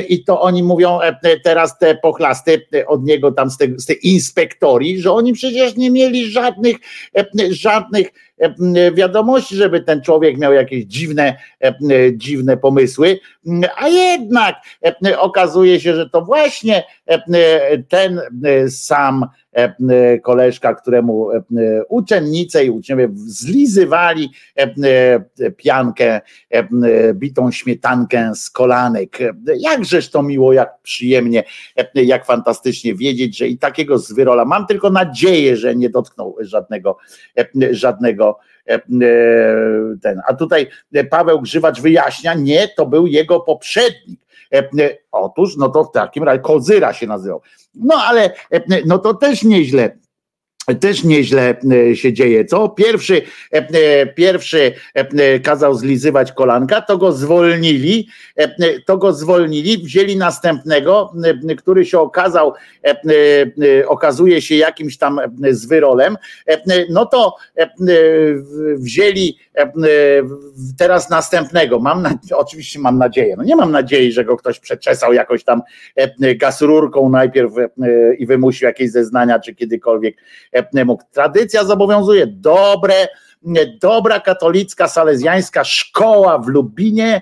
[0.10, 1.00] I to oni mówią
[1.44, 5.92] teraz te pochlasty od niego tam z tej, z tej inspektorii, że oni przecież nie
[5.92, 6.78] mieli żadnych,
[7.50, 8.08] żadnych
[8.94, 11.38] wiadomości, żeby ten człowiek miał jakieś dziwne,
[12.14, 13.20] dziwne pomysły,
[13.78, 14.56] a jednak
[15.18, 16.84] okazuje się, że to właśnie
[17.88, 18.22] ten
[18.70, 19.26] sam
[20.24, 21.30] koleżka, któremu
[21.90, 24.30] uczennice i uczniowie zlizywali
[25.58, 26.22] piankę,
[27.14, 29.18] bitą śmietankę z kolanek.
[29.60, 31.44] Jakżeż to miło, jak przyjemnie,
[31.94, 36.98] jak fantastycznie wiedzieć, że i takiego zwyrola mam tylko nadzieję, że nie dotknął żadnego,
[37.72, 38.40] żadnego
[40.02, 40.22] ten.
[40.28, 40.68] A tutaj
[41.10, 44.20] Paweł Grzywacz wyjaśnia, nie, to był jego poprzednik.
[45.12, 47.42] Otóż, no to w takim razie Kozyra się nazywał.
[47.74, 48.34] No ale
[48.86, 49.98] no to też nieźle
[50.76, 51.56] też nieźle
[51.94, 52.70] się dzieje, co?
[52.70, 53.22] Pierwszy,
[54.16, 54.74] pierwszy
[55.44, 58.08] kazał zlizywać kolanka, to go zwolnili,
[58.86, 61.14] to go zwolnili, wzięli następnego,
[61.58, 62.54] który się okazał,
[63.88, 65.20] okazuje się jakimś tam
[65.52, 66.18] zwyrolem,
[66.90, 67.36] no to
[68.78, 69.38] wzięli
[70.78, 75.14] teraz następnego, mam na, oczywiście mam nadzieję, no nie mam nadziei, że go ktoś przeczesał
[75.14, 75.62] jakoś tam
[76.36, 77.52] gasrurką najpierw
[78.18, 80.18] i wymusił jakieś zeznania, czy kiedykolwiek
[81.12, 83.08] Tradycja zobowiązuje dobre,
[83.82, 87.22] dobra katolicka, salezjańska szkoła w Lubinie.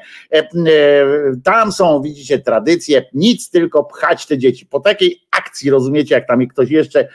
[1.43, 4.65] Tam są, widzicie, tradycje, nic tylko pchać te dzieci.
[4.65, 7.07] Po takiej akcji, rozumiecie, jak tam ktoś jeszcze,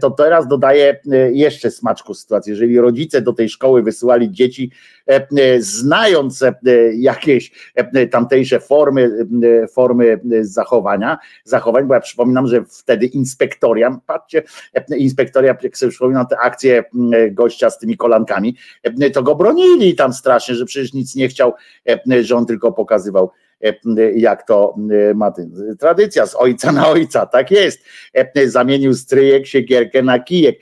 [0.00, 1.00] to teraz dodaje
[1.32, 2.50] jeszcze smaczku sytuacji.
[2.50, 4.70] Jeżeli rodzice do tej szkoły wysyłali dzieci,
[5.58, 6.44] znając
[6.92, 7.72] jakieś
[8.10, 9.26] tamtejsze formy,
[9.72, 14.42] formy zachowania, zachowań, bo ja przypominam, że wtedy inspektoria, patrzcie,
[14.96, 16.84] inspektoria, jak sobie przypominam te akcje
[17.30, 18.56] gościa z tymi kolankami,
[19.12, 21.52] to go bronili tam strasznie, że przecież nic nie chciał,
[22.20, 23.30] że on tylko pokazywał
[24.14, 24.76] jak to
[25.14, 27.80] ma ten, tradycja z ojca na ojca, tak jest.
[28.46, 30.60] Zamienił stryjek siekierkę na kijek.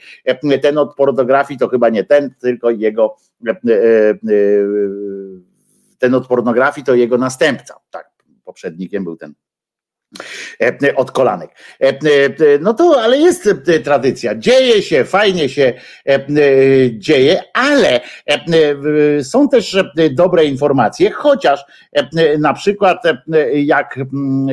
[0.61, 3.15] Ten od pornografii to chyba nie ten, tylko jego
[5.99, 7.75] ten od pornografii to jego następca.
[7.91, 8.09] Tak,
[8.43, 9.33] poprzednikiem był ten
[10.95, 11.49] od kolanek.
[12.61, 13.49] No to, ale jest
[13.83, 15.73] tradycja, dzieje się, fajnie się
[16.91, 18.01] dzieje, ale
[19.23, 19.77] są też
[20.11, 21.65] dobre informacje, chociaż
[22.39, 23.03] na przykład
[23.53, 23.99] jak,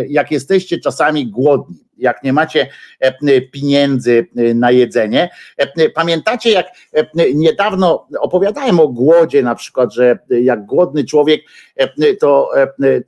[0.09, 2.69] jak jesteście czasami głodni, jak nie macie
[3.53, 5.31] pieniędzy na jedzenie.
[5.95, 6.67] Pamiętacie, jak
[7.35, 11.41] niedawno opowiadałem o głodzie, na przykład, że jak głodny człowiek,
[12.21, 12.51] to,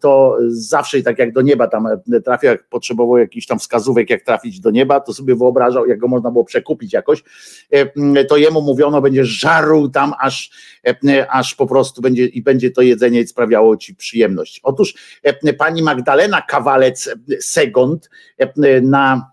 [0.00, 1.88] to zawsze tak jak do nieba tam
[2.24, 6.08] trafiał, jak potrzebował jakichś tam wskazówek, jak trafić do nieba, to sobie wyobrażał, jak go
[6.08, 7.22] można było przekupić jakoś,
[8.28, 10.50] to jemu mówiono, będzie żarł tam, aż,
[11.28, 14.60] aż po prostu będzie i będzie to jedzenie sprawiało ci przyjemność.
[14.62, 14.94] Otóż
[15.58, 18.10] pani Magdalena Kawalec Segont
[18.82, 19.32] na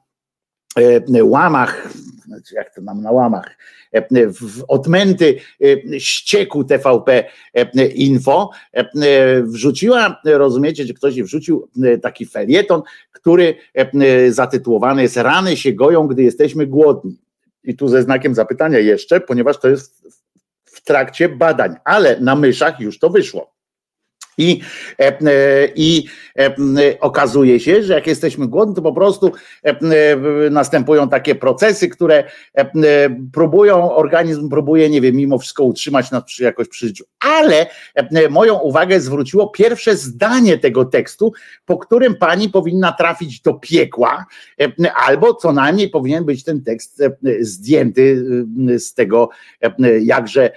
[1.22, 1.88] łamach,
[2.52, 3.58] jak to nam na łamach,
[4.12, 5.40] w odmęty
[5.98, 7.24] ścieku TVP
[7.96, 8.50] Info
[9.44, 11.70] wrzuciła, rozumiecie, że ktoś wrzucił
[12.02, 12.82] taki felieton,
[13.12, 13.56] który
[14.30, 17.22] zatytułowany jest Rany się goją, gdy jesteśmy głodni.
[17.64, 20.08] I tu ze znakiem zapytania jeszcze, ponieważ to jest
[20.66, 23.55] w trakcie badań, ale na myszach już to wyszło.
[24.38, 24.62] I,
[25.00, 26.06] e, e, I
[26.40, 26.56] e,
[27.00, 29.32] okazuje się, że jak jesteśmy głodni, to po prostu
[30.52, 32.24] następują takie procesy, które
[33.34, 37.04] próbują, organizm próbuje, nie wiem, mimo wszystko utrzymać nas przy, jakoś przy życiu.
[37.20, 37.68] Ale
[38.30, 41.34] moją uwagę zwróciło pierwsze zdanie tego tekstu,
[41.66, 44.26] po którym pani powinna trafić do piekła,
[45.08, 47.04] albo co najmniej powinien być ten tekst
[47.40, 48.26] zdjęty
[48.80, 49.30] z tego
[50.02, 50.52] jakże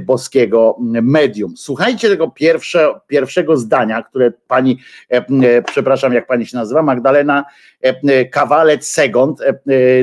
[0.00, 1.54] boskiego medium.
[1.56, 4.78] Słuchajcie tego pierwsze, pierwsze pierwszego zdania, które pani,
[5.10, 7.44] e, e, przepraszam, jak pani się nazywa, Magdalena
[7.80, 9.34] e, Kawalec-Segont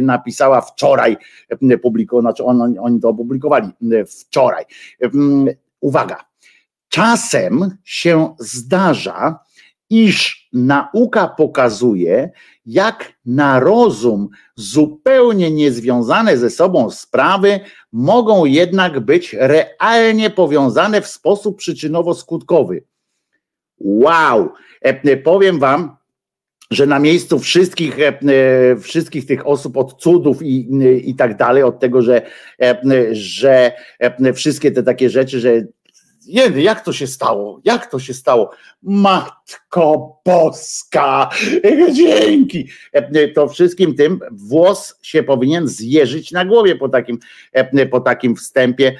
[0.02, 1.18] napisała wczoraj,
[1.81, 3.69] publikował, znaczy on, oni to opublikowali
[4.07, 4.65] wczoraj.
[5.80, 6.18] Uwaga,
[6.89, 9.39] czasem się zdarza,
[9.89, 12.30] iż nauka pokazuje,
[12.65, 17.60] jak na rozum zupełnie niezwiązane ze sobą sprawy
[17.91, 22.81] mogą jednak być realnie powiązane w sposób przyczynowo-skutkowy.
[23.80, 24.54] Wow!
[24.86, 25.98] E, e, powiem wam,
[26.72, 30.68] że na miejscu wszystkich, e, wszystkich tych osób od cudów i,
[31.10, 32.22] i tak dalej, od tego, że,
[33.12, 33.72] że
[34.34, 35.62] wszystkie te takie rzeczy, że
[36.56, 37.62] jak to się stało?
[37.64, 38.52] Jak to się stało?
[39.52, 41.30] Matko Boska,
[41.94, 42.68] dzięki.
[43.36, 47.19] To wszystkim tym włos się powinien zjeżyć na głowie po takim,
[47.91, 48.98] po takim wstępie,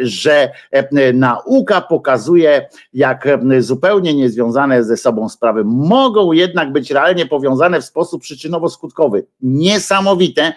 [0.00, 0.52] że
[1.14, 8.22] nauka pokazuje, jak zupełnie niezwiązane ze sobą sprawy mogą jednak być realnie powiązane w sposób
[8.22, 9.22] przyczynowo-skutkowy.
[9.42, 10.52] Niesamowite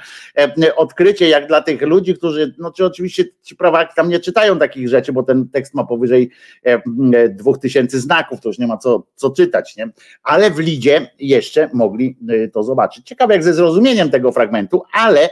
[0.75, 4.89] odkrycie, jak dla tych ludzi, którzy, no czy oczywiście ci prawaki tam nie czytają takich
[4.89, 6.29] rzeczy, bo ten tekst ma powyżej powyżej
[6.65, 6.81] e,
[7.13, 9.89] e, dwóch tysięcy znaków, to już nie ma co, co czytać, nie?
[10.23, 13.07] ale w Lidzie jeszcze mogli e, to zobaczyć.
[13.07, 15.29] Ciekawe jak ze zrozumieniem tego fragmentu, ale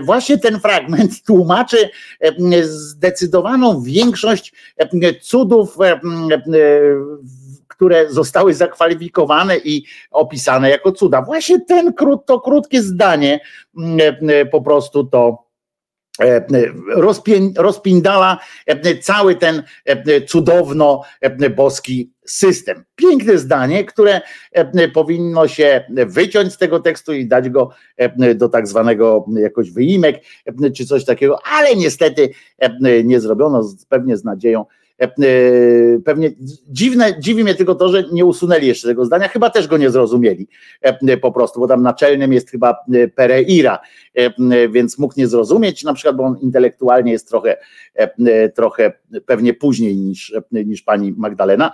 [0.00, 1.90] właśnie ten fragment tłumaczy
[2.62, 4.52] zdecydowaną większość
[5.20, 5.76] cudów
[7.78, 11.22] które zostały zakwalifikowane i opisane jako cuda.
[11.22, 11.92] Właśnie ten
[12.26, 13.40] to krótkie zdanie
[14.50, 15.47] po prostu to
[16.20, 16.46] E,
[17.56, 21.02] rozpindala e, cały ten e, cudowno
[21.56, 22.84] boski system.
[22.96, 24.20] Piękne zdanie, które
[24.94, 27.70] powinno się wyciąć z tego tekstu i dać go
[28.34, 30.22] do tak zwanego jakoś wyimek
[30.76, 32.30] czy coś takiego, ale niestety
[33.04, 34.64] nie zrobiono, pewnie z nadzieją
[36.04, 36.30] pewnie
[36.68, 39.90] dziwne, dziwi mnie tylko to, że nie usunęli jeszcze tego zdania, chyba też go nie
[39.90, 40.48] zrozumieli
[40.80, 42.76] e, po prostu, bo tam naczelnym jest chyba
[43.14, 43.78] Pereira,
[44.70, 47.56] więc mógł nie zrozumieć, na przykład, bo on intelektualnie jest trochę,
[48.54, 48.92] trochę
[49.26, 51.72] pewnie później niż, niż pani Magdalena,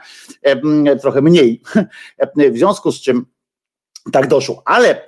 [1.00, 1.60] trochę mniej,
[2.52, 3.26] w związku z czym
[4.12, 4.62] tak doszło.
[4.64, 5.06] Ale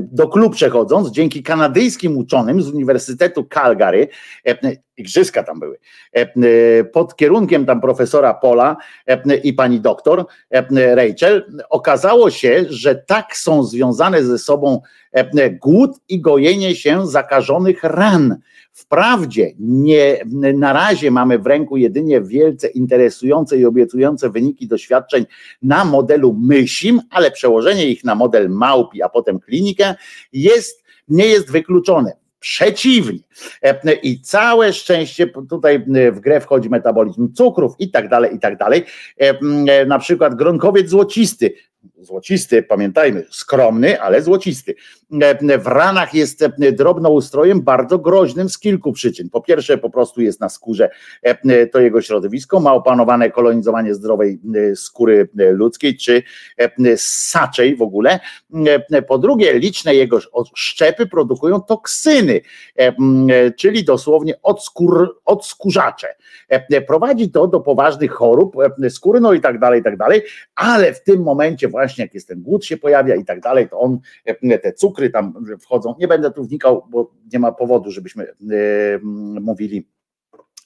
[0.00, 4.08] do klub przechodząc, dzięki kanadyjskim uczonym z Uniwersytetu Calgary,
[4.96, 5.78] igrzyska tam były,
[6.16, 10.26] e, e, pod kierunkiem tam profesora Pola e, i pani doktor
[10.70, 14.80] Rachel, okazało się, że tak są związane ze sobą
[15.62, 18.36] głód i gojenie się zakażonych ran.
[18.72, 20.24] Wprawdzie nie,
[20.54, 25.26] na razie mamy w ręku jedynie wielce interesujące i obiecujące wyniki doświadczeń
[25.62, 29.94] na modelu mysim, ale przełożenie ich na model małpi, a potem klinikę
[30.32, 33.18] jest, nie jest wykluczone Przeciwnie.
[33.62, 38.58] E, I całe szczęście, tutaj w grę wchodzi metabolizm cukrów i tak dalej, i tak
[38.58, 38.84] dalej.
[39.20, 41.54] E, e, na przykład gronkowiec złocisty
[42.06, 44.74] złocisty, pamiętajmy, skromny, ale złocisty.
[45.58, 49.30] W ranach jest drobnoustrojem bardzo groźnym z kilku przyczyn.
[49.30, 50.90] Po pierwsze, po prostu jest na skórze
[51.72, 54.40] to jego środowisko, ma opanowane kolonizowanie zdrowej
[54.74, 56.22] skóry ludzkiej czy
[56.96, 58.20] saczej w ogóle.
[59.08, 60.18] Po drugie, liczne jego
[60.54, 62.40] szczepy produkują toksyny,
[63.56, 66.14] czyli dosłownie odskór, odskórzacze.
[66.86, 68.56] Prowadzi to do poważnych chorób
[68.88, 70.22] skóry, no i tak dalej, i tak dalej,
[70.54, 73.80] ale w tym momencie właśnie jak jest ten głód się pojawia i tak dalej, to
[73.80, 75.94] on, e, te cukry tam wchodzą.
[75.98, 78.34] Nie będę tu wnikał, bo nie ma powodu, żebyśmy e,
[79.40, 79.88] mówili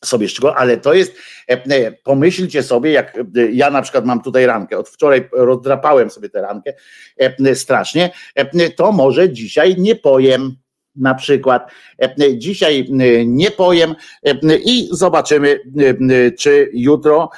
[0.04, 1.16] sobie szczegółowo, ale to jest,
[1.46, 3.18] e, pomyślcie sobie, jak
[3.52, 6.72] ja na przykład mam tutaj rankę, od wczoraj rozdrapałem sobie tę rankę
[7.54, 8.10] strasznie,
[8.76, 10.56] to może dzisiaj nie pojem
[10.96, 11.70] na przykład.
[11.98, 14.34] E, dzisiaj e, nie pojem e,
[14.64, 15.60] i zobaczymy,
[16.38, 17.30] czy jutro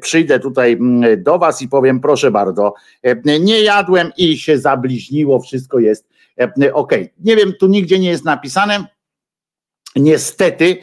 [0.00, 0.78] przyjdę tutaj
[1.18, 2.74] do Was i powiem, proszę bardzo,
[3.40, 6.14] nie jadłem i się zabliźniło, wszystko jest
[6.72, 8.86] Okej, nie wiem, tu nigdzie nie jest napisane,
[9.96, 10.76] Niestety,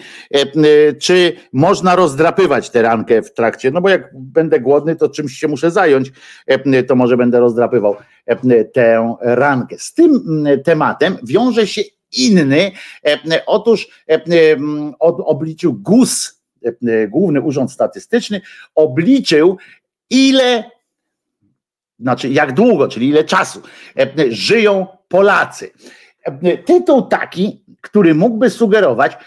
[0.99, 3.71] czy można rozdrapywać tę rankę w trakcie?
[3.71, 6.11] No bo jak będę głodny, to czymś się muszę zająć,
[6.87, 7.95] to może będę rozdrapywał
[8.73, 9.75] tę rankę.
[9.79, 11.81] Z tym tematem wiąże się
[12.11, 12.71] inny.
[13.45, 13.87] Otóż
[15.25, 16.41] obliczył GUS,
[17.09, 18.41] Główny Urząd Statystyczny,
[18.75, 19.57] obliczył
[20.09, 20.63] ile,
[21.99, 23.61] znaczy jak długo, czyli ile czasu
[24.29, 25.71] żyją Polacy.
[26.65, 29.17] Tytuł taki, który mógłby sugerować,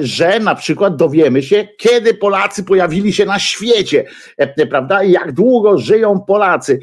[0.00, 4.04] że na przykład dowiemy się, kiedy Polacy pojawili się na świecie,
[4.70, 5.02] prawda?
[5.02, 6.80] I jak długo żyją Polacy,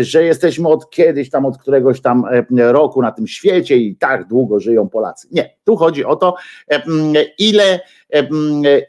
[0.00, 2.24] że jesteśmy od kiedyś tam, od któregoś tam
[2.58, 5.28] roku na tym świecie i tak długo żyją Polacy.
[5.30, 6.34] Nie, tu chodzi o to,
[7.38, 7.80] ile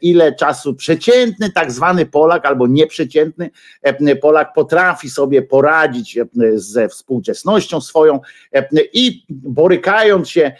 [0.02, 3.50] ile czasu przeciętny, tak zwany Polak albo nieprzeciętny
[4.20, 6.18] Polak potrafi sobie poradzić
[6.54, 8.20] ze współczesnością swoją
[8.92, 10.52] i borykając się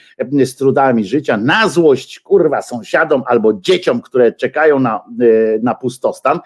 [0.44, 5.00] z trudami życia na złość kurwa sąsiadom albo dzieciom, które czekają na,
[5.62, 6.40] na pustostan,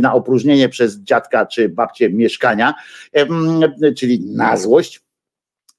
[0.00, 2.74] na opróżnienie przez dziadka czy babcię mieszkania,
[3.96, 5.03] czyli na złość,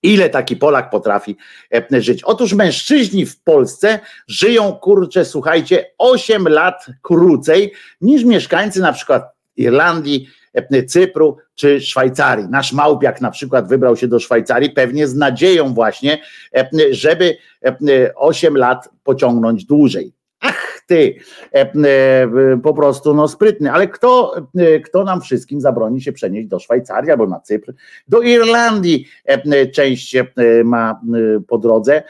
[0.06, 1.38] Ile taki Polak potrafi
[1.73, 2.23] e, żyć?
[2.23, 9.23] Otóż mężczyźni w Polsce żyją, kurczę, słuchajcie, 8 lat krócej niż mieszkańcy na przykład
[9.57, 12.48] Irlandii, e, Cypru czy Szwajcarii.
[12.49, 16.22] Nasz małpiak na przykład wybrał się do Szwajcarii pewnie z nadzieją właśnie,
[16.56, 17.38] e, żeby
[18.15, 20.14] 8 lat pociągnąć dłużej.
[20.40, 21.16] Ach ty,
[22.64, 24.36] po prostu no sprytny, ale kto,
[24.86, 27.74] kto nam wszystkim zabroni się przenieść do Szwajcarii albo na Cypr,
[28.07, 29.07] do Irlandii
[29.74, 30.16] część
[30.66, 31.02] ma
[31.48, 32.03] po drodze,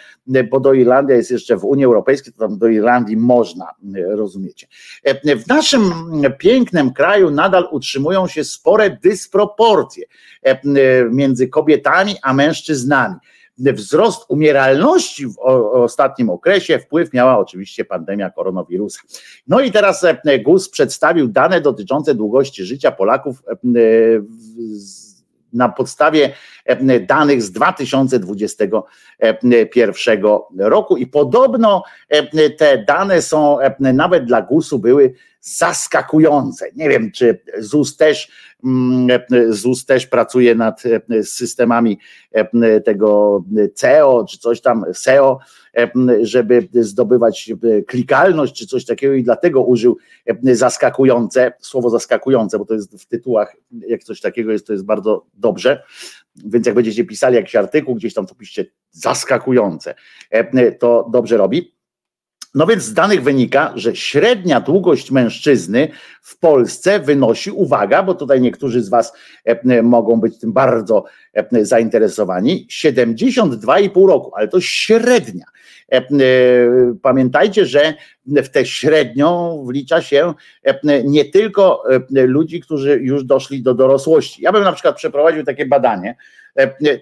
[0.50, 3.72] bo do Irlandii jest jeszcze w Unii Europejskiej, to tam do Irlandii można,
[4.08, 4.68] rozumiecie.
[5.46, 5.92] W naszym
[6.38, 10.06] pięknym kraju nadal utrzymują się spore dysproporcje
[11.12, 13.16] między kobietami a mężczyznami
[13.58, 15.38] wzrost umieralności w
[15.74, 19.00] ostatnim okresie wpływ miała oczywiście pandemia koronawirusa.
[19.48, 20.06] No i teraz
[20.44, 23.44] GUS przedstawił dane dotyczące długości życia Polaków
[25.54, 26.34] na podstawie
[27.08, 30.24] danych z 2021
[30.58, 31.84] roku i podobno
[32.58, 36.70] te dane są nawet dla GUS-u były zaskakujące.
[36.76, 38.32] Nie wiem, czy ZUS też,
[39.50, 40.84] ZUS też pracuje nad
[41.24, 42.00] systemami
[42.86, 43.44] tego
[43.74, 45.40] CEO, czy coś tam, SEO,
[46.22, 47.52] żeby zdobywać
[47.88, 49.98] klikalność, czy coś takiego i dlatego użył
[50.44, 53.56] zaskakujące, słowo zaskakujące, bo to jest w tytułach,
[53.88, 55.84] jak coś takiego jest, to jest bardzo dobrze,
[56.46, 59.96] więc jak będziecie pisali jakiś artykuł, gdzieś tam to piszcie zaskakujące,
[60.80, 61.75] to dobrze robi.
[62.56, 65.88] No więc z danych wynika, że średnia długość mężczyzny
[66.22, 69.14] w Polsce wynosi, uwaga, bo tutaj niektórzy z Was
[69.84, 71.04] mogą być tym bardzo
[71.62, 75.46] zainteresowani, 72,5 roku, ale to średnia.
[77.02, 77.94] Pamiętajcie, że
[78.26, 80.34] w tę średnią wlicza się
[81.04, 84.42] nie tylko ludzi, którzy już doszli do dorosłości.
[84.42, 86.16] Ja bym na przykład przeprowadził takie badanie,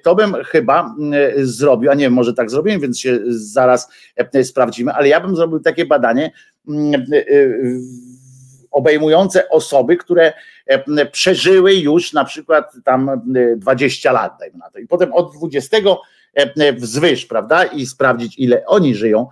[0.03, 0.95] to bym chyba
[1.35, 3.91] zrobił, a nie wiem, może tak zrobiłem, więc się zaraz
[4.43, 6.31] sprawdzimy, ale ja bym zrobił takie badanie
[8.71, 10.33] obejmujące osoby, które
[11.11, 13.21] przeżyły już na przykład tam
[13.57, 14.79] 20 lat, dajmy na to.
[14.79, 15.77] I potem od 20
[16.77, 17.63] wzwyż, prawda?
[17.63, 19.27] I sprawdzić, ile oni żyją,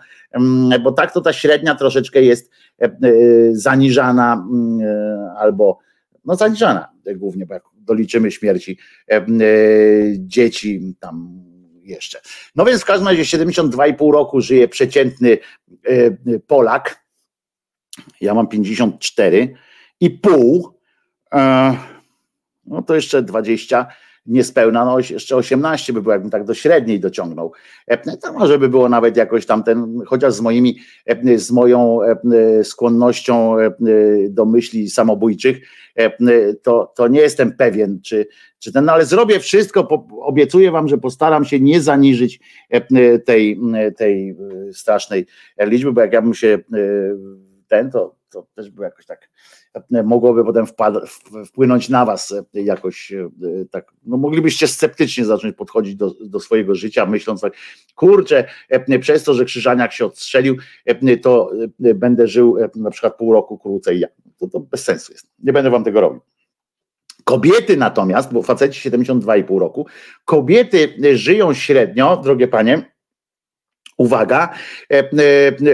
[0.84, 2.52] bo tak to ta średnia troszeczkę jest
[3.52, 4.48] zaniżana
[5.38, 5.80] albo
[6.26, 8.78] no zaniżana głównie, bo jak doliczymy śmierci
[10.18, 11.44] dzieci tam
[11.82, 12.22] jeszcze.
[12.56, 15.38] No więc w każdym razie 72,5 roku żyje przeciętny
[16.48, 17.06] Polak.
[18.22, 19.54] Ja mam 54
[20.00, 20.80] i pół.
[22.66, 23.88] No to jeszcze 20
[24.26, 27.52] niespełna, no jeszcze 18 by było, jakbym tak do średniej dociągnął.
[28.22, 30.80] To może by było nawet jakoś tam ten, chociaż z moimi,
[31.36, 32.00] z moją
[32.64, 33.56] skłonnością
[34.30, 35.58] do myśli samobójczych,
[36.64, 38.28] to, to nie jestem pewien, czy,
[38.60, 42.40] czy ten, no ale zrobię wszystko, obiecuję wam, że postaram się nie zaniżyć
[43.26, 43.60] tej,
[43.98, 44.36] tej
[44.74, 45.26] strasznej
[45.60, 46.60] liczby, bo jak ja bym się
[47.68, 49.30] ten, to, to też był jakoś tak
[50.04, 50.66] mogłoby potem
[51.46, 53.14] wpłynąć na was jakoś
[53.72, 57.54] tak, no moglibyście sceptycznie zacząć podchodzić do, do swojego życia, myśląc tak,
[57.96, 58.48] kurczę,
[59.00, 60.58] przez to, że Krzyżaniak się odstrzelił,
[61.22, 64.08] to będę żył na przykład pół roku krócej ja.
[64.40, 65.28] To, to bez sensu jest.
[65.44, 66.22] Nie będę wam tego robił.
[67.24, 69.88] Kobiety natomiast, bo faceci 72,5 roku,
[70.26, 72.92] kobiety żyją średnio, drogie panie,
[73.98, 74.54] uwaga,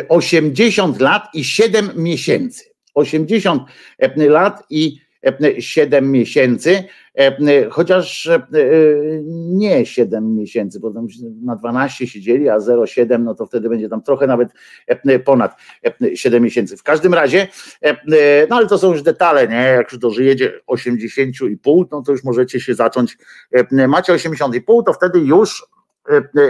[0.09, 2.66] 80 lat i 7 miesięcy.
[2.97, 3.63] 80
[4.17, 5.07] lat i
[5.59, 6.83] 7 miesięcy,
[7.69, 8.29] chociaż
[9.29, 11.07] nie 7 miesięcy, bo tam
[11.43, 14.49] na 12 siedzieli, a 0,7 no to wtedy będzie tam trochę nawet
[15.25, 15.55] ponad
[16.15, 16.77] 7 miesięcy.
[16.77, 17.47] W każdym razie,
[18.49, 19.55] no ale to są już detale, nie?
[19.55, 23.17] Jak już dożyjecie 80,5, no to już możecie się zacząć,
[23.87, 25.65] macie 80,5, to wtedy już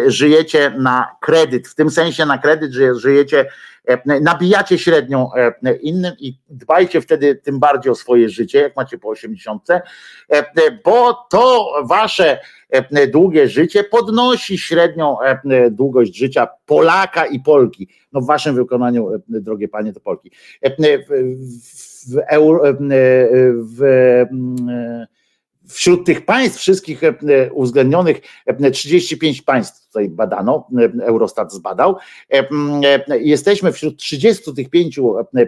[0.07, 3.45] żyjecie na kredyt, w tym sensie na kredyt, że żyjecie
[3.87, 8.97] E, nabijacie średnią e, innym i dbajcie wtedy tym bardziej o swoje życie, jak macie
[8.97, 9.83] po 80, e,
[10.85, 12.39] bo to wasze
[13.11, 15.17] długie życie podnosi średnią
[15.71, 17.87] długość życia Polaka i Polki.
[18.13, 20.31] No w waszym wykonaniu, drogie panie, to Polki.
[20.63, 21.15] W,
[22.07, 22.21] w,
[23.77, 24.25] w,
[25.69, 27.01] wśród tych państw wszystkich
[27.51, 28.21] uwzględnionych
[28.73, 30.67] 35 państw tutaj badano,
[31.01, 31.95] Eurostat zbadał.
[33.19, 34.99] Jesteśmy wśród 35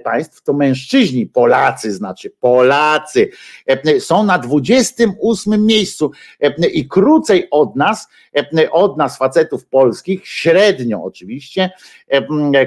[0.03, 3.29] państw, to mężczyźni, Polacy znaczy, Polacy
[3.99, 6.11] są na 28 miejscu
[6.73, 8.07] i krócej od nas,
[8.71, 11.69] od nas facetów polskich, średnio oczywiście,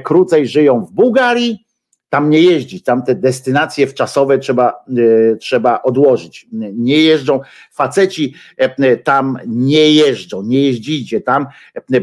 [0.05, 1.67] krócej żyją w Bułgarii,
[2.13, 6.47] tam nie jeździć, tam te destynacje wczasowe trzeba, y, trzeba odłożyć.
[6.75, 7.41] Nie jeżdżą,
[7.73, 11.47] faceci e, tam nie jeżdżą, nie jeździcie tam,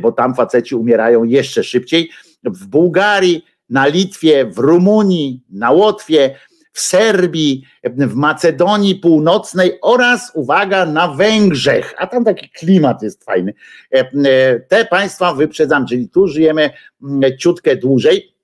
[0.01, 2.09] bo tam faceci umierają jeszcze szybciej.
[2.43, 6.35] W Bułgarii, na Litwie, w Rumunii, na Łotwie,
[6.73, 13.53] w Serbii, w Macedonii Północnej oraz, uwaga, na Węgrzech, a tam taki klimat jest fajny.
[13.91, 16.69] E, te państwa wyprzedzam, czyli tu żyjemy
[17.39, 18.38] ciutkę dłużej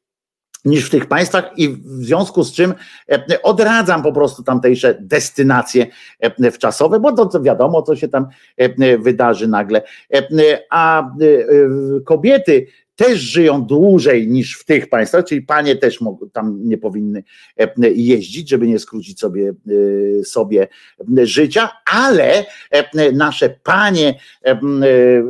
[0.66, 2.74] niż w tych państwach i w związku z czym
[3.12, 5.88] e, odradzam po prostu tamtejsze destynacje
[6.20, 8.28] e, wczasowe, bo to, wiadomo, co się tam
[8.58, 9.82] e, wydarzy nagle.
[10.70, 11.10] A
[12.06, 16.00] kobiety też żyją dłużej niż w tych państwach, czyli panie też
[16.34, 17.24] tam nie powinny
[17.58, 19.54] e, jeździć, żeby nie skrócić sobie,
[20.20, 20.68] e, sobie
[21.24, 24.20] życia, ale e, nasze panie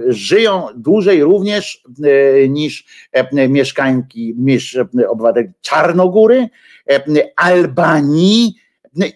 [0.07, 1.83] żyją dłużej również
[2.49, 2.85] niż
[3.49, 4.77] mieszkańki, niż
[5.07, 6.47] obywateli Czarnogóry,
[7.35, 8.55] Albanii,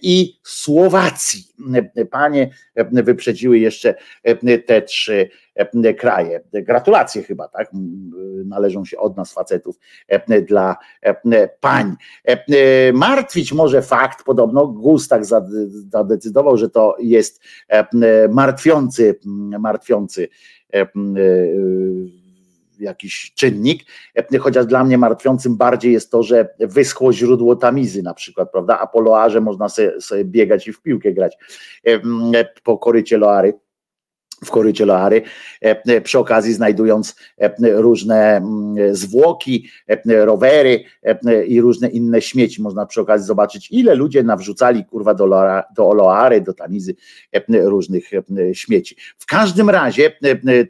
[0.02, 1.44] i Słowacji.
[2.12, 2.50] Panie
[2.92, 3.96] wyprzedziły jeszcze
[4.66, 5.30] te trzy
[5.98, 6.42] kraje.
[6.54, 7.72] Gratulacje chyba, tak?
[8.46, 9.80] Należą się od nas facetów
[10.48, 10.78] dla
[11.60, 11.96] pań.
[12.94, 15.26] Martwić może fakt, podobno GUS tak
[15.92, 17.42] zadecydował, że to jest
[18.30, 19.20] martwiący,
[19.60, 20.28] martwiący
[22.80, 23.84] jakiś czynnik,
[24.40, 28.88] chociaż dla mnie martwiącym bardziej jest to, że wyschło źródło tamizy na przykład, prawda, a
[28.88, 31.38] po Loarze można sobie, sobie biegać i w piłkę grać.
[32.64, 33.54] Po korycie Loary
[34.46, 35.22] w korycie Loary,
[35.62, 40.84] e, przy okazji znajdując e, różne mm, zwłoki, e, rowery
[41.48, 42.62] i różne inne śmieci.
[42.62, 45.28] Można przy okazji zobaczyć, ile ludzie nawrzucali kurwa do,
[45.76, 46.96] do Loary, do Tamizy
[47.50, 48.10] różnych
[48.54, 48.96] śmieci.
[49.18, 50.12] W każdym razie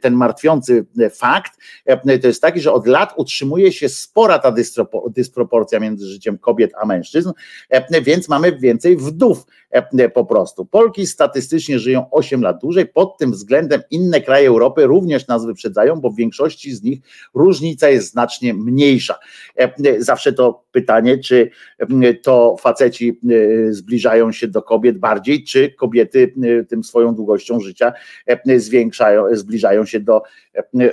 [0.00, 1.52] ten martwiący fakt
[2.20, 4.54] to jest taki, że od lat utrzymuje się spora ta
[5.10, 7.32] dysproporcja między życiem kobiet a mężczyzn,
[8.02, 9.46] więc mamy więcej wdów
[10.14, 10.64] po prostu.
[10.64, 15.46] Polki statystycznie żyją 8 lat dłużej, pod tym względem względem inne kraje Europy również nas
[15.46, 17.00] wyprzedzają, bo w większości z nich
[17.34, 19.18] różnica jest znacznie mniejsza.
[19.56, 21.50] E, zawsze to pytanie, czy
[22.22, 23.18] to faceci
[23.68, 27.92] e, zbliżają się do kobiet bardziej, czy kobiety e, tym swoją długością życia
[28.56, 30.22] zwiększają, zbliżają się do,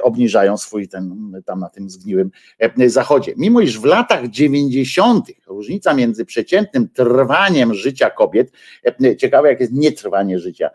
[0.01, 2.31] obniżają swój ten tam na tym zgniłym
[2.85, 3.33] zachodzie.
[3.37, 5.27] Mimo iż w latach 90.
[5.47, 8.51] różnica między przeciętnym trwaniem życia kobiet,
[9.17, 10.69] ciekawe jak jest nietrwanie życia,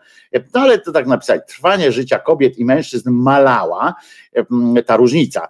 [0.53, 3.93] no ale to tak napisać, trwanie życia kobiet i mężczyzn malała,
[4.85, 5.47] ta różnica.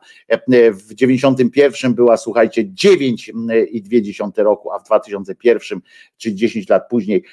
[0.72, 5.80] W 91 była, słuchajcie, 9,2 roku, a w 2001,
[6.18, 7.24] czyli 10 lat później,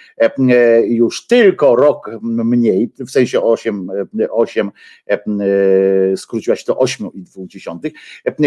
[0.88, 3.88] już tylko rok mniej, w sensie 8,
[4.30, 4.70] 8
[6.16, 7.90] skróciła się to 8,2,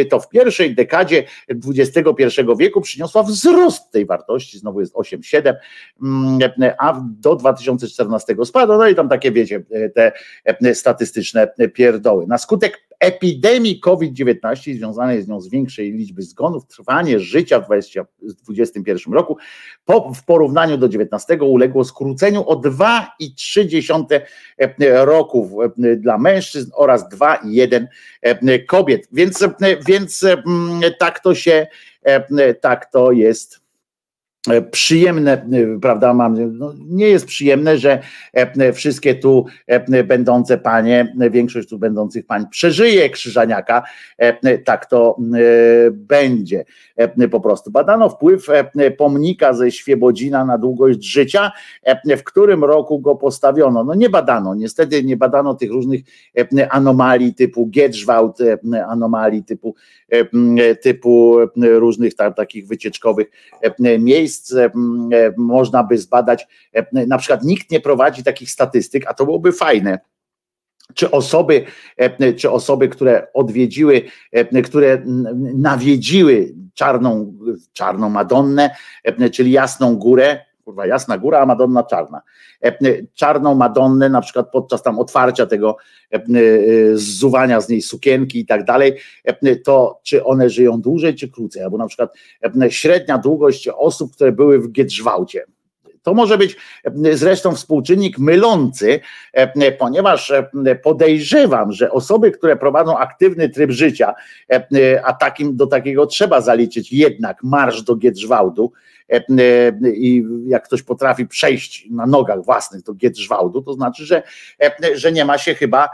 [0.09, 1.23] to w pierwszej dekadzie
[1.67, 5.53] XXI wieku przyniosła wzrost tej wartości, znowu jest 8,7,
[6.79, 9.63] a do 2014 spadła, no i tam takie wiecie,
[9.95, 10.11] te
[10.73, 12.27] statystyczne pierdoły.
[12.27, 19.13] Na skutek epidemii COVID-19 związanej z nią z większej liczby zgonów, trwanie życia w 2021
[19.13, 19.37] roku
[19.85, 25.59] po, w porównaniu do 19 uległo skróceniu o 2,3 roku
[25.97, 27.85] dla mężczyzn oraz 2,1
[28.67, 29.07] kobiet.
[29.11, 29.45] Więc,
[29.87, 30.25] więc
[30.99, 31.67] tak to się,
[32.61, 33.62] tak to jest
[34.49, 37.99] E, przyjemne, e, prawda, mam, no, nie jest przyjemne, że
[38.33, 39.45] e, wszystkie tu
[40.07, 43.83] będące panie, większość tu będących pań przeżyje krzyżaniaka,
[44.65, 45.17] tak to
[45.91, 46.65] będzie
[47.31, 47.71] po prostu.
[47.71, 48.47] Badano wpływ
[48.97, 51.51] pomnika ze Świebodzina na długość życia,
[52.17, 53.83] w którym roku go postawiono.
[53.83, 56.01] No nie badano, niestety nie badano tych różnych
[56.69, 58.37] anomalii typu Gedrzwałt,
[58.87, 59.75] anomalii typu,
[60.81, 63.27] typu różnych tam, takich wycieczkowych
[63.99, 64.53] miejsc, miejsc
[65.37, 66.47] można by zbadać,
[66.91, 69.99] na przykład nikt nie prowadzi takich statystyk, a to byłoby fajne.
[70.93, 71.65] Czy osoby,
[72.37, 74.01] czy osoby, które odwiedziły,
[74.63, 75.01] które
[75.55, 77.33] nawiedziły czarną,
[77.73, 78.75] czarną Madonnę,
[79.31, 82.21] czyli jasną górę, kurwa jasna góra, a Madonna czarna.
[82.63, 82.73] E,
[83.13, 85.77] czarną Madonnę na przykład podczas tam otwarcia tego
[86.13, 86.21] e, e,
[86.93, 88.97] zzuwania z niej sukienki i tak dalej,
[89.63, 92.13] to czy one żyją dłużej czy krócej, albo na przykład
[92.69, 95.45] średnia długość osób, które były w Giedrzwałcie
[96.03, 98.99] to może być e, zresztą współczynnik mylący,
[99.33, 100.33] e, e, ponieważ
[100.83, 104.13] podejrzewam, że osoby, które prowadzą aktywny tryb życia,
[105.03, 108.71] a takim do takiego trzeba zaliczyć jednak marsz do Giedrzwałdu,
[109.93, 114.23] i jak ktoś potrafi przejść na nogach własnych do Giedrzwałdu, to znaczy, że,
[114.93, 115.89] że nie ma się chyba,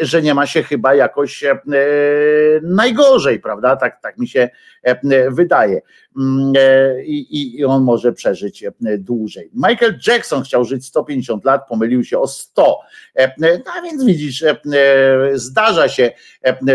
[0.00, 1.44] że nie ma się chyba jakoś
[2.62, 3.76] najgorzej, prawda?
[3.76, 4.50] Tak, tak mi się
[5.30, 5.80] wydaje.
[6.16, 9.50] Mm, e, i, i on może przeżyć e, dłużej.
[9.54, 12.80] Michael Jackson chciał żyć 150 lat, pomylił się o 100.
[13.16, 14.44] E, no a więc widzisz,
[15.34, 16.12] zdarza się,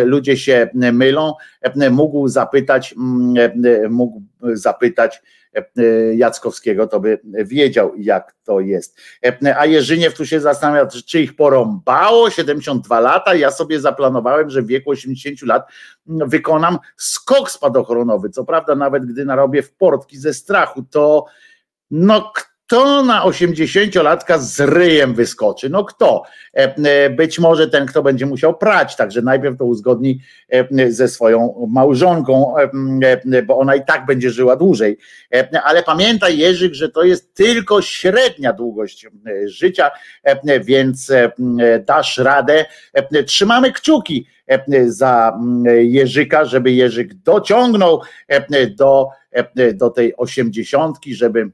[0.06, 1.34] ludzie się mylą.
[1.92, 4.22] Mógł zapytać, mm, mógł
[4.54, 5.22] zapytać
[5.56, 9.00] E, e, Jackowskiego, to by wiedział, jak to jest.
[9.26, 13.36] E, a Jerzyniew tu się zastanawia, czy ich porąbało 72 lata.
[13.36, 15.68] Ja sobie zaplanowałem, że w wieku 80 lat
[16.10, 18.30] mm, wykonam skok spadochronowy.
[18.30, 21.26] Co prawda, nawet gdy narobię w portki ze strachu, to
[21.92, 22.32] no
[22.70, 25.70] kto na 80-latka z ryjem wyskoczy?
[25.70, 26.24] No kto?
[26.54, 30.20] E, e, być może ten, kto będzie musiał prać, także najpierw to uzgodni
[30.50, 32.54] e, ze swoją małżonką,
[33.46, 34.98] bo ona i tak będzie żyła dłużej.
[35.64, 39.08] Ale pamiętaj, Jerzyk, że to jest tylko średnia długość
[39.46, 39.92] życia,
[40.62, 41.12] więc
[41.86, 42.66] dasz radę.
[43.26, 44.28] Trzymamy kciuki
[44.88, 45.40] za
[45.82, 48.02] Jerzyka, żeby Jerzyk dociągnął
[48.78, 49.10] do,
[49.74, 51.52] do tej osiemdziesiątki, żeby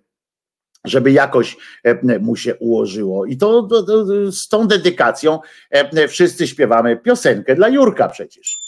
[0.85, 3.25] żeby jakoś e, mu się ułożyło.
[3.25, 5.39] I to, to, to, z tą dedykacją
[5.71, 8.65] e, wszyscy śpiewamy piosenkę dla Jurka przecież.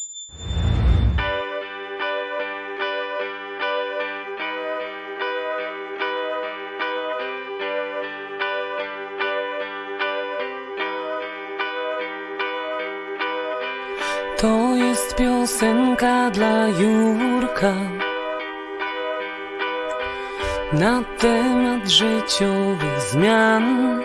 [14.37, 17.96] To jest piosenka dla Jurka
[20.79, 24.01] na temat życiowych zmian.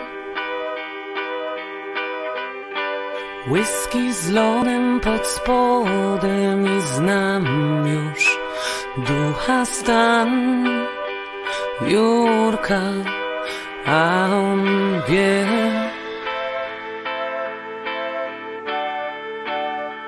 [3.47, 7.45] Whisky z lodem pod spodem nie znam
[7.87, 8.39] już
[8.97, 10.65] ducha stan
[11.81, 12.81] Jurka,
[13.85, 14.61] a on
[15.09, 15.45] wie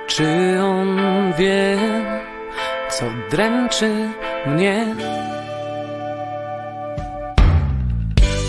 [0.07, 0.97] Czy on
[1.37, 1.77] wie,
[2.89, 4.09] co dręczy
[4.45, 4.95] mnie?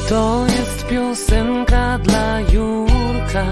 [0.08, 3.46] To jest piosenka dla Jurka.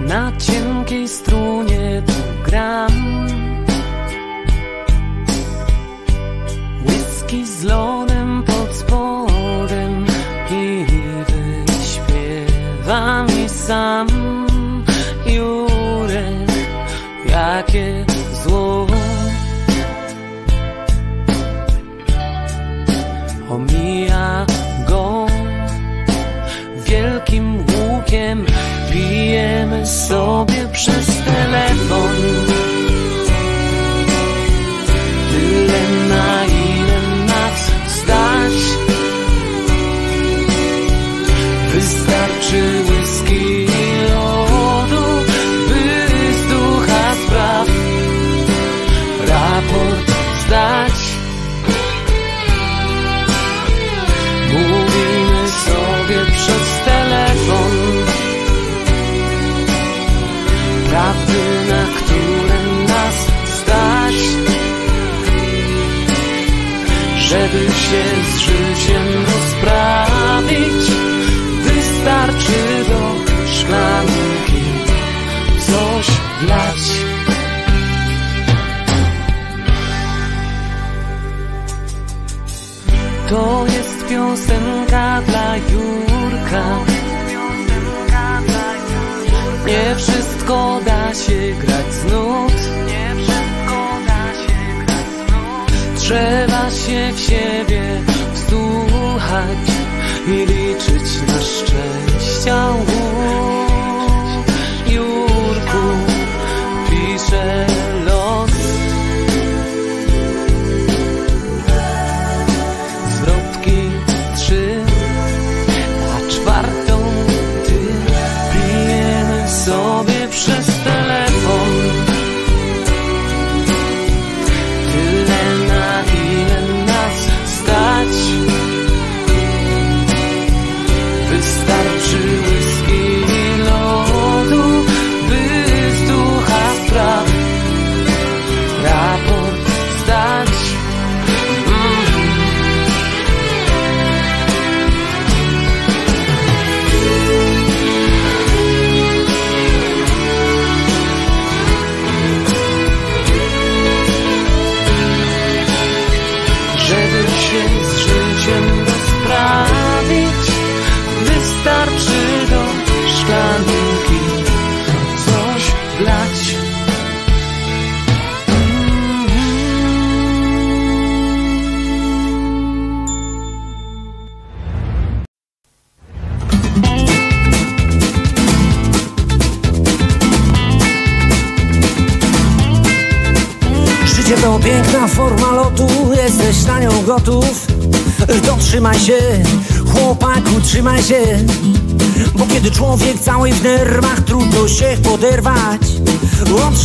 [0.00, 2.12] Na cienkiej strunie tu
[2.50, 3.26] gram.
[6.86, 10.06] Whisky z lodem pod spodem
[10.50, 10.86] I
[11.66, 14.05] wyśpiewam i sam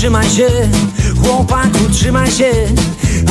[0.02, 0.48] trzymaj się,
[1.22, 2.52] chłopaku, trzymaj się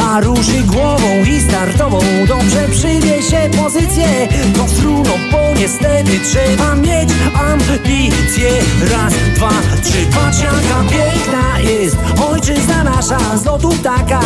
[0.07, 1.99] A ruszy głową i startową.
[2.29, 8.51] Dobrze przyjmie się pozycję To trudno, bo niestety trzeba mieć ambicje.
[8.93, 9.51] Raz, dwa,
[9.83, 11.97] trzy, patrz jaka piękna jest
[12.33, 13.19] Ojczyzna nasza.
[13.37, 14.21] Z lotu ptaka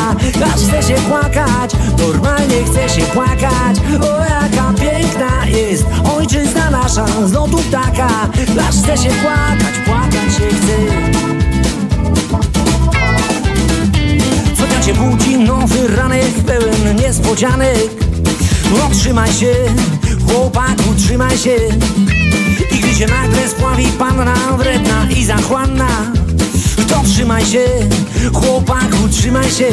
[0.54, 3.76] Aż chce się płakać, normalnie chce się płakać.
[4.00, 5.84] O jaka piękna jest
[6.16, 7.06] Ojczyzna nasza.
[7.26, 8.08] Z lotu ptaka
[8.68, 11.03] Aż chce się płakać, płakać się chce
[14.86, 17.90] Cię budzi nowy ranek pełen niespodzianek.
[18.70, 19.54] No trzymaj się,
[20.28, 21.56] chłopaku, trzymaj się.
[22.72, 25.88] I gdy się nagle spławi panna wredna i zachłanna
[26.88, 27.64] to trzymaj się,
[28.34, 29.68] chłopaku, trzymaj się.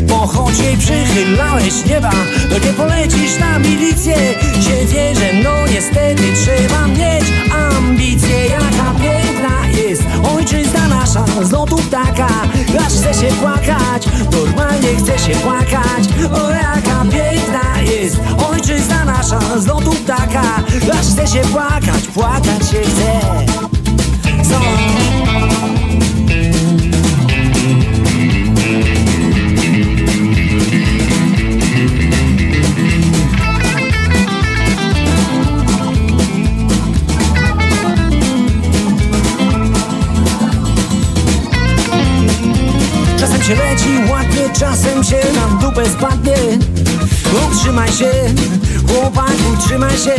[0.00, 2.10] Bo choć jej przychylałeś nieba
[2.50, 4.16] To nie polecisz na milicję.
[4.60, 8.46] Się wierzę, no niestety trzeba mieć ambicje.
[8.46, 10.02] Jaka piękna jest
[10.36, 12.26] ojczyzna nasza z lotu ptaka
[12.86, 16.08] Aż chce się płakać, normalnie chce się płakać.
[16.32, 18.16] O jaka piękna jest
[18.50, 20.42] ojczyzna nasza z lotu ptaka
[20.92, 23.20] Aż chce się płakać, płakać się chce.
[24.50, 25.15] Co?
[43.46, 46.36] Się leci ładnie, czasem się na dupę spadnie.
[47.48, 48.10] Utrzymaj się,
[48.88, 50.14] chłopaku, trzymaj się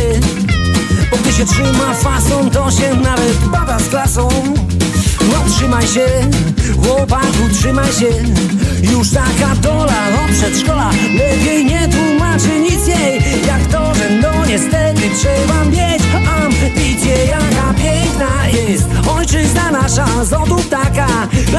[1.12, 4.30] Bo gdy się trzyma fason, to się nawet bada z klasą.
[5.32, 6.08] No trzymaj się,
[6.84, 8.10] chłopaku, trzymaj się
[8.82, 13.22] Już taka dola od przedszkola Lepiej nie tłumaczy nic jej.
[13.48, 16.04] Jak to, że no niestety trzeba mieć
[16.44, 18.86] ambicje Jaka piękna jest.
[19.18, 21.08] Ojczyzna nasza z lotu ptaka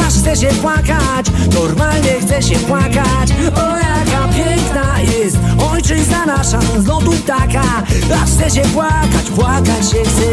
[0.07, 3.31] Aż chce się płakać, normalnie chce się płakać.
[3.55, 5.37] O jaka piękna jest
[5.73, 7.83] ojczyzna nasza z ptaka
[8.23, 10.29] Aż chce się płakać, płakać się chce.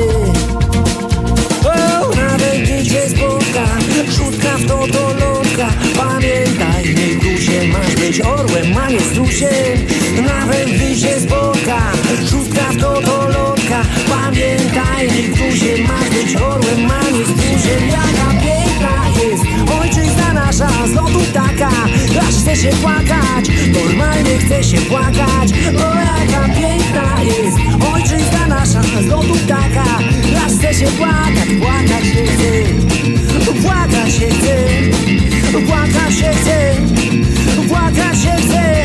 [1.69, 3.65] O, nawet gdy cię spotka
[4.11, 9.77] Rzutka w to do Pamiętaj, nie grusie Masz być orłem, a nie strusiem
[10.25, 11.91] Nawet gdy się spotka
[12.29, 18.31] Rzutka w to do lotka Pamiętaj, nie grusie Masz być orłem, a nie strusiem Jaka
[18.43, 19.43] piękna jest
[19.81, 21.69] Ojczyzna nasza z lotu ptaka
[22.27, 25.51] Aż chce się płakać Normalnie chce się płakać.
[25.77, 27.57] O jaka piękna jest
[27.93, 29.85] Ojczyzna nasza z lotu ptaka
[30.45, 34.55] Aż chce się płakać, płakać chce Płakać się chce
[35.67, 36.75] Płakać się chce
[37.67, 38.84] Płakać się chce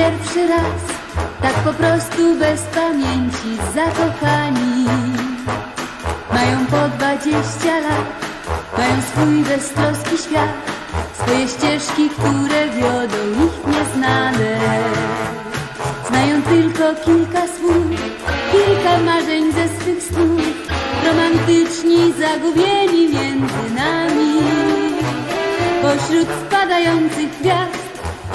[0.00, 0.82] pierwszy raz,
[1.42, 4.86] tak po prostu bez pamięci zakochani.
[6.32, 8.06] Mają po dwadzieścia lat,
[8.78, 10.52] mają swój beztroski świat,
[11.14, 14.58] swoje ścieżki, które wiodą ich nieznane.
[16.08, 17.86] Znają tylko kilka słów,
[18.52, 20.40] kilka marzeń ze swych snów,
[21.06, 24.32] romantyczni, zagubieni między nami.
[25.82, 27.79] Pośród spadających gwiazd,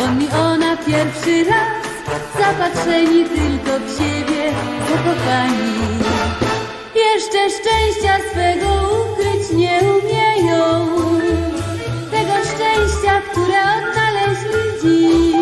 [0.04, 1.86] on i ona pierwszy raz,
[2.40, 4.52] zapatrzeni tylko w siebie,
[4.90, 5.76] zakochani.
[6.96, 8.68] Jeszcze szczęścia swego
[9.02, 10.88] ukryć nie umieją,
[12.12, 15.36] tego szczęścia, które odnaleźli dziś.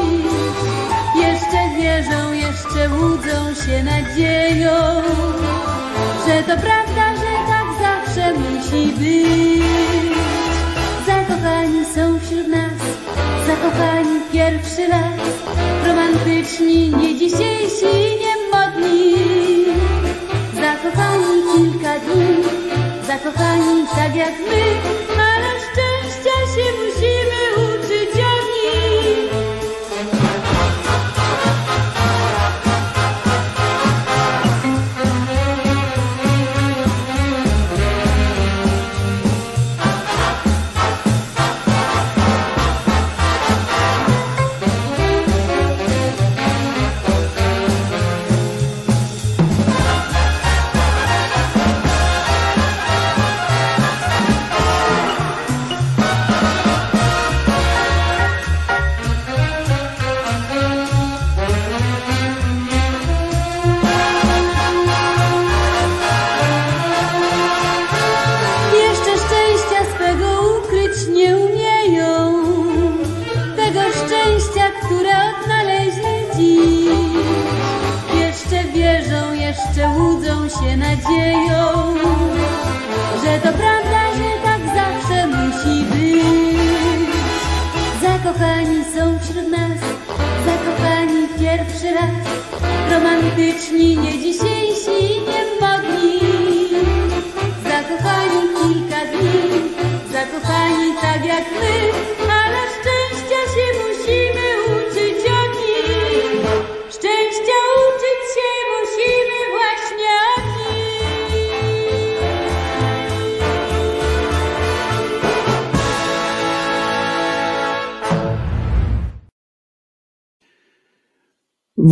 [1.16, 4.76] Jeszcze wierzą, jeszcze łudzą się nadzieją,
[6.28, 9.64] że to prawda, że tak zawsze musi być.
[11.06, 12.80] Zakochani są wśród nas,
[13.48, 14.13] zakochani
[14.44, 15.14] pierwszy raz,
[15.88, 19.16] romantyczni, nie dzisiejsi, nie modni.
[20.56, 22.44] Zakochani kilka dni,
[23.08, 24.64] zakochani tak jak my,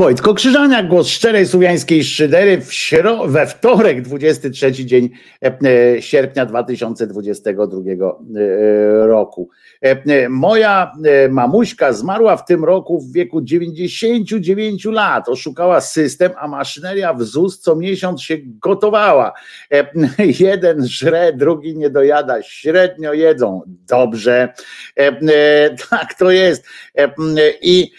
[0.01, 5.09] Wojtko Krzyżaniak, głos szczerej słowiańskiej szydery w śro- we wtorek, 23 dzień
[5.43, 5.57] e,
[5.95, 9.49] e, sierpnia 2022 e, roku.
[10.29, 10.91] Moja
[11.29, 15.29] mamuśka zmarła w tym roku w wieku 99 lat.
[15.29, 19.33] Oszukała system, a maszyneria w ZUS co miesiąc się gotowała.
[20.39, 22.41] Jeden żre, drugi nie dojada.
[22.43, 23.61] Średnio jedzą.
[23.89, 24.53] Dobrze.
[25.89, 26.65] Tak to jest.
[27.61, 27.91] I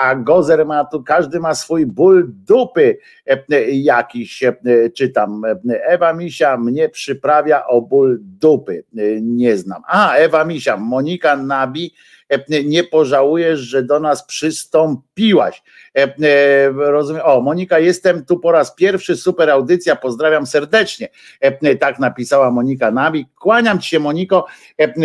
[0.00, 4.54] a Gozer ma tu, każdy ma swój ból dupy e, jakiś, e,
[4.90, 5.42] czytam.
[5.86, 8.84] Ewa Misia mnie przyprawia o ból dupy.
[8.98, 9.82] E, Nie znam.
[9.86, 11.94] A, Ewa Misia, Monika Nabi,
[12.28, 15.62] e, nie pożałujesz, że do nas przystąpiłaś.
[15.96, 17.22] E, e, Rozumiem.
[17.24, 21.08] O, Monika, jestem tu po raz pierwszy, super audycja, pozdrawiam serdecznie.
[21.40, 23.26] E, Tak napisała Monika Nabi.
[23.40, 24.46] Kłaniam ci się, Moniko.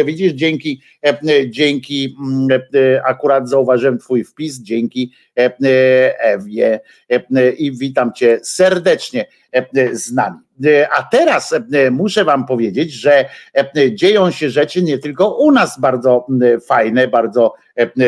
[0.06, 0.82] Widzisz, dzięki,
[1.48, 2.61] dzięki mm,
[3.06, 6.80] akurat zauważyłem twój wpis, dzięki Ewie
[7.57, 9.26] i witam cię serdecznie
[9.91, 10.38] z nami.
[10.98, 11.56] A teraz
[11.91, 13.26] muszę wam powiedzieć, że
[13.91, 17.53] dzieją się rzeczy nie tylko u nas bardzo m, fajne, bardzo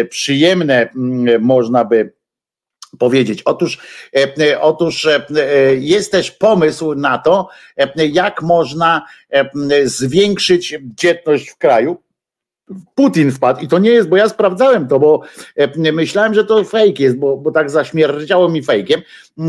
[0.09, 2.13] przyjemne, m, można by
[2.97, 3.41] powiedzieć.
[3.43, 3.79] Otóż,
[4.15, 5.25] e, e, otóż e,
[5.75, 7.49] jest też pomysł na to,
[7.95, 9.05] jak można
[9.83, 11.97] zwiększyć dzietność w kraju.
[12.95, 15.21] Putin wpadł i to nie jest, bo ja sprawdzałem to, bo
[15.55, 19.01] e, myślałem, że to fake jest, bo, bo tak zaśmierdziało mi fejkiem.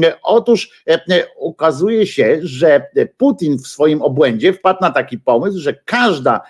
[0.05, 1.01] E, Otóż e,
[1.37, 2.87] okazuje się, że
[3.17, 6.41] Putin w swoim obłędzie wpadł na taki pomysł, że każda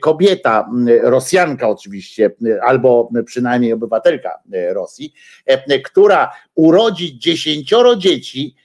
[0.00, 0.68] kobieta,
[1.02, 2.30] Rosjanka oczywiście,
[2.62, 4.38] albo przynajmniej obywatelka
[4.70, 5.14] Rosji,
[5.84, 8.56] która urodzi dziesięcioro dzieci,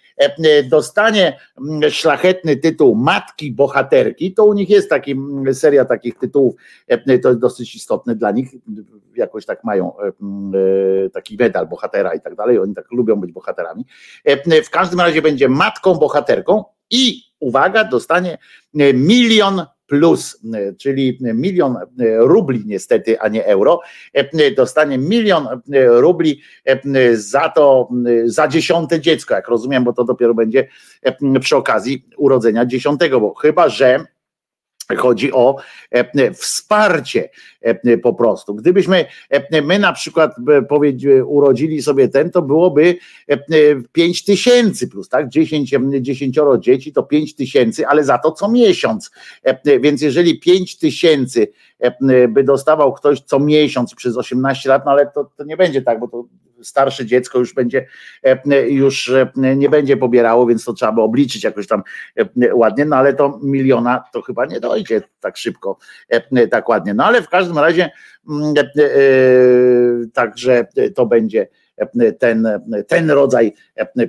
[0.70, 6.56] dostanie mm, szlachetny tytuł matki bohaterki, to u nich jest taki, mm, seria takich tytułów,
[6.88, 8.50] e, to jest dosyć istotne dla nich,
[9.16, 10.54] jakoś tak mają e, mm,
[11.06, 13.86] e, taki medal bohatera i tak dalej, oni tak lubią być bohaterami.
[14.26, 18.38] E, W każdym razie będzie matką bohaterką i uwaga, dostanie
[18.80, 20.42] e, milion plus,
[20.78, 21.76] czyli milion
[22.18, 23.80] rubli niestety, a nie euro,
[24.58, 25.48] dostanie milion
[25.88, 26.42] rubli
[27.14, 27.90] za to,
[28.26, 30.68] za dziesiąte dziecko, jak rozumiem, bo to dopiero będzie
[31.40, 34.06] przy okazji urodzenia dziesiątego, bo chyba, że
[34.96, 35.56] Chodzi o
[35.92, 37.30] e, wsparcie
[37.62, 38.56] e, po prostu.
[38.56, 40.36] Gdybyśmy e, my na przykład
[41.26, 42.98] urodzili sobie ten, to byłoby
[43.92, 45.30] 5 tysięcy plus, tak?
[45.30, 49.12] 10, 10 dzieci to 5 tysięcy, ale za to co miesiąc.
[49.82, 51.48] Więc jeżeli 5 tysięcy
[52.30, 56.00] by dostawał ktoś co miesiąc przez 18 lat, no ale to, to nie będzie tak,
[56.00, 56.26] bo to
[56.64, 57.88] starsze dziecko już będzie
[58.68, 61.84] już nie będzie pobierało, więc to trzeba by obliczyć jakoś tam
[62.54, 65.78] ładnie, no ale to miliona to chyba nie dojdzie tak szybko,
[66.52, 66.94] tak ładnie.
[66.94, 67.92] No ale w każdym razie
[70.14, 71.48] także to będzie
[72.20, 72.48] ten,
[72.88, 73.54] ten rodzaj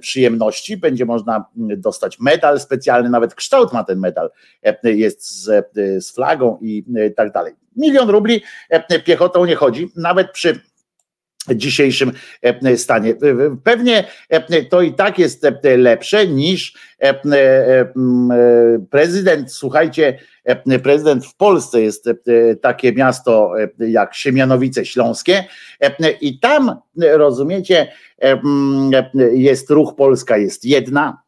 [0.01, 0.77] przyjemności.
[0.77, 4.31] Będzie można dostać medal specjalny, nawet kształt ma ten medal,
[4.85, 5.71] jest z,
[6.05, 6.85] z flagą i
[7.17, 7.55] tak dalej.
[7.77, 8.43] Milion rubli
[9.05, 10.61] piechotą nie chodzi, nawet przy
[11.51, 12.13] dzisiejszym
[12.43, 13.15] e, stanie.
[13.65, 16.75] Pewnie e, to i tak jest e, lepsze niż
[18.91, 20.19] prezydent, słuchajcie,
[20.83, 22.11] prezydent w Polsce jest
[22.63, 25.45] takie miasto jak Siemianowice Śląskie
[26.21, 27.93] i tam, rozumiecie,
[29.33, 31.23] jest ruch Polska jest jedna,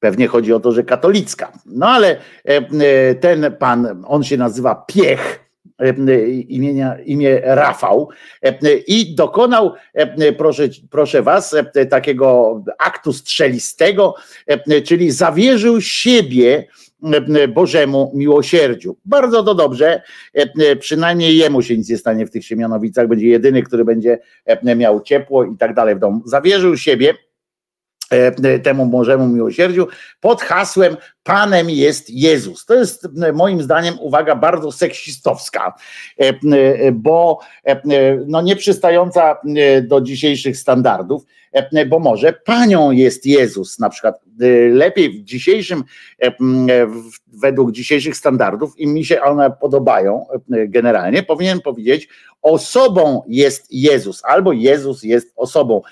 [0.00, 1.52] Pewnie chodzi o to, że katolicka.
[1.66, 2.16] No ale
[3.20, 5.47] ten pan, on się nazywa Piech,
[6.48, 8.08] imienia, imię Rafał
[8.86, 9.74] i dokonał,
[10.38, 11.56] proszę, proszę was,
[11.90, 14.14] takiego aktu strzelistego,
[14.84, 16.66] czyli zawierzył siebie
[17.48, 18.96] Bożemu miłosierdziu.
[19.04, 20.02] Bardzo to dobrze,
[20.80, 24.18] przynajmniej jemu się nic nie stanie w tych Siemianowicach, będzie jedyny, który będzie
[24.76, 26.22] miał ciepło i tak dalej w domu.
[26.24, 27.27] Zawierzył siebie E,
[28.62, 29.86] temu Bożemu miłosierdziu
[30.20, 32.66] pod hasłem Panem jest Jezus.
[32.66, 35.74] To jest moim zdaniem uwaga bardzo seksistowska,
[36.20, 37.40] e, e, bo
[38.26, 39.36] no nieprzystająca
[39.82, 41.22] do dzisiejszych standardów,
[41.88, 44.20] bo może Panią jest Jezus na przykład.
[44.70, 45.84] Lepiej w dzisiejszym,
[47.26, 52.08] według dzisiejszych standardów i mi się one podobają generalnie, powinien powiedzieć
[52.42, 55.82] osobą jest Jezus, albo Jezus jest osobą,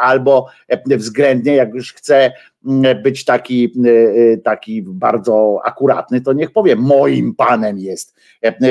[0.00, 0.46] albo
[0.86, 2.32] względnie, jak już chce
[3.02, 3.72] być taki,
[4.44, 8.14] taki bardzo akuratny, to niech powie, moim panem jest,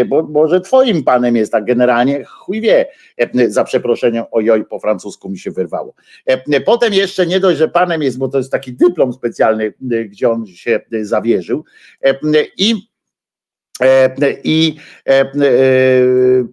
[0.08, 2.86] bo może twoim panem jest, tak generalnie chuj wie,
[3.48, 5.94] za przeproszeniem, ojoj, po francusku mi się wyrwało.
[6.66, 9.74] Potem jeszcze nie dość, że panem jest, bo to jest taki dyplom specjalny,
[10.10, 11.64] gdzie on się zawierzył.
[12.58, 12.93] I
[14.44, 14.76] i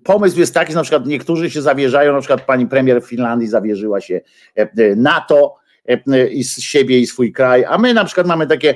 [0.05, 4.01] pomysł jest taki, że na przykład niektórzy się zawierzają, na przykład pani premier Finlandii zawierzyła
[4.01, 4.21] się
[4.97, 5.61] NATO,
[6.31, 8.75] i z siebie i swój kraj, a my na przykład mamy takie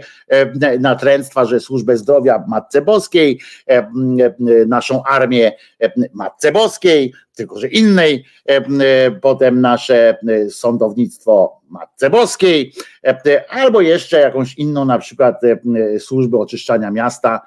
[0.80, 3.40] natręctwa, że służbę zdrowia Matce Boskiej,
[4.66, 5.52] naszą armię
[6.12, 8.24] Matce Boskiej, tylko że innej,
[9.20, 10.18] potem nasze
[10.50, 12.72] sądownictwo Matce Boskiej,
[13.48, 15.40] albo jeszcze jakąś inną na przykład
[15.98, 17.40] służbę oczyszczania miasta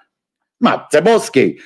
[0.60, 1.58] Matce Boskiej.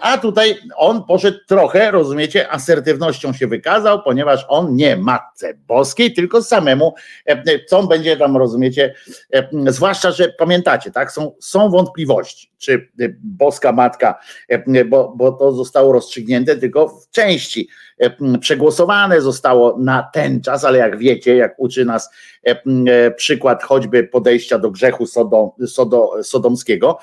[0.00, 6.42] A tutaj on poszedł trochę, rozumiecie, asertywnością się wykazał, ponieważ on nie Matce Boskiej, tylko
[6.42, 6.94] samemu,
[7.68, 8.94] co on będzie tam, rozumiecie,
[9.66, 12.88] zwłaszcza, że pamiętacie, tak, są, są wątpliwości, czy
[13.20, 14.18] Boska Matka,
[14.86, 17.68] bo, bo to zostało rozstrzygnięte tylko w części,
[18.40, 22.10] przegłosowane zostało na ten czas, ale jak wiecie, jak uczy nas
[23.16, 26.98] przykład choćby podejścia do grzechu sodo, sodo, sodomskiego,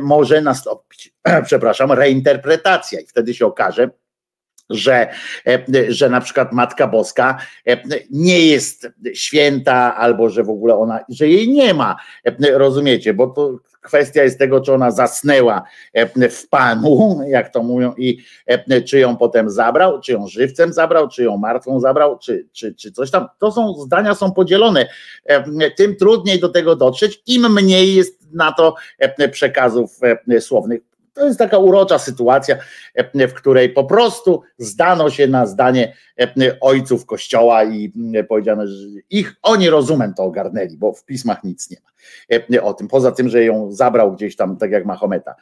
[0.00, 1.14] może nastąpić,
[1.46, 3.90] przepraszam, reinterpretacja i wtedy się okaże,
[4.70, 5.08] że,
[5.88, 7.38] że na przykład Matka Boska
[8.10, 11.96] nie jest święta, albo że w ogóle ona, że jej nie ma.
[12.52, 15.62] Rozumiecie, bo to kwestia jest tego, czy ona zasnęła
[16.30, 18.18] w Panu, jak to mówią, i
[18.86, 22.92] czy ją potem zabrał, czy ją żywcem zabrał, czy ją martwą zabrał, czy, czy, czy
[22.92, 23.28] coś tam.
[23.38, 24.88] To są zdania są podzielone.
[25.76, 28.74] Tym trudniej do tego dotrzeć, im mniej jest na to
[29.32, 29.98] przekazów
[30.40, 30.80] słownych.
[31.16, 32.56] To jest taka urocza sytuacja,
[33.14, 35.96] w której po prostu zdano się na zdanie
[36.60, 37.92] ojców kościoła i
[38.28, 38.74] powiedziano, że
[39.10, 42.88] ich oni rozumem to ogarnęli, bo w pismach nic nie ma o tym.
[42.88, 45.34] Poza tym, że ją zabrał gdzieś tam, tak jak Mahometa,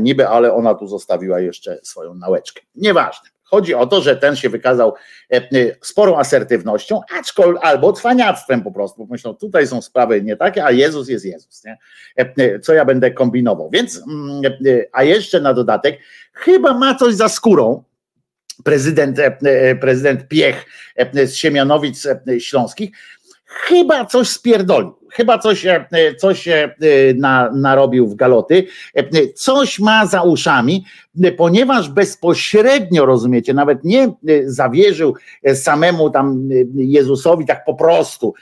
[0.00, 2.62] niby, ale ona tu zostawiła jeszcze swoją nałeczkę.
[2.74, 3.28] Nieważne.
[3.50, 4.94] Chodzi o to, że ten się wykazał
[5.32, 5.42] e, e,
[5.80, 9.06] sporą asertywnością, aczkolwiek albo cwaniactwem po prostu.
[9.10, 11.64] Myślą, tutaj są sprawy nie takie, a Jezus jest Jezus.
[11.64, 11.78] Nie?
[12.16, 13.70] E, co ja będę kombinował?
[13.70, 14.42] Więc, mm,
[14.92, 15.98] a jeszcze na dodatek,
[16.32, 17.84] chyba ma coś za skórą,
[18.64, 19.18] prezydent,
[19.80, 20.64] prezydent Piech
[21.24, 22.08] z Siemianowic
[22.38, 22.90] Śląskich,
[23.44, 24.97] chyba coś spierdolił.
[25.10, 25.86] Chyba coś, e,
[26.18, 26.74] coś e,
[27.16, 30.84] na, narobił w galoty, E, coś ma za uszami,
[31.36, 34.12] ponieważ bezpośrednio, rozumiecie, nawet nie
[34.44, 35.14] zawierzył
[35.54, 38.34] samemu tam Jezusowi tak po prostu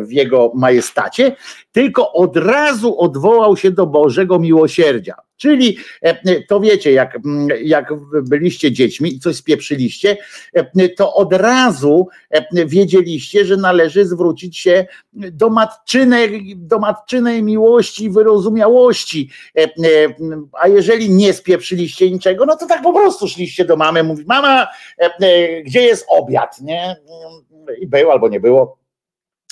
[0.00, 1.36] w jego majestacie,
[1.72, 5.14] tylko od razu odwołał się do Bożego miłosierdzia.
[5.42, 10.16] Czyli e, to wiecie, jak, mm, jak byliście dziećmi i coś spieprzyliście,
[10.54, 18.10] e, to od razu e, wiedzieliście, że należy zwrócić się do matczynej, do matczynej miłości
[18.10, 19.30] wyrozumiałości.
[20.60, 24.66] A jeżeli nie spieprzyliście niczego, no to tak po prostu szliście do mamy, mówi, mama,
[25.64, 26.96] gdzie jest obiad, nie?
[27.80, 28.81] I był albo nie było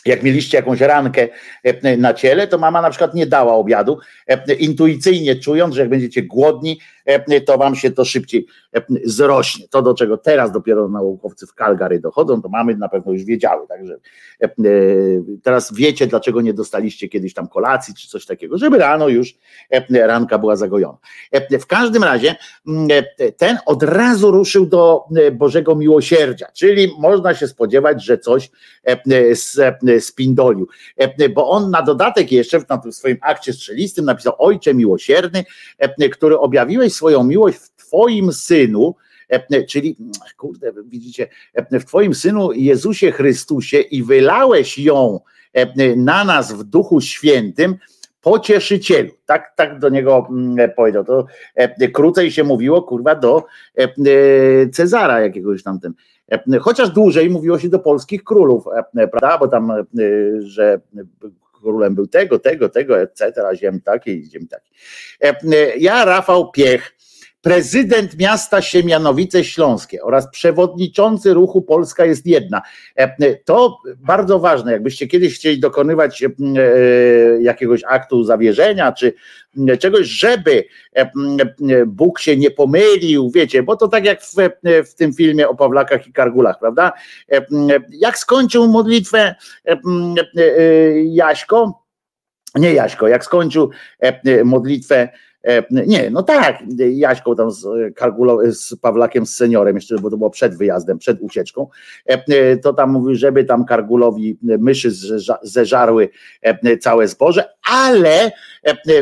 [0.06, 1.28] jak mieliście jakąś rankę
[1.62, 5.90] e, na ciele, to mama na przykład nie dała obiadu, e, intuicyjnie czując, że jak
[5.90, 8.46] będziecie głodni, e, to wam się to szybciej
[9.04, 9.68] zrośnie.
[9.68, 13.66] To, do czego teraz dopiero naukowcy w Calgary dochodzą, to mamy na pewno już wiedziały.
[13.68, 13.96] Także
[15.42, 19.34] teraz wiecie, dlaczego nie dostaliście kiedyś tam kolacji czy coś takiego, żeby rano już
[19.90, 20.98] ranka była zagojona.
[21.60, 22.36] W każdym razie
[23.36, 28.50] ten od razu ruszył do Bożego Miłosierdzia, czyli można się spodziewać, że coś
[30.00, 30.68] spindolił,
[31.34, 35.44] bo on na dodatek jeszcze na tym swoim akcie strzelistym napisał Ojcze miłosierny,
[36.12, 38.94] który objawiłeś swoją miłość w Twoim Synu,
[39.68, 39.96] czyli
[40.36, 41.28] kurde, widzicie,
[41.72, 45.20] w Twoim Synu Jezusie Chrystusie i wylałeś ją
[45.96, 47.76] na nas w Duchu Świętym,
[48.20, 49.10] pocieszycielu.
[49.26, 51.04] Tak, tak do niego mm, powiedział.
[51.04, 51.26] To
[51.92, 53.44] krócej się mówiło, kurwa, do
[54.72, 55.94] Cezara jakiegoś tamtym.
[56.60, 59.38] Chociaż dłużej mówiło się do polskich królów, prawda?
[59.38, 59.72] Bo tam,
[60.38, 60.80] że
[61.60, 64.72] królem był tego, tego, tego, etc., ziem takiej, ziem takiej.
[65.78, 66.96] Ja, Rafał Piech,
[67.42, 72.62] prezydent miasta Siemianowice Śląskie oraz przewodniczący ruchu Polska jest jedna.
[73.44, 76.24] To bardzo ważne, jakbyście kiedyś chcieli dokonywać
[77.40, 79.14] jakiegoś aktu zawierzenia, czy
[79.80, 80.64] czegoś, żeby
[81.86, 84.34] Bóg się nie pomylił, wiecie, bo to tak jak w,
[84.90, 86.92] w tym filmie o Pawlakach i Kargulach, prawda?
[87.90, 89.34] Jak skończył modlitwę
[91.04, 91.84] Jaśko,
[92.54, 93.70] nie Jaśko, jak skończył
[94.44, 95.08] modlitwę
[95.70, 100.30] nie, no tak, Jaśką tam z, Kargulo, z Pawlakiem, z seniorem, jeszcze, bo to było
[100.30, 101.68] przed wyjazdem, przed ucieczką,
[102.62, 104.90] to tam mówił, żeby tam Kargulowi myszy
[105.42, 106.08] zeżarły
[106.80, 108.32] całe zboże, ale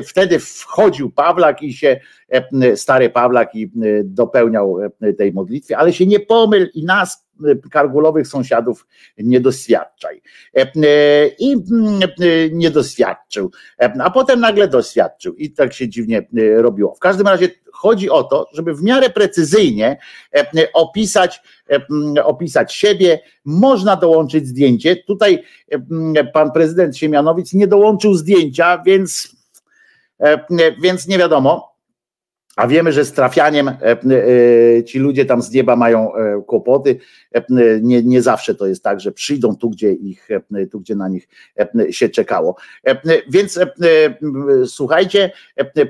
[0.07, 2.01] wtedy wchodził Pawlak i się,
[2.75, 3.71] stary Pawlak i
[4.05, 4.79] dopełniał
[5.19, 7.28] tej modlitwy, ale się nie pomyl i nas
[7.71, 8.87] kargulowych sąsiadów
[9.19, 10.23] nie doświadczaj.
[11.39, 11.57] I
[12.53, 13.51] nie doświadczył.
[14.01, 16.95] A potem nagle doświadczył i tak się dziwnie robiło.
[16.95, 19.99] W każdym razie chodzi o to, żeby w miarę precyzyjnie
[20.73, 21.43] opisać,
[22.25, 23.21] opisać siebie.
[23.45, 24.97] Można dołączyć zdjęcie.
[24.97, 25.45] Tutaj
[26.33, 29.37] pan prezydent Siemianowic nie dołączył zdjęcia, więc,
[30.83, 31.78] więc nie wiadomo.
[32.59, 33.71] A wiemy, że z trafianiem
[34.87, 36.13] ci ludzie tam z nieba mają
[36.47, 36.99] kłopoty.
[37.83, 40.29] Nie, nie zawsze to jest tak, że przyjdą tu, gdzie ich,
[40.71, 41.29] tu, gdzie na nich
[41.91, 42.57] się czekało.
[43.29, 43.61] Więc
[44.67, 45.31] słuchajcie,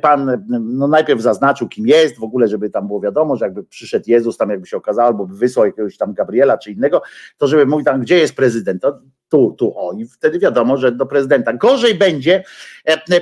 [0.01, 4.05] pan no najpierw zaznaczył, kim jest, w ogóle, żeby tam było wiadomo, że jakby przyszedł
[4.09, 7.03] Jezus, tam jakby się okazało, albo by wysłał jakiegoś tam Gabriela czy innego,
[7.39, 8.83] to żeby mówił tam, gdzie jest prezydent.
[8.83, 11.53] To tu, tu, o, i wtedy wiadomo, że do prezydenta.
[11.53, 12.45] Gorzej będzie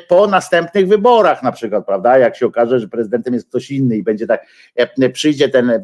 [0.09, 2.19] po następnych wyborach, na przykład, prawda?
[2.19, 4.47] Jak się okaże, że prezydentem jest ktoś inny i będzie tak,
[5.13, 5.83] przyjdzie ten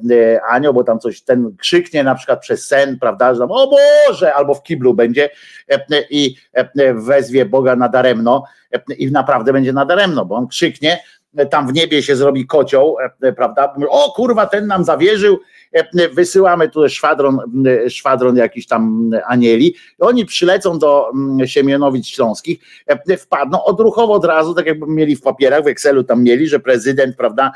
[0.48, 3.76] anioł, bo tam coś, ten krzyknie na przykład przez sen, prawda, że tam, o
[4.08, 5.30] Boże, albo w kiblu będzie
[6.10, 6.34] i
[6.94, 8.44] wezwie Boga nadaremno
[8.98, 10.98] i naprawdę będzie nadaremno, bo on krzyknie,
[11.50, 12.96] tam w niebie się zrobi kocioł,
[13.36, 13.74] prawda?
[13.88, 15.38] O kurwa, ten nam zawierzył,
[16.12, 17.38] wysyłamy tu szwadron,
[17.88, 21.10] szwadron jakiś tam anieli, oni przylecą do
[21.44, 22.58] Siemianowic Śląskich,
[23.18, 27.16] wpadną odruchowo od razu, tak jakby mieli w papierach, w Excelu tam mieli, że prezydent,
[27.16, 27.52] prawda,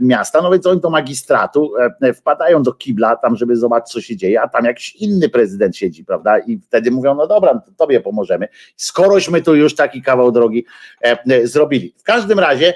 [0.00, 1.72] miasta, no więc oni do magistratu
[2.14, 6.04] wpadają do kibla tam, żeby zobaczyć, co się dzieje, a tam jakiś inny prezydent siedzi,
[6.04, 10.66] prawda, i wtedy mówią, no dobra, to tobie pomożemy, skorośmy tu już taki kawał drogi
[11.44, 11.94] zrobili.
[11.98, 12.74] W każdym razie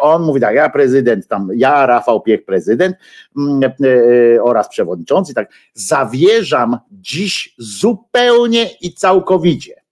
[0.00, 2.96] on mówi tak, ja prezydent tam, ja Rafał Piech prezydent,
[4.42, 9.82] oraz przewodniczący, tak, zawierzam dziś zupełnie i całkowicie.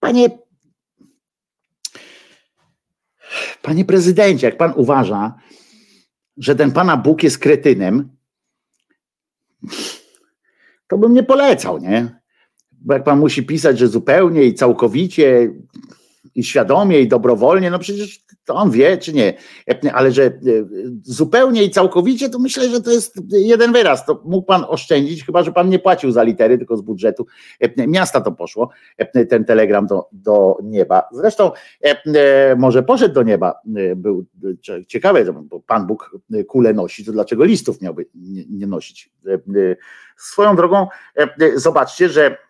[0.00, 0.38] Panie,
[3.62, 5.34] panie prezydencie, jak pan uważa,
[6.36, 8.16] że ten pana Bóg jest kretynem,
[10.88, 12.20] to bym nie polecał, nie?
[12.72, 15.52] Bo jak pan musi pisać, że zupełnie i całkowicie,
[16.34, 19.34] i świadomie i dobrowolnie, no przecież to on wie, czy nie,
[19.92, 20.38] ale że
[21.02, 24.06] zupełnie i całkowicie, to myślę, że to jest jeden wyraz.
[24.06, 27.26] To mógł pan oszczędzić, chyba że pan nie płacił za litery, tylko z budżetu
[27.76, 28.70] miasta to poszło,
[29.28, 31.02] ten telegram do, do nieba.
[31.12, 31.50] Zresztą
[32.56, 33.60] może poszedł do nieba,
[33.96, 34.24] był
[34.88, 36.10] ciekawe, bo pan Bóg
[36.48, 38.06] kulę nosi, to dlaczego listów miałby
[38.50, 39.10] nie nosić?
[40.16, 40.86] Swoją drogą,
[41.56, 42.45] zobaczcie, że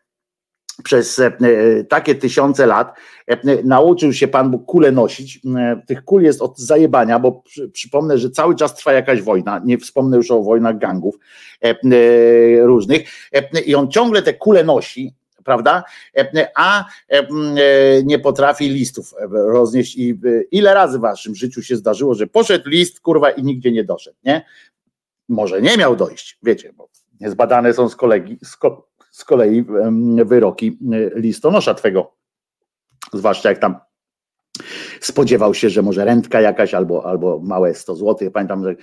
[0.85, 1.33] przez e,
[1.89, 2.93] takie tysiące lat
[3.27, 5.41] e, nauczył się Pan Bóg kule nosić.
[5.57, 9.61] E, tych kul jest od zajebania, bo przypomnę, że cały czas trwa jakaś wojna.
[9.65, 11.19] Nie wspomnę już o wojnach gangów
[12.61, 13.09] różnych.
[13.67, 15.15] I on ciągle te kule nosi,
[15.45, 15.85] prawda?
[16.55, 16.85] A
[18.05, 19.97] nie potrafi listów roznieść.
[19.97, 23.85] I ile razy w waszym życiu się zdarzyło, że poszedł list, kurwa, i nigdzie nie
[23.85, 24.45] doszedł, nie?
[25.29, 26.89] Może nie miał dojść, wiecie, bo
[27.21, 28.57] niezbadane są z kolegi, z,
[29.17, 29.65] z kolei
[30.25, 32.13] wyroki e, listonosza twego,
[33.13, 33.77] zwłaszcza jak tam
[35.01, 38.31] spodziewał się, że może rentka jakaś albo, albo małe 100 zł.
[38.31, 38.75] Pamiętam, że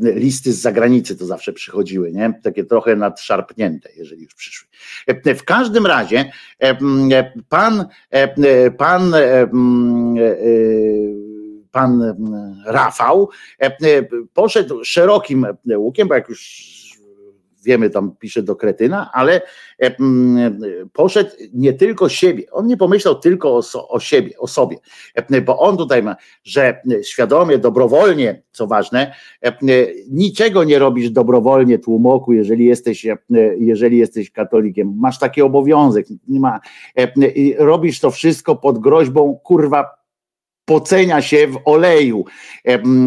[0.00, 2.40] listy z zagranicy to zawsze przychodziły, nie?
[2.42, 4.68] takie trochę nadszarpnięte, jeżeli już przyszły.
[5.06, 6.76] E, w każdym razie e,
[7.48, 7.88] pan,
[8.78, 9.14] pan,
[11.70, 12.14] pan
[12.66, 13.30] Rafał
[14.34, 16.85] poszedł szerokim łukiem, bo jak już
[17.66, 19.40] wiemy, tam pisze do kretyna, ale
[20.92, 24.76] poszedł nie tylko siebie, on nie pomyślał tylko o, o siebie, o sobie,
[25.44, 29.14] bo on tutaj ma, że świadomie, dobrowolnie, co ważne,
[30.10, 33.06] niczego nie robisz dobrowolnie tłumoku, jeżeli jesteś,
[33.58, 36.60] jeżeli jesteś katolikiem, masz taki obowiązek, nie ma,
[37.58, 40.05] robisz to wszystko pod groźbą kurwa
[40.66, 42.24] pocenia się w oleju.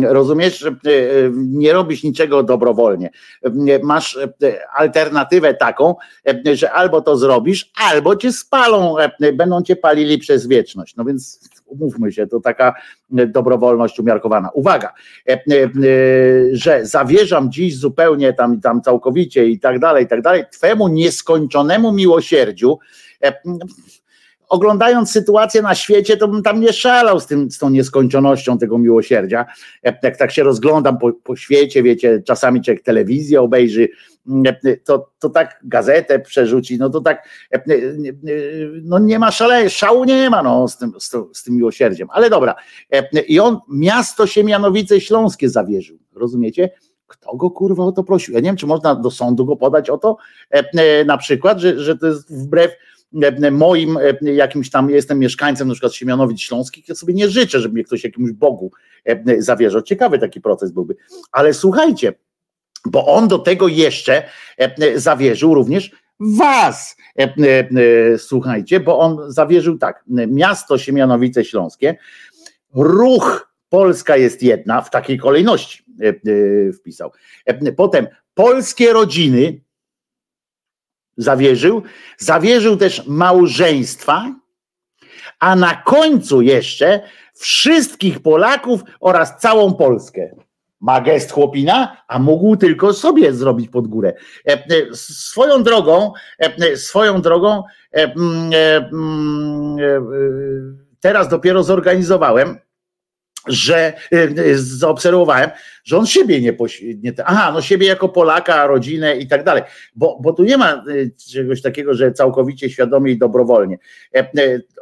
[0.03, 0.71] Rozumiesz, e,
[1.35, 3.09] nie robisz niczego dobrowolnie.
[3.83, 4.29] Masz e,
[4.73, 5.95] alternatywę taką,
[6.53, 8.95] że albo to zrobisz, albo cię spalą,
[9.33, 10.95] będą cię palili przez wieczność.
[10.95, 12.73] No więc umówmy się, to taka
[13.09, 14.49] dobrowolność umiarkowana.
[14.53, 14.93] Uwaga,
[16.51, 21.91] że zawierzam dziś zupełnie tam, tam całkowicie i tak dalej, i tak dalej, twemu nieskończonemu
[21.91, 22.79] miłosierdziu
[24.49, 28.77] oglądając sytuację na świecie, to bym tam nie szalał z, tym, z tą nieskończonością tego
[28.77, 29.45] miłosierdzia.
[29.83, 33.89] Jak tak się rozglądam po, po świecie, wiecie, czasami człowiek telewizję obejrzy,
[34.85, 37.29] to, to tak gazetę przerzuci, no to tak,
[38.83, 42.07] no nie ma szale, szału nie ma no, z, tym, z, z tym miłosierdziem.
[42.11, 42.55] Ale dobra,
[43.27, 46.69] i on miasto Siemianowice Śląskie zawierzył, rozumiecie?
[47.07, 48.33] Kto go kurwa o to prosił?
[48.33, 50.17] Ja nie wiem, czy można do sądu go podać o to,
[51.05, 52.71] na przykład, że, że to jest wbrew
[53.51, 57.73] moim e, jakimś tam, jestem mieszkańcem na przykład Siemianowic Śląskich, ja sobie nie życzę, żeby
[57.73, 58.71] mnie ktoś jakimś Bogu
[59.05, 59.81] e, zawierzał.
[59.81, 60.95] Ciekawy taki proces byłby.
[61.31, 62.13] Ale słuchajcie,
[62.85, 64.23] bo on do tego jeszcze
[64.57, 66.97] e, zawierzył również was.
[68.17, 71.97] Słuchajcie, bo on zawierzył tak, miasto Siemianowice Śląskie,
[72.75, 75.83] ruch Polska jest jedna, w takiej kolejności
[76.73, 77.11] wpisał.
[77.77, 79.61] Potem polskie rodziny,
[81.19, 81.83] zawierzył,
[82.17, 84.35] zawierzył też małżeństwa,
[85.39, 87.01] a na końcu jeszcze
[87.33, 90.35] wszystkich Polaków oraz całą Polskę.
[90.81, 94.13] Ma gest chłopina, a mógł tylko sobie zrobić pod górę.
[94.47, 98.51] E, e, swoją drogą, e, swoją drogą, mm,
[98.93, 99.77] mm,
[100.99, 102.57] teraz dopiero zorganizowałem
[103.49, 103.93] że
[104.55, 105.49] zaobserwowałem,
[105.83, 106.53] że on siebie nie,
[107.25, 109.63] aha, no siebie jako Polaka, rodzinę i tak dalej,
[109.95, 110.83] bo, bo tu nie ma
[111.31, 113.77] czegoś takiego, że całkowicie świadomie i dobrowolnie.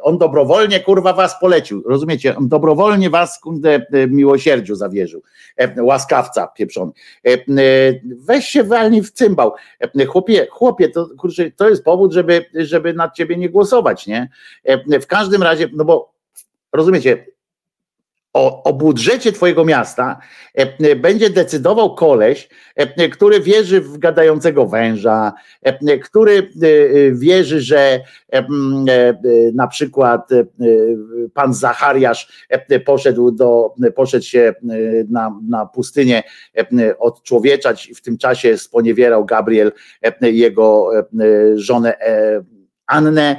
[0.00, 2.36] On dobrowolnie, kurwa, was polecił, rozumiecie?
[2.36, 5.22] On dobrowolnie was, kurde, miłosierdziu zawierzył.
[5.76, 6.92] Łaskawca pieprzony.
[8.02, 9.52] Weź się walnij w cymbał.
[10.08, 14.28] Chłopie, chłopie, to, kurczę, to jest powód, żeby, żeby nad ciebie nie głosować, nie?
[15.02, 16.14] W każdym razie, no bo
[16.72, 17.26] rozumiecie,
[18.38, 20.18] o, o budżecie twojego miasta
[20.58, 25.32] e, e, będzie decydował koleś, e, który wierzy w gadającego węża,
[26.02, 26.50] który
[27.12, 28.00] wierzy, że
[29.54, 30.30] na przykład
[31.34, 32.48] pan Zachariasz
[32.84, 34.54] poszedł, do, poszedł się
[35.10, 36.22] na, na pustynię
[36.98, 39.72] odczłowieczać i w tym czasie sponiewierał Gabriel
[40.22, 40.90] jego
[41.54, 41.96] żonę
[42.88, 43.36] Annę,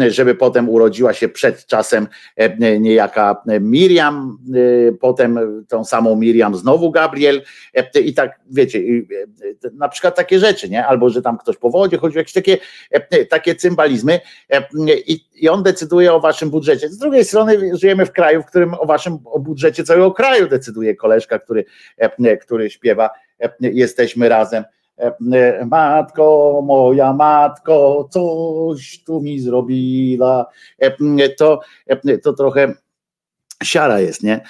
[0.00, 4.38] e, żeby potem urodziła się przed czasem e, niejaka Miriam,
[4.88, 7.42] e, potem tą samą Miriam znowu Gabriel
[8.04, 8.80] i tak wiecie,
[9.72, 10.86] na przykład takie rzeczy, nie?
[10.86, 12.58] Albo że tam ktoś po wodzie chodzi, jakieś takie,
[13.28, 14.20] takie cymbalizmy
[15.06, 16.88] i, i on decyduje o waszym budżecie.
[16.88, 20.96] Z drugiej strony żyjemy w kraju, w którym o waszym o budżecie całego kraju decyduje
[20.96, 21.64] koleżka, który,
[22.40, 23.10] który śpiewa
[23.60, 24.64] Jesteśmy razem
[25.66, 30.46] matko, moja matko, coś tu mi zrobiła,
[31.38, 31.60] to,
[32.22, 32.74] to trochę
[33.62, 34.40] siara jest, nie?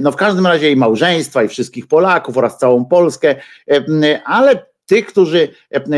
[0.00, 3.34] No w każdym razie i małżeństwa, i wszystkich Polaków oraz całą Polskę,
[4.24, 5.48] ale tych, którzy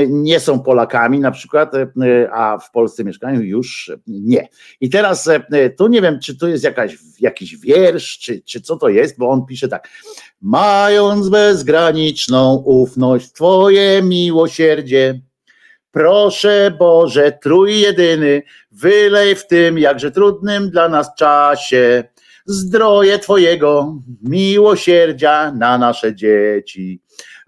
[0.09, 1.73] nie są Polakami na przykład,
[2.33, 4.49] a w Polsce mieszkają, już nie.
[4.81, 5.29] I teraz
[5.79, 9.29] tu nie wiem, czy to jest jakaś, jakiś wiersz, czy, czy co to jest, bo
[9.29, 9.89] on pisze tak.
[10.41, 15.21] Mając bezgraniczną ufność Twoje miłosierdzie,
[15.91, 22.05] proszę Boże, Trój jedyny, wylej w tym jakże trudnym dla nas czasie
[22.47, 27.01] zdroje Twojego miłosierdzia na nasze dzieci,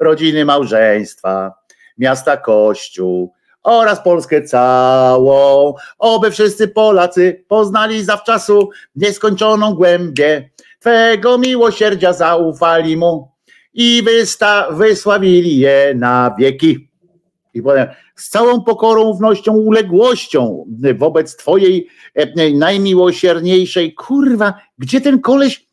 [0.03, 1.55] rodziny, małżeństwa,
[1.99, 3.33] miasta, kościół
[3.63, 10.51] oraz Polskę całą, oby wszyscy Polacy poznali zawczasu nieskończoną głębię
[10.83, 13.33] Twego miłosierdzia, zaufali Mu
[13.75, 16.89] i wysta, wysławili je na wieki.
[17.55, 25.67] I potem z całą pokorą, ufnością, uległością wobec Twojej e, najmiłosierniejszej, kurwa, gdzie ten koleś,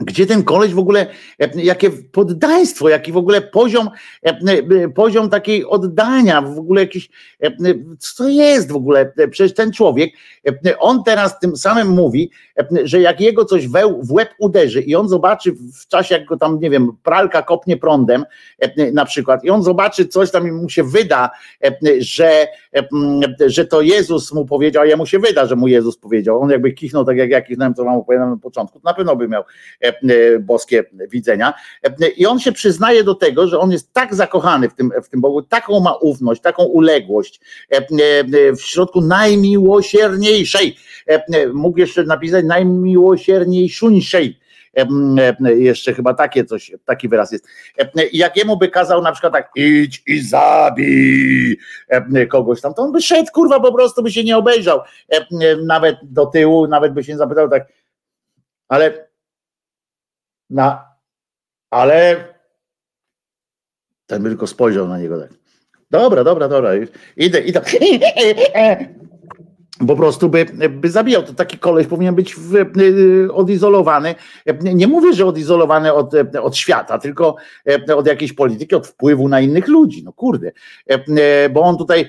[0.00, 1.06] gdzie ten koleś w ogóle,
[1.40, 3.90] e, jakie poddaństwo, jaki w ogóle poziom,
[4.22, 7.10] e, poziom takiej oddania, w ogóle jakiś,
[7.98, 10.14] co jest w ogóle, przecież ten człowiek,
[10.78, 12.30] on teraz tym samym mówi,
[12.84, 16.60] że jak jego coś w łeb uderzy i on zobaczy w czasie, jak go tam,
[16.60, 18.24] nie wiem, pralka kopnie prądem
[18.92, 21.30] na przykład i on zobaczy coś tam i mu się wyda,
[21.98, 22.48] że,
[23.46, 26.72] że to Jezus mu powiedział, a jemu się wyda, że mu Jezus powiedział, on jakby
[26.72, 29.42] kichnął tak jak ja kichnąłem, co wam opowiadam na początku, to na pewno by miał
[30.40, 31.54] boskie widzenia
[32.16, 35.20] i on się przyznaje do tego, że on jest tak zakochany w tym, w tym
[35.20, 37.40] Bogu, taką ma ufność, taką uległość
[38.56, 40.76] w środku najmiłosierniejszej,
[41.52, 44.43] mógł jeszcze napisać najmiłosierniejszuńszej.
[45.56, 47.48] Jeszcze chyba takie coś, taki wyraz jest.
[48.12, 51.58] Jak jemu by kazał na przykład tak, idź i zabij
[52.28, 54.80] kogoś tam, to on by szedł, kurwa, po prostu by się nie obejrzał.
[55.66, 57.68] Nawet do tyłu, nawet by się nie zapytał tak,
[58.68, 59.08] ale
[60.50, 60.88] na,
[61.70, 62.24] ale
[64.06, 65.30] ten by tylko spojrzał na niego tak.
[65.90, 66.70] Dobra, dobra, dobra,
[67.16, 67.60] idę, idę
[69.86, 71.22] po prostu by, by zabijał.
[71.22, 74.14] To taki koleś powinien być w, y, odizolowany.
[74.60, 76.12] Nie mówię, że odizolowany od,
[76.42, 77.36] od świata, tylko
[77.96, 80.04] od jakiejś polityki, od wpływu na innych ludzi.
[80.04, 80.52] No kurde,
[81.50, 82.08] bo on tutaj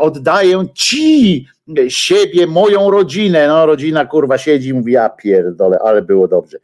[0.00, 1.46] oddaje ci
[1.88, 3.48] siebie, moją rodzinę.
[3.48, 6.58] No rodzina kurwa siedzi i mówi, ja pierdolę, ale było dobrze.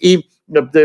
[0.00, 0.30] I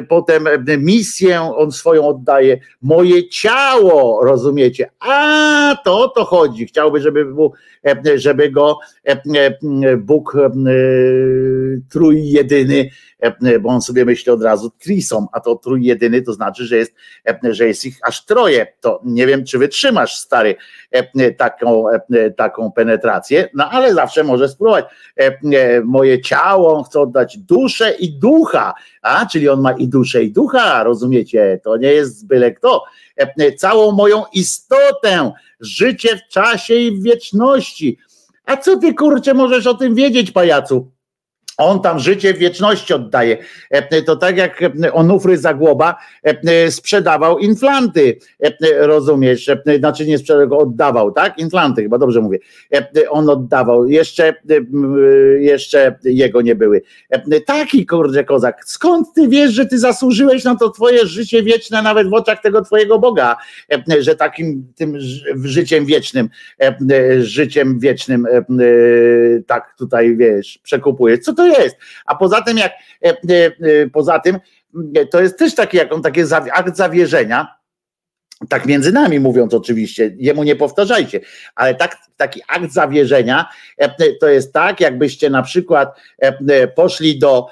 [0.09, 4.89] potem misję on swoją oddaje, moje ciało, rozumiecie?
[4.99, 6.65] A to o to chodzi.
[6.65, 7.53] Chciałby, żeby, był,
[8.15, 8.79] żeby go
[9.97, 10.33] Bóg
[11.91, 12.89] trójjedyny,
[13.61, 16.93] bo on sobie myśli od razu trisom, a to trójjedyny to znaczy, że jest,
[17.43, 18.67] że jest ich aż troje.
[18.79, 20.55] To nie wiem, czy wytrzymasz, stary,
[21.37, 21.85] taką,
[22.37, 24.85] taką penetrację, no ale zawsze może spróbować.
[25.83, 30.31] Moje ciało, on chce oddać duszę i ducha, a czyli on ma i duszę i
[30.31, 31.59] ducha, rozumiecie?
[31.63, 32.83] To nie jest byle kto.
[33.57, 37.97] Całą moją istotę, życie w czasie i w wieczności.
[38.45, 40.91] A co ty kurczę możesz o tym wiedzieć, pajacu?
[41.57, 43.37] On tam życie wieczności oddaje.
[44.05, 44.59] To tak jak
[44.93, 45.95] Onufry Zagłoba
[46.69, 48.17] sprzedawał inflanty,
[48.77, 49.49] rozumiesz?
[49.79, 51.37] Znaczy nie sprzedawał, oddawał, tak?
[51.37, 52.39] Inflanty, chyba dobrze mówię.
[53.09, 53.87] On oddawał.
[53.87, 54.33] Jeszcze,
[55.39, 56.81] jeszcze jego nie były.
[57.45, 58.61] Taki kurde kozak.
[58.65, 62.61] Skąd ty wiesz, że ty zasłużyłeś na to twoje życie wieczne nawet w oczach tego
[62.61, 63.37] twojego Boga,
[63.99, 64.97] że takim tym
[65.43, 66.29] życiem wiecznym,
[67.19, 68.27] życiem wiecznym
[69.47, 71.19] tak tutaj wiesz, przekupujesz.
[71.19, 71.77] Co to jest.
[72.05, 72.71] A poza tym, jak
[73.93, 74.39] poza tym,
[75.11, 76.21] to jest też taki, jak on taki
[76.53, 77.55] akt zawierzenia,
[78.49, 81.19] tak między nami mówiąc oczywiście, jemu nie powtarzajcie,
[81.55, 83.49] ale tak, taki akt zawierzenia.
[84.19, 85.99] To jest tak, jakbyście na przykład
[86.75, 87.47] poszli do,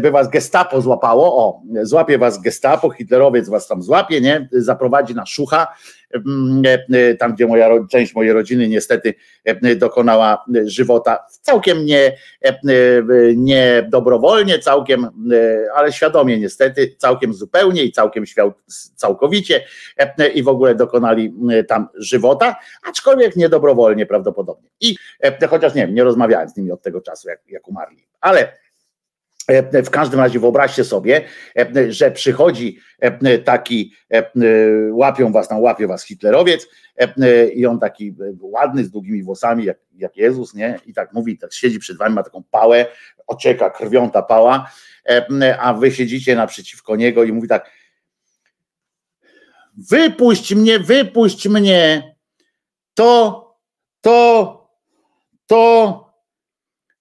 [0.00, 5.26] by was gestapo złapało, o, złapie was gestapo, hitlerowiec was tam złapie, nie, zaprowadzi na
[5.26, 5.66] szucha,
[7.18, 9.14] tam gdzie moja część mojej rodziny niestety
[9.76, 12.16] dokonała żywota całkiem nie,
[13.36, 15.08] nie dobrowolnie, całkiem,
[15.74, 18.24] ale świadomie niestety, całkiem zupełnie i całkiem
[18.96, 19.64] całkowicie
[20.34, 21.34] i w ogóle dokonali
[21.68, 22.56] tam żywota,
[22.88, 24.70] aczkolwiek niedobrowolnie prawdopodobnie.
[24.80, 24.96] I
[25.48, 28.52] chociaż nie wiem, nie rozmawiałem z nimi od tego czasu, jak, jak umarli, ale
[29.84, 31.24] w każdym razie wyobraźcie sobie,
[31.88, 32.78] że przychodzi
[33.44, 33.94] taki,
[34.90, 36.68] łapią was, tam łapie was hitlerowiec
[37.54, 40.78] i on taki ładny, z długimi włosami, jak, jak Jezus, nie?
[40.86, 42.86] I tak mówi, tak siedzi przed wami, ma taką pałę,
[43.26, 44.70] ocieka krwią ta pała,
[45.60, 47.70] a wy siedzicie naprzeciwko niego i mówi tak,
[49.90, 52.14] wypuść mnie, wypuść mnie,
[52.94, 53.49] to,
[54.00, 54.68] to,
[55.46, 56.10] to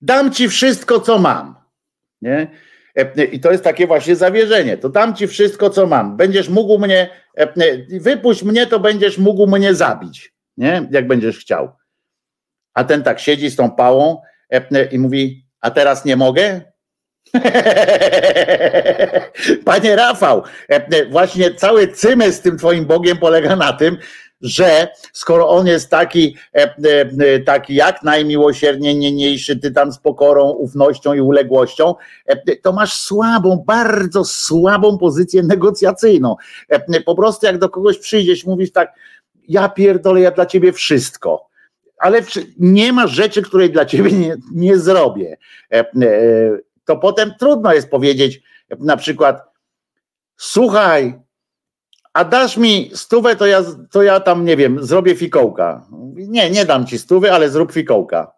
[0.01, 1.55] dam ci wszystko, co mam.
[2.21, 2.47] Nie?
[2.95, 4.77] E, I to jest takie właśnie zawierzenie.
[4.77, 6.17] To dam ci wszystko, co mam.
[6.17, 10.33] Będziesz mógł mnie, e, wypuść mnie, to będziesz mógł mnie zabić.
[10.57, 10.87] Nie?
[10.91, 11.71] Jak będziesz chciał.
[12.73, 16.61] A ten tak siedzi z tą pałą e, i mówi: A teraz nie mogę?
[19.65, 20.43] Panie Rafał,
[21.09, 23.97] właśnie cały cymy z tym twoim Bogiem polega na tym,
[24.41, 26.37] że skoro on jest taki,
[27.45, 31.95] taki jak najmiłosiernie niniejszy, ty tam z pokorą, ufnością i uległością,
[32.63, 36.35] to masz słabą, bardzo słabą pozycję negocjacyjną.
[37.05, 38.93] Po prostu jak do kogoś przyjdziesz, mówisz tak,
[39.47, 41.49] ja pierdolę, ja dla ciebie wszystko
[42.01, 42.21] ale
[42.59, 45.37] nie ma rzeczy, której dla ciebie nie, nie zrobię
[46.89, 48.41] to potem trudno jest powiedzieć
[48.79, 49.41] na przykład
[50.37, 51.19] słuchaj,
[52.19, 55.85] a dasz mi stówę, to ja, to ja tam, nie wiem, zrobię fikołka.
[56.15, 58.31] Nie, nie dam ci stówy, ale zrób fikołka.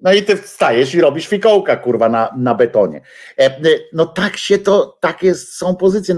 [0.00, 3.00] No i ty wstajesz i robisz fikołka, kurwa, na, na betonie.
[3.38, 3.60] E,
[3.92, 6.16] no tak się to, takie są pozycje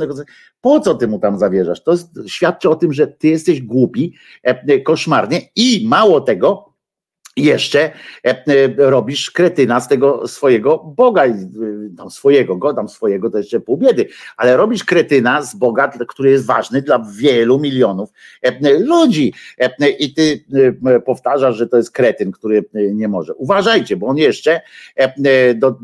[0.60, 1.82] Po co ty mu tam zawierzasz?
[1.82, 1.94] To
[2.26, 6.72] świadczy o tym, że ty jesteś głupi, e, koszmarnie i mało tego,
[7.36, 7.90] jeszcze
[8.24, 11.24] e, e, robisz kretyna z tego swojego Boga,
[11.96, 16.30] tam swojego, go tam swojego to jeszcze pół biedy, ale robisz kretyna z Boga, który
[16.30, 18.10] jest ważny dla wielu milionów
[18.42, 19.34] e, ludzi
[19.98, 20.44] i ty
[21.04, 23.34] powtarzasz, że to jest kretyn, który nie może.
[23.34, 24.60] Uważajcie, bo on jeszcze
[25.54, 25.78] do,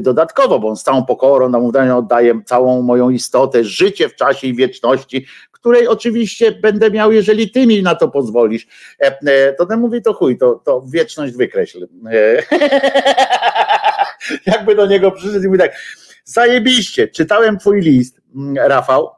[0.00, 4.54] dodatkowo, bo on z całą pokorą, namówieniem oddaje całą moją istotę, życie w czasie i
[4.54, 5.26] wieczności,
[5.60, 8.66] której oczywiście będę miał, jeżeli ty mi na to pozwolisz.
[9.00, 11.88] E, e, to ten mówi, to chuj, to, to wieczność wykreśl.
[12.12, 12.42] E,
[14.52, 15.72] jakby do niego przyszedł i mówi tak,
[16.24, 19.10] zajebiście, czytałem twój list, mm, Rafał,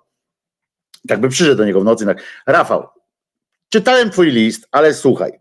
[1.09, 2.89] tak by przyszedł do niego w nocy, tak, Rafał,
[3.69, 5.33] czytałem twój list, ale słuchaj,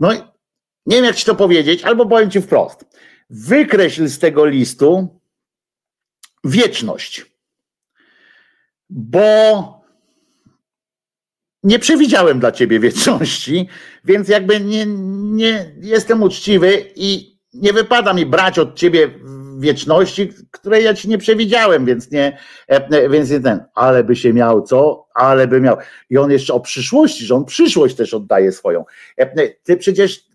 [0.00, 0.12] no
[0.86, 2.84] nie wiem jak ci to powiedzieć, albo powiem ci wprost,
[3.30, 5.20] wykreśl z tego listu
[6.44, 7.35] wieczność
[8.90, 9.76] bo
[11.62, 13.68] nie przewidziałem dla ciebie wieczności,
[14.04, 19.10] więc jakby nie, nie jestem uczciwy i nie wypada mi brać od ciebie
[19.58, 24.32] wieczności, której ja ci nie przewidziałem, więc nie, e, więc nie ten, ale by się
[24.32, 25.76] miał co, ale by miał.
[26.10, 28.84] I on jeszcze o przyszłości, że on przyszłość też oddaje swoją.
[29.16, 30.25] E, ty przecież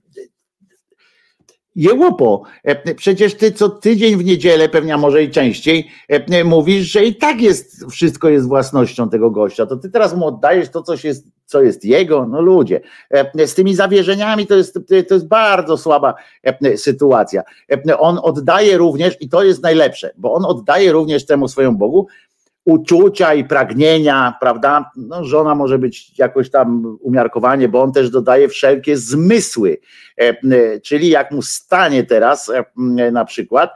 [1.75, 7.06] Jełopo, e, przecież ty co tydzień w niedzielę, pewnie może i częściej, e, mówisz, że
[7.06, 9.66] i tak jest, wszystko jest własnością tego gościa.
[9.66, 12.25] To ty teraz mu oddajesz to, coś jest, co jest jego.
[12.25, 16.14] No ludzie, e, z tymi zawierzeniami to jest, to jest bardzo słaba
[16.75, 17.43] sytuacja.
[18.00, 22.08] On oddaje również, i to jest najlepsze, bo on oddaje również temu swojemu Bogu
[22.65, 24.91] uczucia i pragnienia, prawda?
[24.95, 29.77] No, żona może być jakoś tam umiarkowanie, bo on też dodaje wszelkie zmysły.
[30.22, 33.72] E, e, czyli jak mu stanie teraz e, na przykład,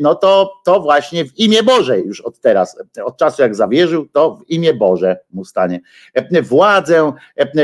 [0.00, 4.36] no to, to właśnie w imię Boże już od teraz, od czasu jak zawierzył, to
[4.36, 5.80] w imię Boże mu stanie.
[6.42, 7.12] Władzę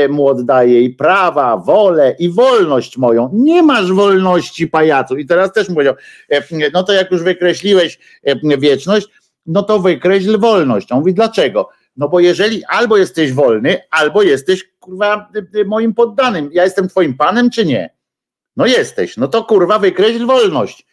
[0.09, 3.29] mu oddaje i prawa, wolę i wolność moją.
[3.33, 5.17] Nie masz wolności pajacu.
[5.17, 5.95] I teraz też mu powiedział,
[6.73, 7.99] no to jak już wykreśliłeś
[8.59, 9.07] wieczność,
[9.45, 10.91] no to wykreśl wolność.
[10.91, 11.69] On mówi, dlaczego?
[11.97, 15.31] No bo jeżeli albo jesteś wolny, albo jesteś kurwa
[15.65, 16.49] moim poddanym.
[16.53, 17.89] Ja jestem twoim panem, czy nie?
[18.57, 19.17] No jesteś.
[19.17, 20.87] No to kurwa wykreśl wolność.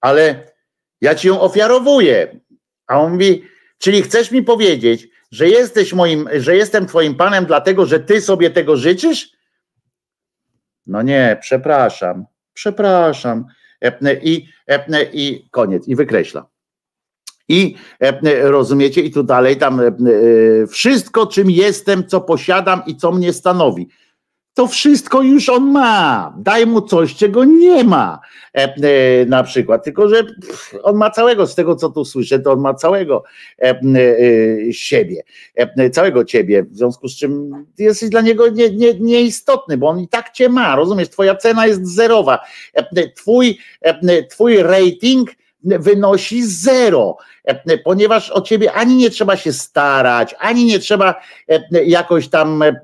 [0.00, 0.52] Ale
[1.00, 2.40] ja ci ją ofiarowuję.
[2.86, 3.44] A on mówi,
[3.78, 8.50] czyli chcesz mi powiedzieć, że jesteś moim, że jestem twoim panem, dlatego że ty sobie
[8.50, 9.30] tego życzysz?
[10.86, 13.44] No nie, przepraszam, przepraszam.
[14.22, 14.48] I,
[15.12, 16.46] i koniec, i wykreśla.
[17.48, 19.92] I e, e, rozumiecie, i tu dalej tam e,
[20.66, 23.88] wszystko, czym jestem, co posiadam i co mnie stanowi.
[24.54, 26.34] To wszystko już on ma.
[26.38, 28.20] Daj mu coś, czego nie ma.
[29.26, 30.24] Na przykład, tylko że
[30.82, 33.22] on ma całego, z tego co tu słyszę, to on ma całego
[34.70, 35.22] siebie,
[35.92, 40.08] całego ciebie, w związku z czym jesteś dla niego nie, nie, nieistotny, bo on i
[40.08, 41.08] tak cię ma, rozumiesz?
[41.08, 42.38] Twoja cena jest zerowa.
[43.16, 43.58] Twój,
[44.30, 45.30] twój rating
[45.64, 51.14] wynosi zero, e, ponieważ o ciebie ani nie trzeba się starać, ani nie trzeba
[51.48, 52.74] e, jakoś tam, e,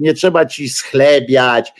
[0.00, 1.72] nie trzeba ci schlebiać,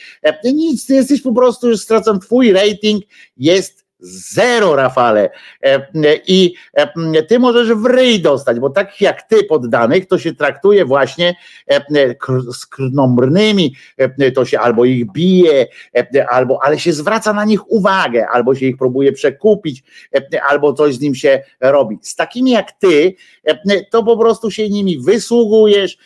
[0.43, 3.03] nic, ty jesteś po prostu już stracony, twój rating
[3.37, 5.29] jest Zero, Rafale.
[5.63, 5.87] E,
[6.27, 10.85] I e, ty możesz w ryj dostać, bo tak jak ty poddanych, to się traktuje
[10.85, 11.35] właśnie
[11.71, 11.81] e,
[12.53, 13.75] z krnomrnymi,
[14.35, 15.67] to się albo ich bije,
[16.29, 19.83] albo, ale się zwraca na nich uwagę, albo się ich próbuje przekupić,
[20.49, 21.97] albo coś z nim się robi.
[22.01, 23.15] Z takimi jak ty,
[23.91, 25.97] to po prostu się nimi wysługujesz,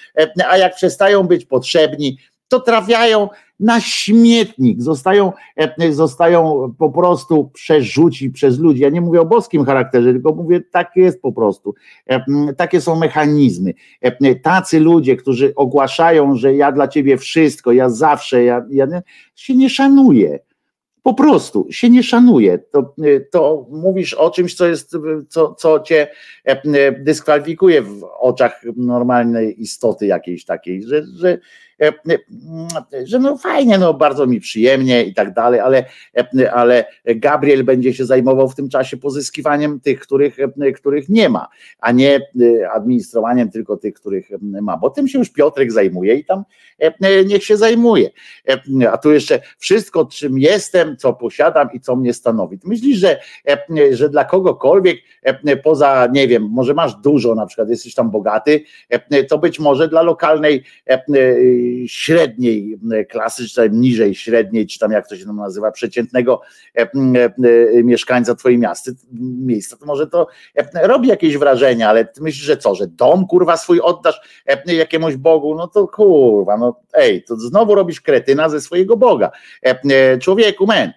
[0.50, 3.30] a jak przestają być potrzebni, to trafiają
[3.62, 8.82] na śmietnik, zostają, e, zostają po prostu przerzuci przez ludzi.
[8.82, 11.74] Ja nie mówię o boskim charakterze, tylko mówię, tak jest po prostu.
[12.08, 12.24] E,
[12.58, 13.74] takie są mechanizmy.
[14.02, 18.88] E, tacy ludzie, którzy ogłaszają, że ja dla ciebie wszystko, ja zawsze, ja, ja
[19.36, 20.40] się nie szanuję.
[21.04, 22.60] Po prostu się nie szanuje.
[22.60, 22.96] To,
[23.32, 24.98] to mówisz o czymś, co jest,
[25.30, 26.08] co, co cię
[27.00, 31.38] dyskwalifikuje w oczach normalnej istoty jakiejś takiej, że, że
[33.04, 35.86] że no fajnie, no bardzo mi przyjemnie i tak dalej, ale,
[36.38, 40.38] e, ale Gabriel będzie się zajmował w tym czasie pozyskiwaniem tych, których,
[40.76, 41.48] których nie ma,
[41.80, 42.22] a nie
[42.74, 46.44] administrowaniem tylko tych, których ma, bo tym się już Piotrek zajmuje i tam
[47.26, 48.10] niech się zajmuje.
[48.92, 52.60] A tu jeszcze wszystko, czym jestem, co posiadam i co mnie stanowi.
[52.64, 53.20] Myślisz, że,
[53.92, 54.98] że dla kogokolwiek
[55.64, 58.64] poza, nie wiem, może masz dużo, na przykład jesteś tam bogaty,
[59.30, 60.64] to być może dla lokalnej
[61.88, 66.42] średniej klasy, czy tam niżej średniej, czy tam jak to się tam nazywa, przeciętnego
[66.78, 66.90] e, e,
[67.84, 72.58] mieszkańca twojej miasty, miejsca, to może to e, robi jakieś wrażenie, ale ty myślisz, że
[72.58, 77.76] co, że dom kurwa swój oddasz jakiemuś Bogu, no to kurwa, no ej, to znowu
[77.76, 79.32] robisz kretyna ze swojego Boga.
[80.22, 80.92] Człowieku, men.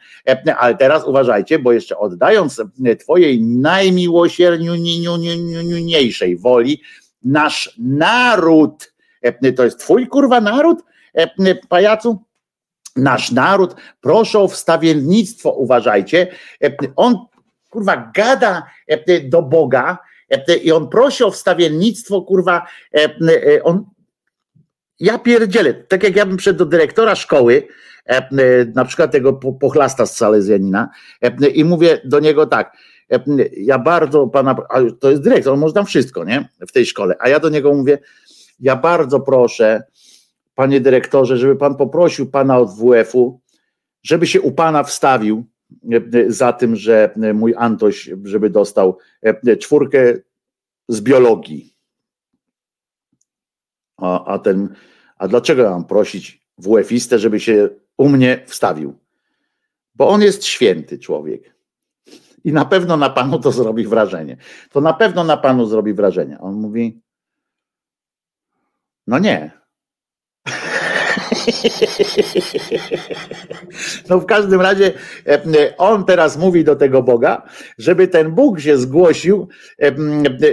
[0.59, 2.63] Ale teraz uważajcie, bo jeszcze oddając
[3.01, 6.83] twojej najmiłosierniejszej woli,
[7.23, 8.94] nasz naród E,
[9.57, 10.79] to jest twój kurwa naród,
[11.15, 12.19] e, pajacu?
[12.97, 16.27] Nasz naród, proszę o wstawiennictwo, uważajcie.
[16.65, 17.17] E, on
[17.71, 18.67] kurwa gada
[19.25, 19.99] do Boga
[20.63, 22.67] i on prosi o wstawiennictwo, kurwa,
[23.63, 23.85] on
[25.01, 27.69] ja pierdzielę, tak jak ja bym przed do dyrektora szkoły,
[28.75, 30.89] na przykład tego pochlasta z Salezjanina
[31.55, 32.77] i mówię do niego tak,
[33.57, 34.57] ja bardzo pana,
[35.01, 37.75] to jest dyrektor, on może tam wszystko, nie, w tej szkole, a ja do niego
[37.75, 37.99] mówię,
[38.61, 39.83] ja bardzo proszę,
[40.55, 43.41] panie dyrektorze, żeby pan poprosił pana od WF-u,
[44.03, 45.45] żeby się u pana wstawił
[45.93, 50.15] e, za tym, że mój Antoś, żeby dostał e, czwórkę
[50.89, 51.75] z biologii.
[53.97, 54.75] A, a ten,
[55.17, 57.69] a dlaczego ja mam prosić WF-istę, żeby się
[57.99, 58.95] u mnie wstawił?
[59.95, 61.55] Bo on jest święty człowiek.
[62.45, 64.37] I na pewno na panu to zrobi wrażenie.
[64.71, 66.39] To na pewno na panu zrobi wrażenie.
[66.41, 67.01] On mówi,
[69.07, 69.65] no nie.
[74.09, 74.93] No w każdym razie
[75.27, 77.43] e, on teraz mówi do tego Boga,
[77.79, 79.49] żeby ten Bóg się zgłosił,
[79.83, 79.95] e,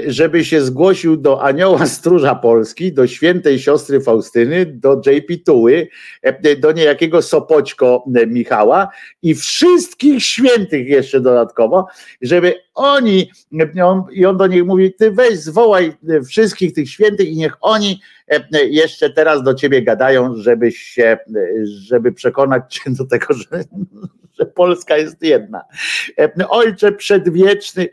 [0.07, 5.87] żeby się zgłosił do anioła stróża Polski, do świętej siostry Faustyny, do JP Tuły,
[6.21, 8.87] e, do niejakiego Sopoćko Michała
[9.21, 11.87] i wszystkich świętych jeszcze dodatkowo,
[12.21, 13.31] żeby oni,
[13.83, 15.93] on, i on do nich mówi, ty weź zwołaj
[16.27, 18.01] wszystkich tych świętych i niech oni
[18.69, 21.17] jeszcze teraz do ciebie gadają, żebyś się,
[21.65, 23.45] żeby przekonać cię do tego, że,
[24.39, 25.61] że Polska jest jedna.
[26.49, 27.89] Ojcze przedwieczny,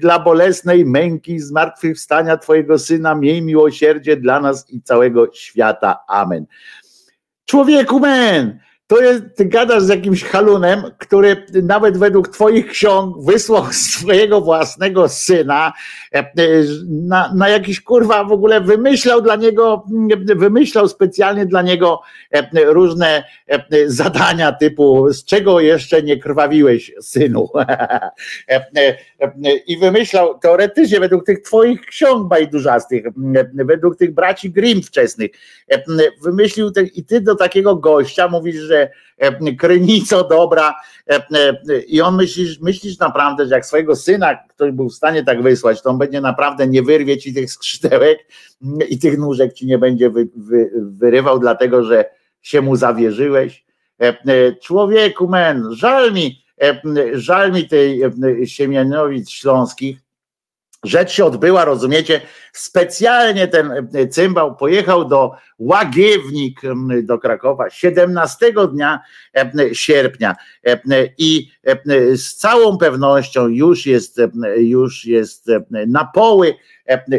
[0.00, 5.98] dla bolesnej męki zmartwychwstania Twojego Syna, miej miłosierdzie dla nas i całego świata.
[6.08, 6.46] Amen.
[7.44, 8.58] Człowieku, men,
[8.92, 15.08] to jest, ty gadasz z jakimś halunem, który nawet według twoich ksiąg wysłał swojego własnego
[15.08, 15.72] syna
[16.14, 16.26] e, e,
[16.88, 19.84] na, na jakiś kurwa w ogóle wymyślał dla niego,
[20.36, 23.24] wymyślał specjalnie dla niego e, różne
[23.86, 27.48] zadania typu z czego jeszcze nie krwawiłeś synu?
[29.66, 33.04] I wymyślał teoretycznie według tych twoich ksiąg bajdurzastych,
[33.54, 35.30] według tych braci Grimm wczesnych
[36.22, 38.81] wymyślił te, i ty do takiego gościa mówisz, że E,
[39.58, 40.74] krynico dobra
[41.10, 45.24] e, e, i on myślisz, myślisz naprawdę, że jak swojego syna ktoś był w stanie
[45.24, 48.18] tak wysłać, to on będzie naprawdę nie wyrwie ci tych skrzydełek
[48.88, 52.04] i tych nóżek ci nie będzie wy, wy, wyrywał, dlatego że
[52.42, 53.64] się mu zawierzyłeś.
[54.62, 56.44] Człowieku, men, żal mi,
[57.12, 58.02] żal mi tej
[58.44, 59.98] Siemianowic śląskich,
[60.84, 62.20] Rzecz się odbyła, rozumiecie?
[62.52, 66.60] Specjalnie ten e, cymbał pojechał do Łagiewnik
[67.02, 69.00] do Krakowa 17 dnia
[69.36, 70.36] e, sierpnia
[70.66, 70.78] e,
[71.18, 71.50] i
[72.14, 74.20] z całą pewnością już jest,
[74.56, 75.46] już jest
[75.86, 76.54] na poły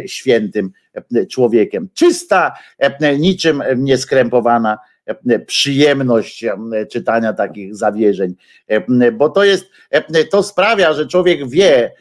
[0.05, 0.71] świętym
[1.29, 1.89] człowiekiem.
[1.93, 2.53] Czysta,
[3.17, 6.57] niczym nieskrępowana e, przyjemność e,
[6.91, 8.35] czytania takich zawierzeń,
[8.67, 9.65] e, bo to jest,
[10.31, 11.91] to sprawia, że człowiek wie,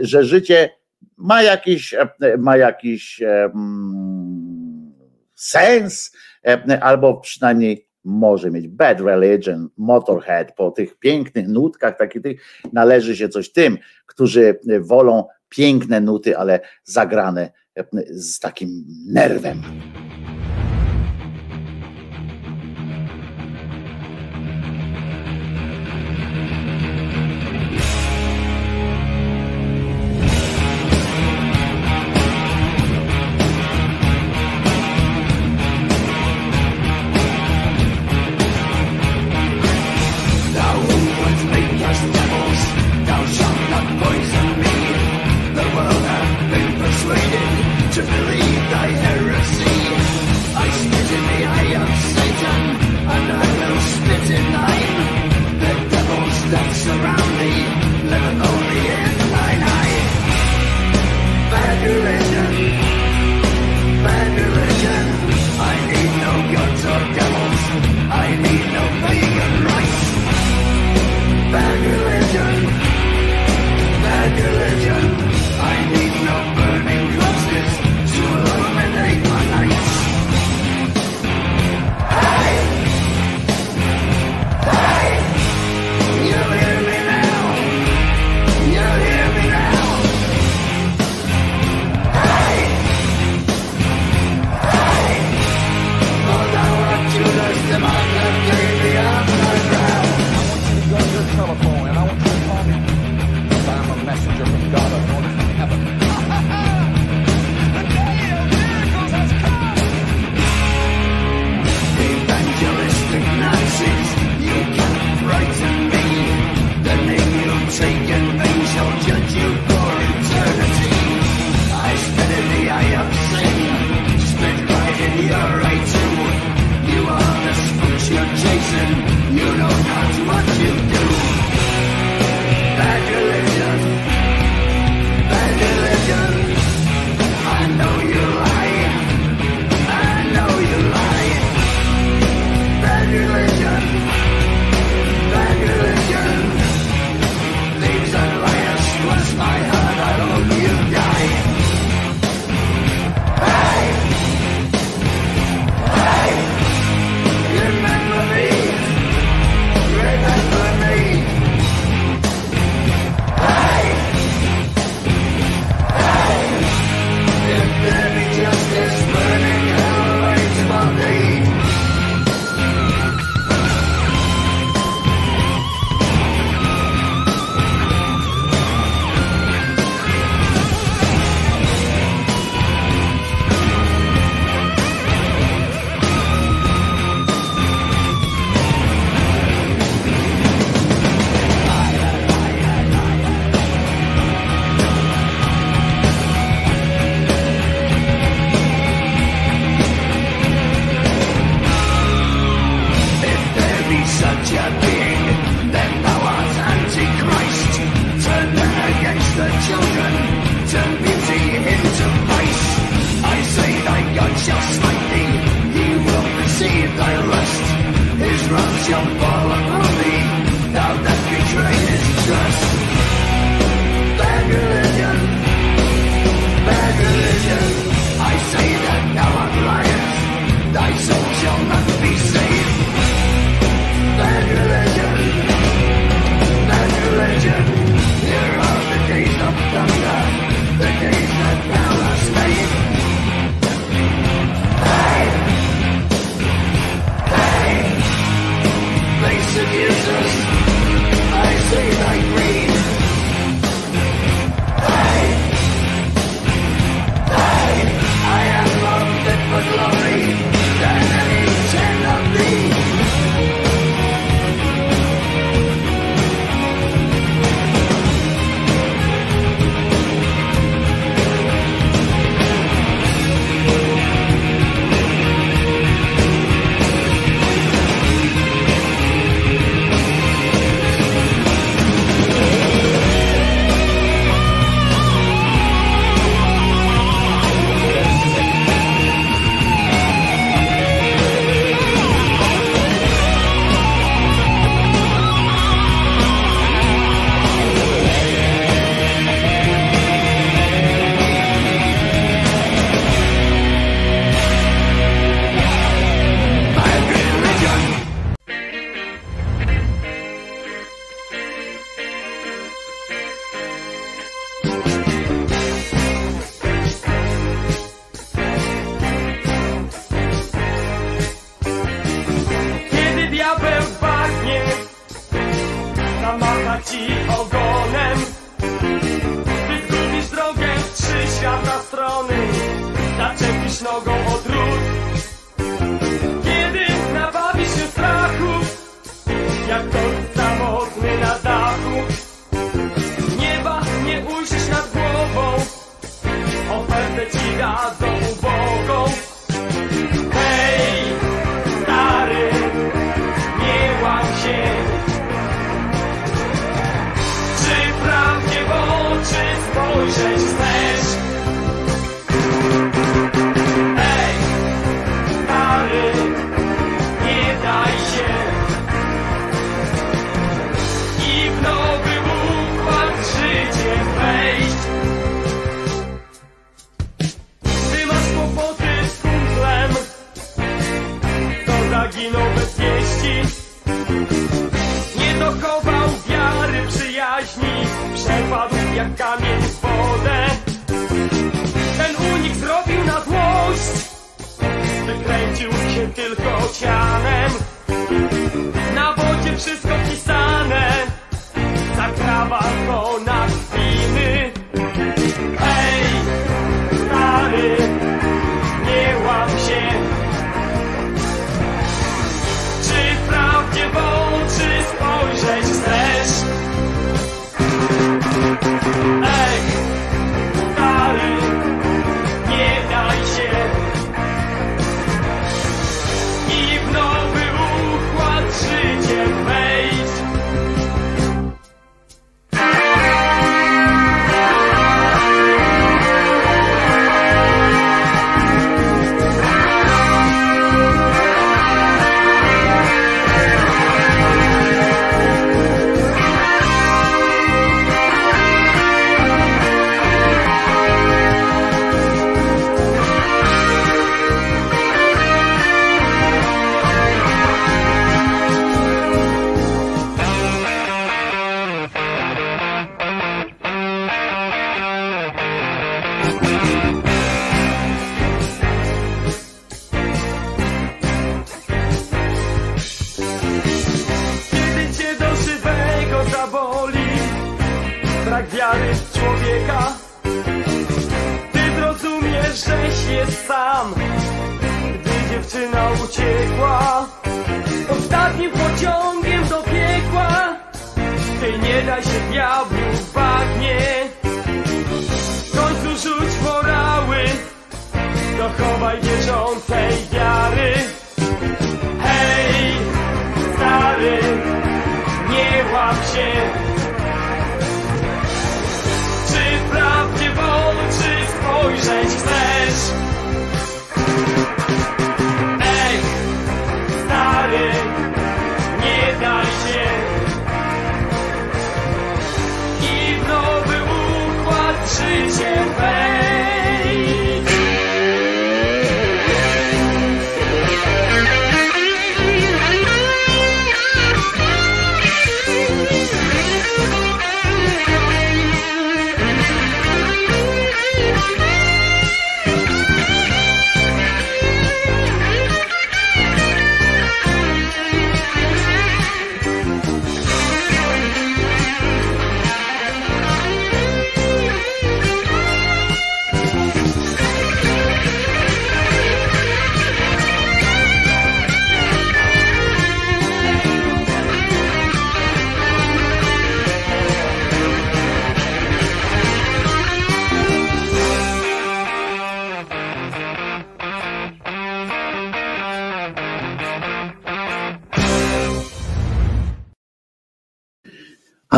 [0.00, 0.70] że życie
[1.16, 1.94] ma jakiś,
[2.38, 4.92] ma jakiś mm,
[5.34, 6.16] sens,
[6.80, 12.40] albo przynajmniej może mieć Bad Religion, Motorhead, po tych pięknych nutkach, takich tych,
[12.72, 17.52] należy się coś tym, którzy wolą piękne nuty, ale zagrane
[18.10, 19.62] z takim nerwem.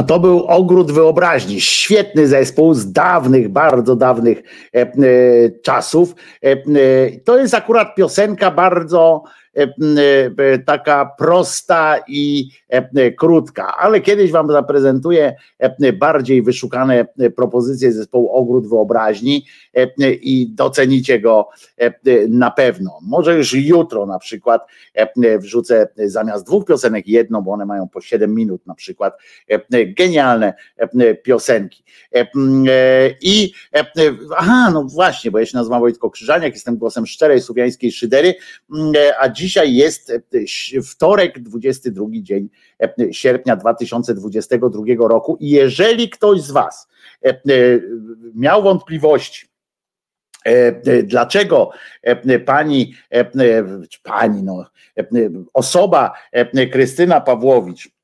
[0.06, 1.60] to był ogród wyobraźni.
[1.60, 4.42] Świetny zespół z dawnych, bardzo dawnych
[4.74, 4.90] e, e
[5.62, 6.14] czasów.
[6.44, 6.56] E, e,
[7.24, 9.22] to jest akurat piosenka bardzo
[10.66, 12.48] taka prosta i
[13.18, 15.34] krótka, ale kiedyś Wam zaprezentuję
[15.94, 19.46] bardziej wyszukane propozycje zespołu Ogród Wyobraźni
[20.02, 21.48] i docenicie go
[22.28, 22.98] na pewno.
[23.02, 24.66] Może już jutro na przykład
[25.38, 29.18] wrzucę zamiast dwóch piosenek jedną, bo one mają po 7 minut na przykład.
[29.70, 30.54] Genialne
[31.22, 31.84] piosenki.
[33.22, 33.52] I
[34.36, 38.34] aha, no właśnie, bo ja się nazywam Wojtko Krzyżaniak, jestem głosem szczerej słowiańskiej szydery,
[39.20, 40.12] a dziś dzisiaj jest
[40.90, 42.48] wtorek, 22 dzień
[43.12, 45.36] sierpnia 2022 roku.
[45.40, 46.88] I jeżeli ktoś z Was
[48.34, 49.46] miał wątpliwości,
[51.04, 51.70] Dlaczego
[52.46, 52.94] pani,
[54.02, 54.70] pani no,
[55.52, 56.12] osoba
[56.72, 57.95] Krystyna Pawłowicz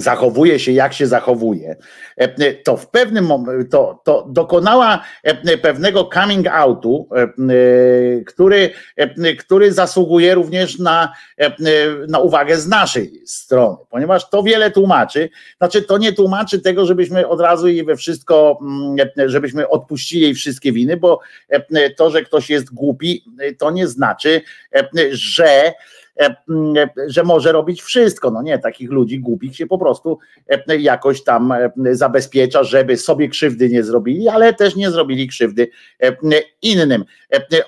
[0.00, 1.76] zachowuje się jak się zachowuje,
[2.16, 8.70] e, to w pewnym momencie to, to dokonała e, pewnego coming outu, e, który,
[9.38, 11.12] który zasługuje również na,
[12.08, 15.30] na uwagę z naszej strony, ponieważ to wiele tłumaczy.
[15.58, 18.96] Znaczy, to nie tłumaczy tego, żebyśmy od razu jej we wszystko, mm,
[19.26, 21.20] żebyśmy odpuścili jej wszystkie winy, bo
[21.96, 23.24] to, że ktoś jest głupi,
[23.58, 24.40] to nie znaczy,
[25.10, 25.72] że E,
[27.06, 28.30] że może robić wszystko.
[28.30, 30.18] No nie, takich ludzi głupich się po prostu
[30.48, 35.68] e, jakoś tam e, zabezpiecza, żeby sobie krzywdy nie zrobili, ale też nie zrobili krzywdy
[36.62, 37.04] innym.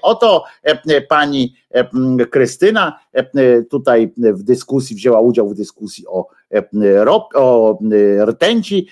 [0.03, 0.45] Oto
[1.09, 1.57] pani
[2.31, 3.01] Krystyna
[3.71, 6.27] tutaj w dyskusji wzięła udział w dyskusji o,
[7.35, 7.79] o
[8.25, 8.89] rtęci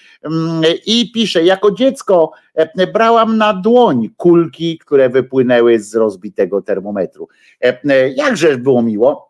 [0.87, 2.31] i pisze, jako dziecko
[2.93, 7.29] brałam na dłoń kulki, które wypłynęły z rozbitego termometru.
[8.17, 9.30] Jakżeż było miło,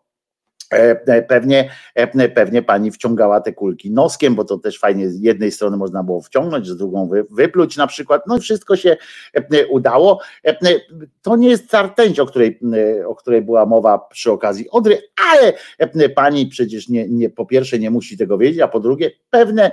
[1.27, 5.77] pewnie, e, pewnie pani wciągała te kulki noskiem, bo to też fajnie z jednej strony
[5.77, 8.27] można było wciągnąć, z drugą wypluć na przykład.
[8.27, 8.97] No wszystko się
[9.69, 10.19] udało.
[11.21, 12.59] To nie jest ta rtęć, o której,
[13.07, 15.01] o której była mowa przy okazji Odry,
[15.33, 15.53] ale
[16.15, 19.71] pani przecież nie, nie, po pierwsze nie musi tego wiedzieć, a po drugie pewne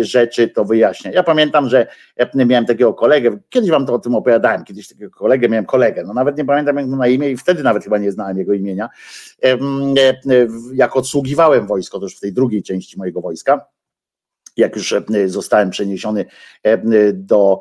[0.00, 1.10] rzeczy to wyjaśnia.
[1.12, 1.86] Ja pamiętam, że
[2.34, 6.14] miałem takiego kolegę, kiedyś wam to o tym opowiadałem, kiedyś takiego kolegę, miałem kolegę, no
[6.14, 8.88] nawet nie pamiętam jak na imię i wtedy nawet chyba nie znałem jego imienia
[10.74, 13.66] jak odsługiwałem wojsko, to już w tej drugiej części mojego wojska,
[14.56, 14.94] jak już
[15.26, 16.24] zostałem przeniesiony
[17.12, 17.60] do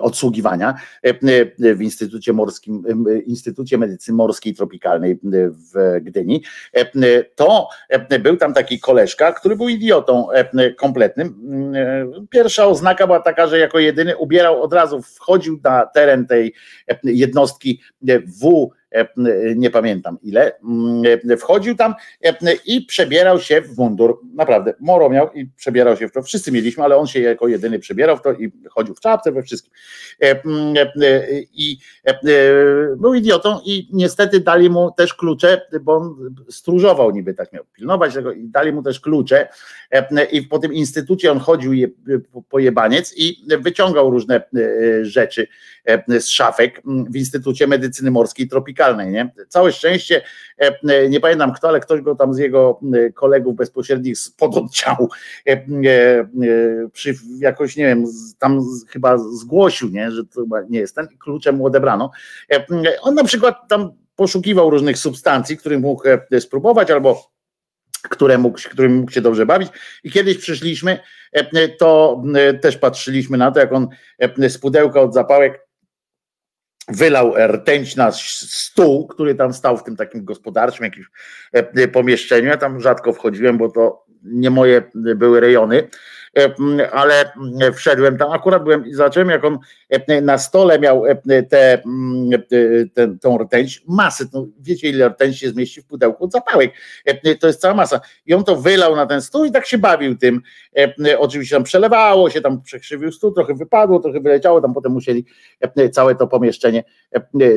[0.00, 0.74] odsługiwania
[1.58, 2.84] w Instytucie Morskim,
[3.26, 5.18] Instytucie Medycyny Morskiej Tropikalnej
[5.72, 6.42] w Gdyni,
[7.34, 7.68] to
[8.22, 10.28] był tam taki koleżka, który był idiotą
[10.76, 11.34] kompletnym.
[12.30, 16.54] Pierwsza oznaka była taka, że jako jedyny ubierał od razu, wchodził na teren tej
[17.02, 17.80] jednostki
[18.42, 18.85] W E,
[19.56, 22.34] nie pamiętam ile, mm, wchodził tam e,
[22.66, 24.20] i przebierał się w mundur.
[24.34, 26.22] Naprawdę, moro miał i przebierał się w to.
[26.22, 29.42] Wszyscy mieliśmy, ale on się jako jedyny przebierał w to i chodził w czapce we
[29.42, 29.72] wszystkim.
[30.22, 30.40] E,
[31.52, 31.78] I
[32.96, 38.14] był idiotą i niestety dali mu też klucze, bo on stróżował niby, tak miał pilnować
[38.14, 39.48] tego i dali mu też klucze
[40.32, 41.72] i po tym instytucie on chodził
[42.48, 44.42] po jebaniec i wyciągał różne
[45.02, 45.46] rzeczy
[46.08, 49.30] z szafek w Instytucie Medycyny Morskiej Tropikalnej nie?
[49.48, 50.22] Całe szczęście,
[50.60, 54.56] e, e, nie pamiętam kto, ale ktoś go tam z jego e, kolegów bezpośrednich spod
[54.56, 55.08] oddziału
[56.92, 58.04] przy, jakoś, nie wiem,
[58.38, 60.10] tam chyba zgłosił, nie?
[60.10, 62.10] że to nie jest ten, kluczem mu odebrano.
[63.02, 66.02] On na przykład tam poszukiwał różnych substancji, których mógł
[66.40, 67.30] spróbować albo
[68.02, 69.68] które mógł, którym mógł się dobrze bawić.
[70.04, 70.98] I kiedyś przyszliśmy,
[71.78, 72.22] to
[72.60, 73.88] też patrzyliśmy na to, jak on
[74.48, 75.65] z pudełka od zapałek
[76.88, 81.06] wylał rtęć na stół, który tam stał w tym takim gospodarczym jakimś
[81.52, 82.48] e, pomieszczeniu.
[82.48, 85.88] Ja tam rzadko wchodziłem, bo to nie moje były rejony, e,
[86.92, 87.32] ale
[87.74, 89.58] wszedłem tam, akurat byłem i zobaczyłem, jak on
[89.88, 91.02] e, na stole miał
[91.50, 91.82] tę
[92.94, 96.30] te, tą rtęć, masę, no wiecie ile rtęć się zmieści w pudełku?
[96.30, 96.72] Zapałek,
[97.40, 98.00] to jest cała masa.
[98.26, 100.42] I on to wylał na ten stół i tak się bawił tym,
[101.18, 105.24] oczywiście tam przelewało się, tam przekrzywił stół, trochę wypadło, trochę wyleciało, tam potem musieli
[105.92, 106.84] całe to pomieszczenie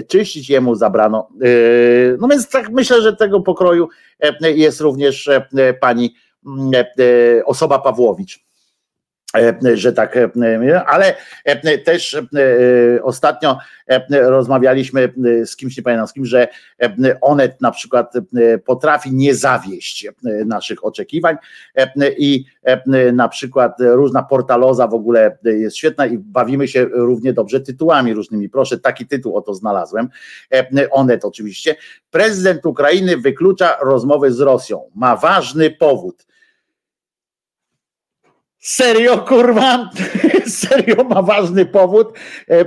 [0.07, 1.29] czyścić, jemu zabrano,
[2.19, 3.89] no więc tak myślę, że tego pokroju
[4.41, 5.29] jest również
[5.81, 6.15] pani
[6.75, 8.37] e, e, osoba Pawłowicz.
[8.37, 8.48] e,
[9.73, 10.17] że tak,
[10.85, 11.15] ale
[11.85, 12.17] też
[13.03, 13.57] ostatnio
[14.09, 15.13] rozmawialiśmy
[15.45, 16.47] z kimś, nie pamiętam z kim, że
[17.21, 18.13] Onet na przykład
[18.65, 20.07] potrafi nie zawieść
[20.45, 21.35] naszych oczekiwań
[22.17, 22.45] i
[23.13, 28.49] na przykład różna portaloza w ogóle jest świetna i bawimy się równie dobrze tytułami różnymi.
[28.49, 30.09] Proszę, taki tytuł oto znalazłem.
[30.91, 31.75] Onet oczywiście.
[32.11, 34.89] Prezydent Ukrainy wyklucza rozmowy z Rosją.
[34.95, 36.25] Ma ważny powód
[38.59, 39.89] Serio, kurwa?
[40.47, 42.13] Serio ma ważny powód.
[42.49, 42.65] E,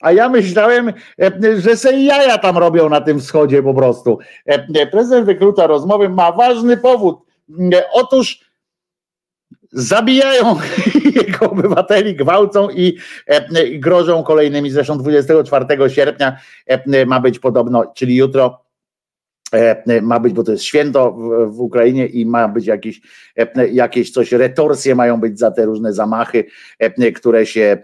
[0.00, 4.18] a ja myślałem, e, że se jaja tam robią na tym wschodzie po prostu.
[4.46, 7.18] E, prezydent wyklucza rozmowy, ma ważny powód.
[7.92, 8.40] Otóż
[9.72, 10.56] zabijają
[11.22, 12.98] jego obywateli, gwałcą i,
[13.78, 14.70] grożą kolejnymi.
[14.70, 16.36] Zresztą 24 sierpnia
[17.06, 18.63] ma być podobno, czyli jutro
[20.02, 21.12] ma być, bo to jest święto
[21.48, 23.00] w, Ukrainie i ma być jakieś,
[23.36, 26.44] e, jakieś coś, retorsje mają być za te różne zamachy,
[26.78, 27.78] e, które się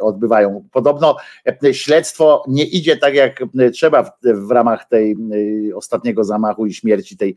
[0.00, 0.64] odbywają.
[0.72, 1.16] Podobno
[1.72, 5.16] śledztwo nie idzie tak jak trzeba w, w ramach tej
[5.74, 7.36] ostatniego zamachu i śmierci tej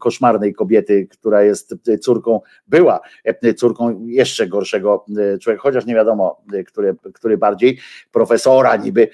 [0.00, 3.00] koszmarnej kobiety, która jest córką, była
[3.56, 5.04] córką jeszcze gorszego
[5.40, 7.78] człowieka, chociaż nie wiadomo, który, który bardziej,
[8.12, 9.08] profesora niby,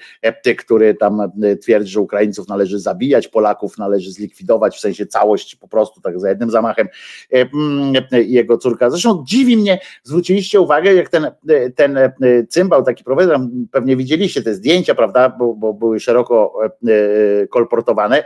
[0.57, 1.31] który tam
[1.61, 6.19] twierdzi, że Ukraińców należy zabijać, zabijać, Polaków należy zlikwidować, w sensie całość po prostu tak
[6.19, 6.87] za jednym zamachem.
[7.33, 8.89] E, mm, jego córka.
[8.89, 11.31] Zresztą dziwi mnie, zwróciliście uwagę, jak ten,
[11.75, 12.11] ten e,
[12.49, 13.39] cymbał, taki profesor,
[13.71, 18.23] pewnie widzieliście te zdjęcia, prawda, bo, bo były szeroko e, kolportowane,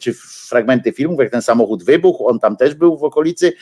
[0.00, 0.14] czy
[0.48, 3.52] fragmenty filmów, jak ten samochód wybuchł, on tam też był w okolicy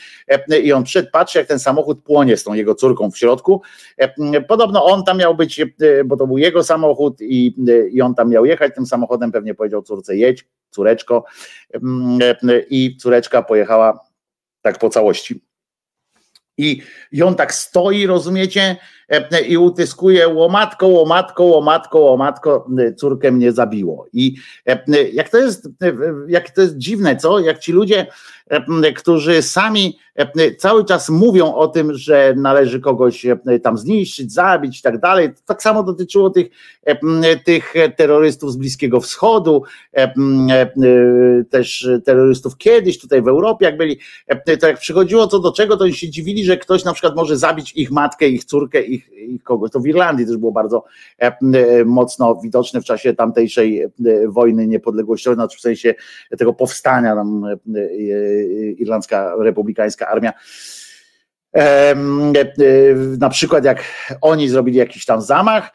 [0.63, 3.61] i on przed patrzy, jak ten samochód płonie z tą jego córką w środku.
[4.47, 5.61] Podobno on tam miał być,
[6.05, 7.55] bo to był jego samochód i,
[7.91, 11.25] i on tam miał jechać tym samochodem, pewnie powiedział córce, jedź, córeczko.
[11.73, 12.19] Mm,
[12.69, 13.99] I córeczka pojechała
[14.61, 15.41] tak po całości.
[16.57, 18.77] I, I on tak stoi, rozumiecie,
[19.47, 22.67] i utyskuje łomatko, łomatko, łomatko, łomatko,
[22.97, 24.07] córkę mnie zabiło.
[24.13, 24.35] I
[25.13, 25.69] jak to jest,
[26.27, 27.39] jak to jest dziwne, co?
[27.39, 28.07] Jak ci ludzie,
[28.95, 29.97] którzy sami
[30.57, 33.25] cały czas mówią o tym, że należy kogoś
[33.63, 35.29] tam zniszczyć, zabić i tak dalej.
[35.45, 36.47] Tak samo dotyczyło tych,
[37.45, 39.63] tych terrorystów z Bliskiego Wschodu,
[41.49, 43.99] też terrorystów kiedyś tutaj w Europie, jak byli,
[44.59, 47.37] to jak przychodziło co do czego, to oni się dziwili, że ktoś na przykład może
[47.37, 49.71] zabić ich matkę, ich córkę, ich, ich kogoś.
[49.71, 50.83] To w Irlandii też było bardzo
[51.85, 53.85] mocno widoczne w czasie tamtejszej
[54.27, 55.95] wojny niepodległościowej, znaczy w sensie
[56.37, 57.45] tego powstania tam
[58.77, 60.33] Irlandzka Republikańska Armia.
[63.19, 63.83] Na przykład, jak
[64.21, 65.71] oni zrobili jakiś tam zamach,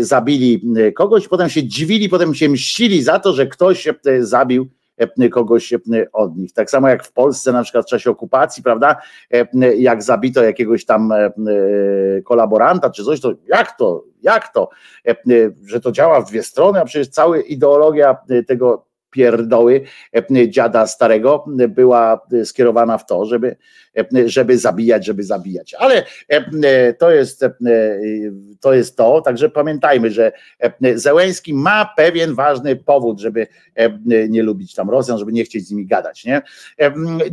[0.00, 0.62] zabili
[0.94, 3.88] kogoś, potem się dziwili, potem się mścili za to, że ktoś
[4.20, 4.68] zabił
[5.32, 5.74] kogoś
[6.12, 6.52] od nich.
[6.52, 8.96] Tak samo jak w Polsce, na przykład w czasie okupacji, prawda?
[9.76, 11.12] Jak zabito jakiegoś tam
[12.24, 14.04] kolaboranta czy coś, to jak to?
[14.22, 14.68] Jak to?
[15.66, 21.44] Że to działa w dwie strony, a przecież cała ideologia tego pierdoły e, dziada starego
[21.68, 23.56] była skierowana w to, żeby,
[23.98, 25.74] e, żeby zabijać, żeby zabijać.
[25.74, 27.44] Ale e, to jest,
[28.60, 30.32] to jest to, także pamiętajmy, że
[30.94, 33.46] Zełęski ma pewien ważny powód, żeby
[34.28, 36.24] nie lubić tam Rosjan, żeby nie chcieć z nimi gadać.
[36.24, 36.42] Nie?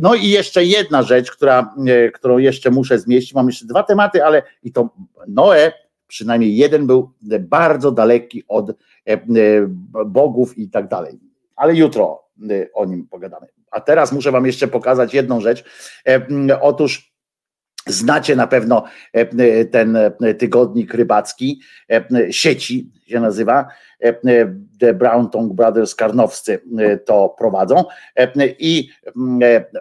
[0.00, 1.74] No i jeszcze jedna rzecz, która,
[2.14, 4.88] którą jeszcze muszę zmieścić, mam jeszcze dwa tematy, ale i to
[5.28, 5.72] Noe,
[6.08, 8.72] przynajmniej jeden był bardzo daleki od
[10.06, 11.18] bogów i tak dalej
[11.56, 13.46] ale jutro y, o nim pogadamy.
[13.70, 15.64] A teraz muszę Wam jeszcze pokazać jedną rzecz.
[16.08, 17.16] E, otóż
[17.88, 21.60] Znacie na pewno e, ten e, tygodnik rybacki,
[22.30, 23.66] sieci się nazywa,
[24.80, 26.60] The Brown Tongue Brothers Karnowscy
[27.04, 27.84] to prowadzą
[28.58, 28.88] i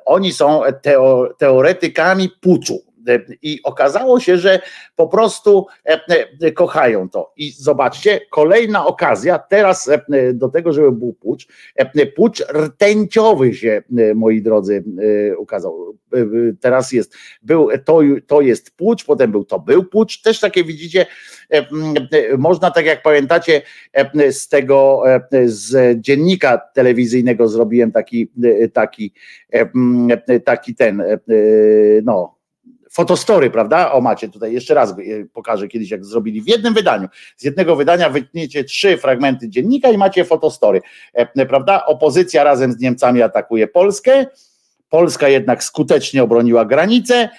[0.06, 0.62] oni są
[1.38, 2.80] teoretykami puczu
[3.42, 4.60] i okazało się, że
[4.96, 6.00] po prostu e,
[6.42, 7.34] e, kochają to.
[7.38, 11.48] I zobaczcie, kolejna okazja teraz e, do tego, żeby był pucz.
[12.16, 13.84] Pucz rtęciowy się,
[14.16, 14.84] moi drodzy,
[15.38, 15.98] ukazał.
[16.60, 20.22] Teraz jest, był, to, to jest pucz, potem był to był pucz.
[20.22, 21.06] Też takie widzicie,
[22.38, 23.62] można tak jak pamiętacie
[24.32, 25.04] z tego,
[25.46, 28.32] z dziennika telewizyjnego zrobiłem taki,
[28.74, 29.14] taki,
[30.46, 31.04] taki ten,
[32.04, 32.35] no,
[32.96, 33.92] fotostory, prawda?
[33.92, 34.96] O macie tutaj, jeszcze raz
[35.34, 37.08] pokażę kiedyś, jak zrobili w jednym wydaniu.
[37.38, 40.82] Z jednego wydania wytniecie trzy fragmenty dziennika i macie fotostory,
[41.14, 41.86] e, prawda?
[41.86, 44.26] Opozycja razem z Niemcami atakuje Polskę,
[44.90, 47.30] Polska jednak skutecznie obroniła granicę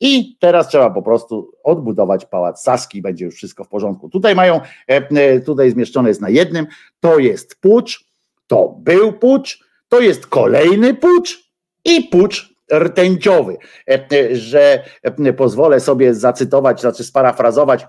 [0.00, 4.08] i teraz trzeba po prostu odbudować pałac Saski, będzie już wszystko w porządku.
[4.08, 6.66] Tutaj mają, e, e, tutaj zmieszczone jest na jednym,
[7.00, 8.04] to jest pucz,
[8.46, 11.50] to był pucz, to jest kolejny pucz
[11.84, 13.56] i pucz rtęciowy,
[13.88, 17.86] e, e, że e, pozwolę sobie zacytować, znaczy sparafrazować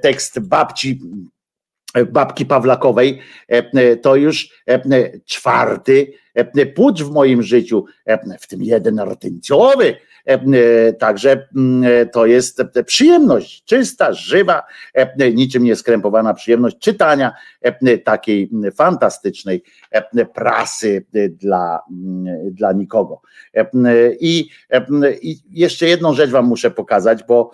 [0.00, 1.00] tekst babci
[2.06, 3.20] babki Pawlakowej,
[4.02, 4.48] to już
[5.26, 6.12] czwarty
[6.74, 7.84] pucz w moim życiu,
[8.40, 9.96] w tym jeden rtęciowy,
[10.98, 11.48] Także
[12.12, 14.62] to jest przyjemność, czysta, żywa,
[15.34, 17.32] niczym nieskrępowana przyjemność czytania
[18.04, 19.62] takiej fantastycznej
[20.34, 21.80] prasy dla,
[22.50, 23.20] dla nikogo.
[24.20, 24.48] I,
[25.22, 27.50] I jeszcze jedną rzecz Wam muszę pokazać, bo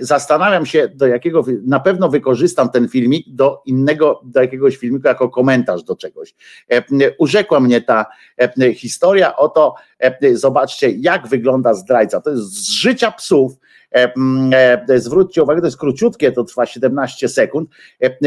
[0.00, 5.28] zastanawiam się, do jakiego, na pewno wykorzystam ten filmik do innego, do jakiegoś filmiku jako
[5.28, 6.34] komentarz do czegoś.
[7.18, 8.06] Urzekła mnie ta
[8.74, 9.74] historia o to,
[10.32, 12.20] zobaczcie, jak wygląda zdrajca.
[12.20, 13.52] To jest z życia psów
[14.96, 17.70] Zwróćcie uwagę, to jest króciutkie, to trwa 17 sekund,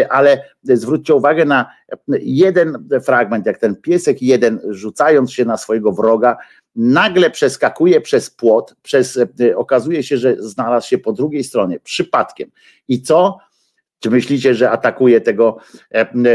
[0.10, 1.72] ale zwróćcie uwagę na
[2.20, 6.38] jeden fragment, jak ten piesek jeden rzucając się na swojego wroga,
[6.76, 9.20] nagle przeskakuje przez płot, przez,
[9.56, 12.52] okazuje się, że znalazł się po drugiej stronie, przypadkiem.
[12.88, 13.38] I co?
[14.00, 15.58] Czy myślicie, że atakuje tego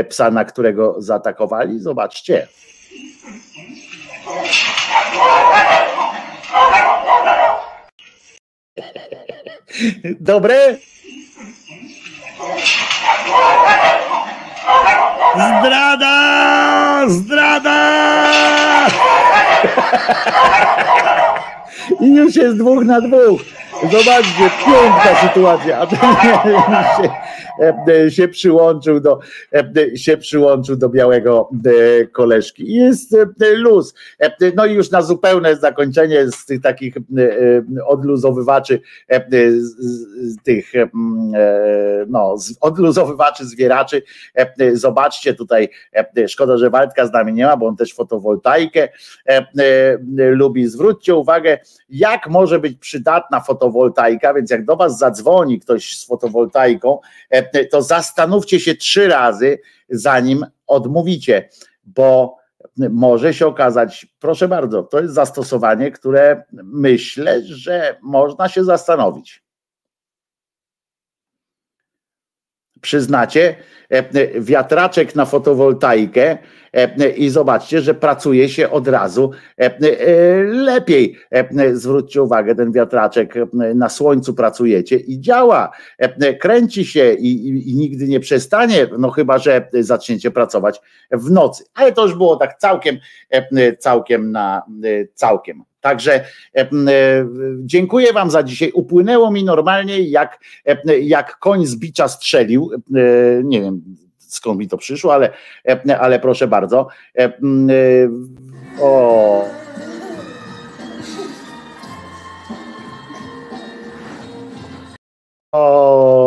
[0.09, 1.81] psa, na którego zaatakowali?
[1.81, 2.49] Zobaczcie.
[10.21, 10.77] Dobre?
[15.35, 16.15] Zdrada!
[17.09, 17.77] Zdrada!
[22.01, 23.41] I już jest dwóch na dwóch.
[23.83, 25.79] Zobaczcie, piękna sytuacja.
[25.81, 25.99] A ten
[28.09, 29.19] się przyłączył do
[29.53, 32.75] e, się przyłączył do białego e, koleżki.
[32.75, 33.17] Jest
[33.57, 33.95] luz.
[34.57, 36.95] No i już na zupełne zakończenie z tych takich
[37.87, 38.81] odluzowywaczy
[40.43, 40.73] tych
[42.09, 44.03] no, odluzowywaczy zwieraczy.
[44.73, 45.69] Zobaczcie tutaj,
[46.29, 48.89] szkoda, że Waldka z nami nie ma, bo on też fotowoltaikę
[50.17, 50.67] lubi.
[50.67, 51.59] Zwróćcie uwagę,
[51.91, 56.99] jak może być przydatna fotowoltaika, więc jak do Was zadzwoni ktoś z fotowoltaiką,
[57.31, 61.49] e, to zastanówcie się trzy razy, zanim odmówicie,
[61.85, 62.37] bo
[62.77, 69.50] może się okazać, proszę bardzo, to jest zastosowanie, które myślę, że można się zastanowić.
[72.81, 73.55] Przyznacie,
[73.89, 76.39] e, wiatraczek na fotowoltaikę
[76.73, 81.19] E, i zobaczcie, że pracuje się od razu e, e, lepiej.
[81.73, 83.35] Zwróćcie uwagę, ten wiatraczek
[83.75, 85.71] na słońcu pracujecie i działa,
[86.41, 91.65] kręci się i, i, i nigdy nie przestanie, no chyba, że zaczniecie pracować w nocy.
[91.75, 92.99] Ale to już było tak całkiem,
[93.79, 94.63] całkiem na
[95.15, 95.65] całkiem.
[95.81, 96.25] Także
[97.59, 98.71] dziękuję Wam za dzisiaj.
[98.75, 100.41] Upłynęło mi normalnie, jak,
[101.03, 102.71] jak koń z bicza strzelił.
[103.45, 103.83] Nie wiem,
[104.19, 105.33] skąd mi to przyszło, ale,
[106.01, 106.89] ale proszę bardzo.
[107.19, 107.33] E, e,
[108.81, 109.45] o.
[115.53, 116.20] O,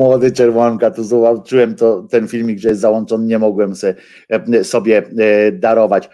[0.00, 3.94] młody czerwonka, tu zobaczyłem to, ten filmik, że jest załączony, nie mogłem se,
[4.62, 5.02] sobie
[5.52, 6.08] darować.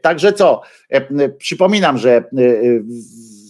[0.00, 0.62] Także co,
[1.38, 2.24] przypominam, że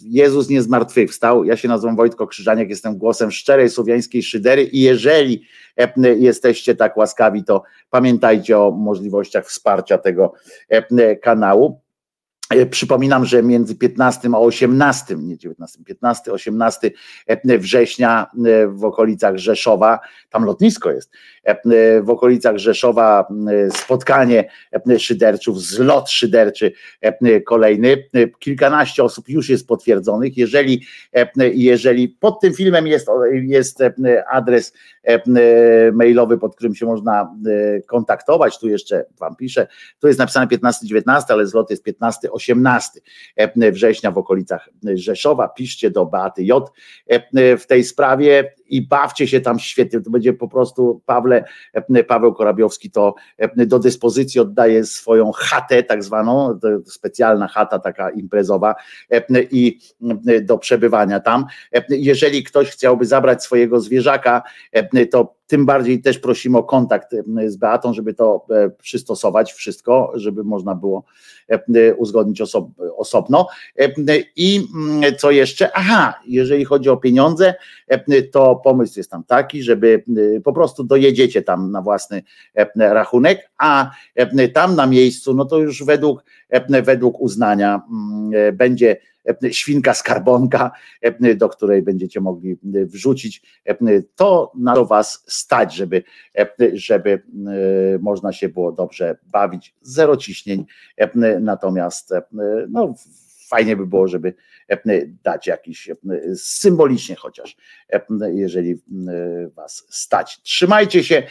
[0.09, 1.45] Jezus nie zmartwychwstał.
[1.45, 5.43] Ja się nazywam Wojtko Krzyżaniak, jestem głosem szczerej słowiańskiej szydery i jeżeli
[5.77, 10.33] e, jesteście tak łaskawi, to pamiętajcie o możliwościach wsparcia tego
[10.69, 11.81] e, kanału.
[12.51, 16.91] E, przypominam, że między 15 a 18, nie 19, 15, 18
[17.45, 18.27] września
[18.69, 20.01] w okolicach Rzeszowa,
[20.31, 21.11] tam lotnisko jest,
[22.03, 23.29] w okolicach Rzeszowa
[23.71, 24.51] spotkanie
[24.99, 26.73] szyderczów, zlot szyderczy
[27.47, 28.09] kolejny.
[28.39, 30.37] Kilkanaście osób już jest potwierdzonych.
[30.37, 30.87] Jeżeli,
[31.53, 33.83] jeżeli pod tym filmem jest, jest
[34.31, 34.73] adres
[35.93, 37.35] mailowy, pod którym się można
[37.87, 39.67] kontaktować, tu jeszcze wam piszę,
[40.01, 41.85] tu jest napisane 15-19, ale zlot jest
[42.37, 45.49] 15-18 września w okolicach Rzeszowa.
[45.49, 46.73] Piszcie do Beaty J.
[47.33, 50.01] W tej sprawie i bawcie się tam świetnie.
[50.01, 51.45] To będzie po prostu Pawle,
[52.09, 53.15] Paweł Korabiowski to
[53.57, 58.75] do dyspozycji oddaje swoją chatę, tak zwaną, specjalna chata taka imprezowa
[59.51, 59.79] i
[60.43, 61.45] do przebywania tam.
[61.89, 64.43] Jeżeli ktoś chciałby zabrać swojego zwierzaka,
[65.11, 67.15] to tym bardziej też prosimy o kontakt
[67.47, 68.47] z Beatą, żeby to
[68.79, 71.05] przystosować wszystko, żeby można było
[71.97, 73.49] uzgodnić osob osobno.
[74.37, 74.61] I
[75.19, 75.77] co jeszcze?
[75.77, 77.55] Aha, jeżeli chodzi o pieniądze,
[78.33, 80.05] to pomysł jest tam taki, żeby
[80.45, 82.23] po prostu dojedziecie tam na własny
[82.77, 83.91] rachunek, a
[84.55, 86.25] tam na miejscu, no to już według,
[86.83, 87.83] według uznania
[88.53, 88.97] będzie
[89.51, 90.71] świnka skarbonka,
[91.37, 93.43] do której będziecie mogli wrzucić.
[94.15, 96.03] To na was stać, żeby,
[96.73, 97.23] żeby
[98.01, 99.75] można się było dobrze bawić.
[99.83, 100.67] Zero ciśnień,
[101.41, 102.15] natomiast
[102.69, 102.95] no,
[103.49, 104.35] fajnie by było, żeby
[105.25, 105.91] dać jakiś
[106.37, 107.57] symbolicznie chociaż,
[108.33, 108.75] jeżeli
[109.55, 110.43] was stać.
[110.43, 111.23] Trzymajcie się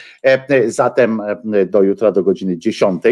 [0.68, 1.22] zatem
[1.68, 3.04] do jutra do godziny 10.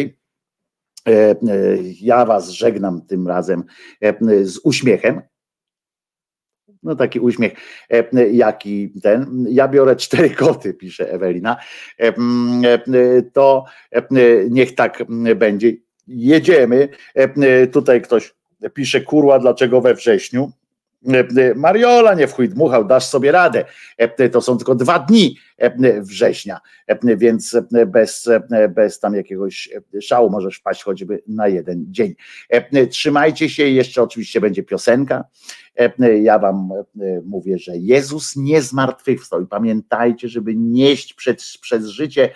[2.01, 3.63] Ja was żegnam tym razem
[4.43, 5.21] z uśmiechem.
[6.83, 7.53] No taki uśmiech,
[8.31, 9.45] jaki ten.
[9.49, 11.57] Ja biorę cztery koty, pisze Ewelina.
[13.33, 13.65] To
[14.49, 15.03] niech tak
[15.35, 15.73] będzie.
[16.07, 16.89] Jedziemy.
[17.71, 18.35] Tutaj ktoś
[18.73, 20.51] pisze kurła, dlaczego we wrześniu?
[21.55, 23.65] Mariola, nie w chuj dmuchał, dasz sobie radę.
[24.31, 25.37] To są tylko dwa dni
[25.99, 26.59] września,
[27.17, 28.29] więc bez,
[28.69, 29.69] bez tam jakiegoś
[30.01, 32.15] szału możesz wpaść choćby na jeden dzień.
[32.89, 35.23] Trzymajcie się, jeszcze oczywiście będzie piosenka.
[36.21, 36.69] Ja wam
[37.25, 42.29] mówię, że Jezus nie zmartwychwstał i pamiętajcie, żeby nieść przez, przez życie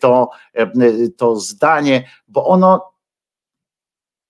[0.00, 0.30] to,
[1.16, 2.90] to zdanie, bo ono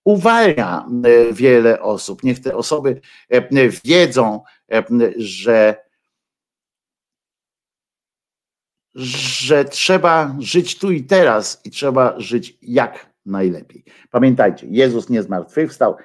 [0.03, 2.23] uwalnia e, wiele osób.
[2.23, 4.83] Niech te osoby e, wiedzą, e,
[5.17, 5.75] że
[8.95, 13.83] że trzeba żyć tu i teraz i trzeba żyć jak najlepiej.
[14.09, 15.95] Pamiętajcie, Jezus nie zmartwychwstał,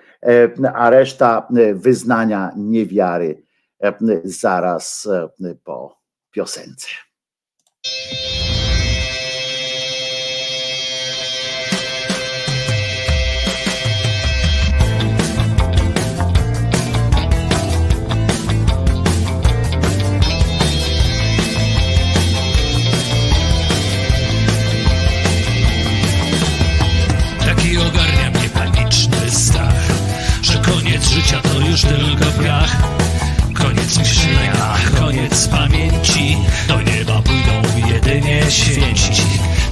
[0.74, 3.42] a reszta wyznania niewiary
[4.24, 5.08] zaraz
[5.64, 6.00] po
[6.30, 6.88] piosence.
[31.76, 32.76] Już tylko piach
[33.54, 36.36] Koniec myślenia, koniec pamięci.
[36.68, 39.22] Do nieba pójdą jedynie święci.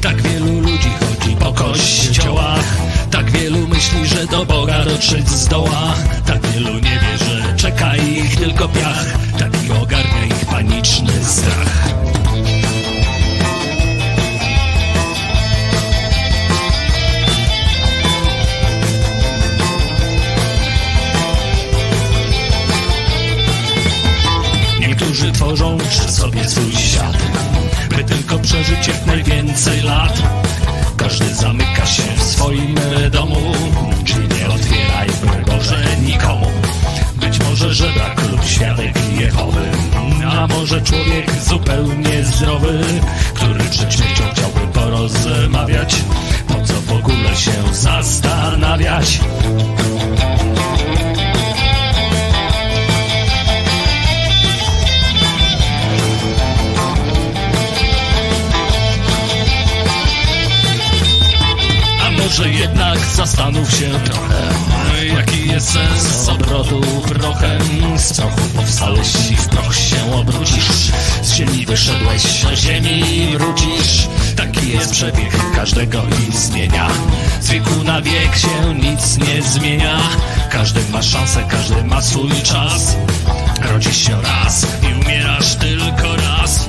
[0.00, 2.76] Tak wielu ludzi chodzi po kościołach.
[3.10, 5.94] Tak wielu myśli, że do Boga dotrzeć zdoła.
[6.26, 9.04] Tak wielu nie wie, że czeka ich tylko piach.
[9.38, 12.03] Taki ogarnia ich paniczny strach
[25.24, 25.78] Niektórzy tworzą
[26.08, 27.16] sobie swój świat.
[27.96, 30.22] By tylko przeżyć jak najwięcej lat.
[30.96, 32.74] Każdy zamyka się w swoim
[33.12, 33.52] domu.
[34.02, 36.46] Drzwi nie otwieraj, broń Boże, nikomu?
[37.16, 39.70] Być może żebrak lub świadek Jehowy.
[40.30, 42.80] A może człowiek zupełnie zdrowy
[43.34, 45.96] Który przed śmiercią chciałby porozmawiać?
[46.48, 49.20] Po co w ogóle się zastanawiać
[62.38, 64.42] może jednak zastanów się trochę
[65.16, 67.98] Jaki jest sens obrotu prochem.
[67.98, 74.08] Z prochu powstałeś i w proch się obrócisz Z ziemi wyszedłeś, do ziemi wrócisz.
[74.36, 76.88] Taki jest przebieg każdego istnienia
[77.40, 79.98] Z wieku na wiek się nic nie zmienia.
[80.50, 82.96] Każdy ma szansę, każdy ma swój czas.
[83.72, 86.68] Rodzisz się raz i umierasz tylko raz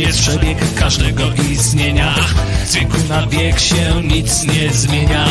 [0.00, 2.14] jest przebieg każdego istnienia.
[2.66, 5.26] Z wieku na wiek się nic nie zmienia.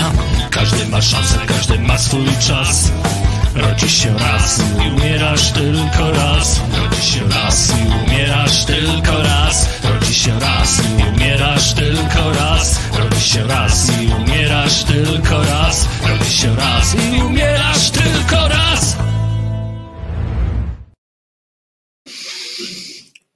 [0.51, 2.92] Każdy ma szansę, każdy ma swój czas.
[3.56, 6.61] Rodzisz się raz i umierasz tylko raz.
[6.77, 9.69] Rodzisz się raz i umierasz tylko raz.
[9.83, 12.80] Rodzisz się raz i umierasz tylko raz.
[13.00, 15.88] Rodzisz się raz i umierasz tylko raz.
[16.09, 19.03] Rodzisz się raz i umierasz tylko raz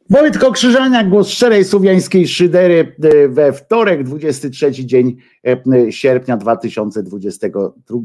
[0.09, 7.99] Wojtko Krzyżaniak, głos szczerej słowiańskiej szydery e, we wtorek, 23 dzień e, sierpnia 2022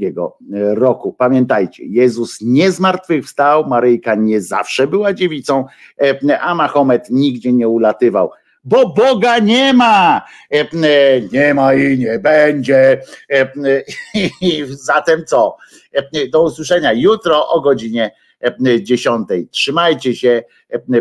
[0.74, 1.12] roku.
[1.12, 5.64] Pamiętajcie, Jezus nie zmartwychwstał, Maryjka nie zawsze była dziewicą,
[6.00, 8.30] e, a Mahomet nigdzie nie ulatywał.
[8.64, 10.22] Bo Boga nie ma,
[11.32, 13.02] nie ma i nie będzie.
[14.70, 15.56] Zatem co?
[16.32, 18.10] Do usłyszenia jutro o godzinie
[18.82, 19.28] 10.
[19.50, 20.42] Trzymajcie się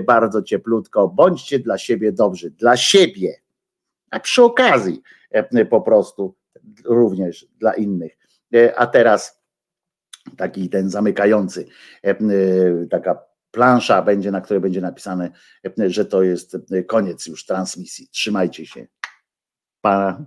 [0.05, 3.35] bardzo cieplutko, bądźcie dla siebie dobrzy, dla siebie,
[4.11, 5.01] a przy okazji
[5.69, 6.35] po prostu
[6.85, 8.17] również dla innych.
[8.75, 9.41] A teraz
[10.37, 11.65] taki ten zamykający,
[12.89, 13.19] taka
[13.51, 15.31] plansza będzie, na której będzie napisane,
[15.87, 18.07] że to jest koniec już transmisji.
[18.11, 18.87] Trzymajcie się.
[19.81, 20.25] Pa.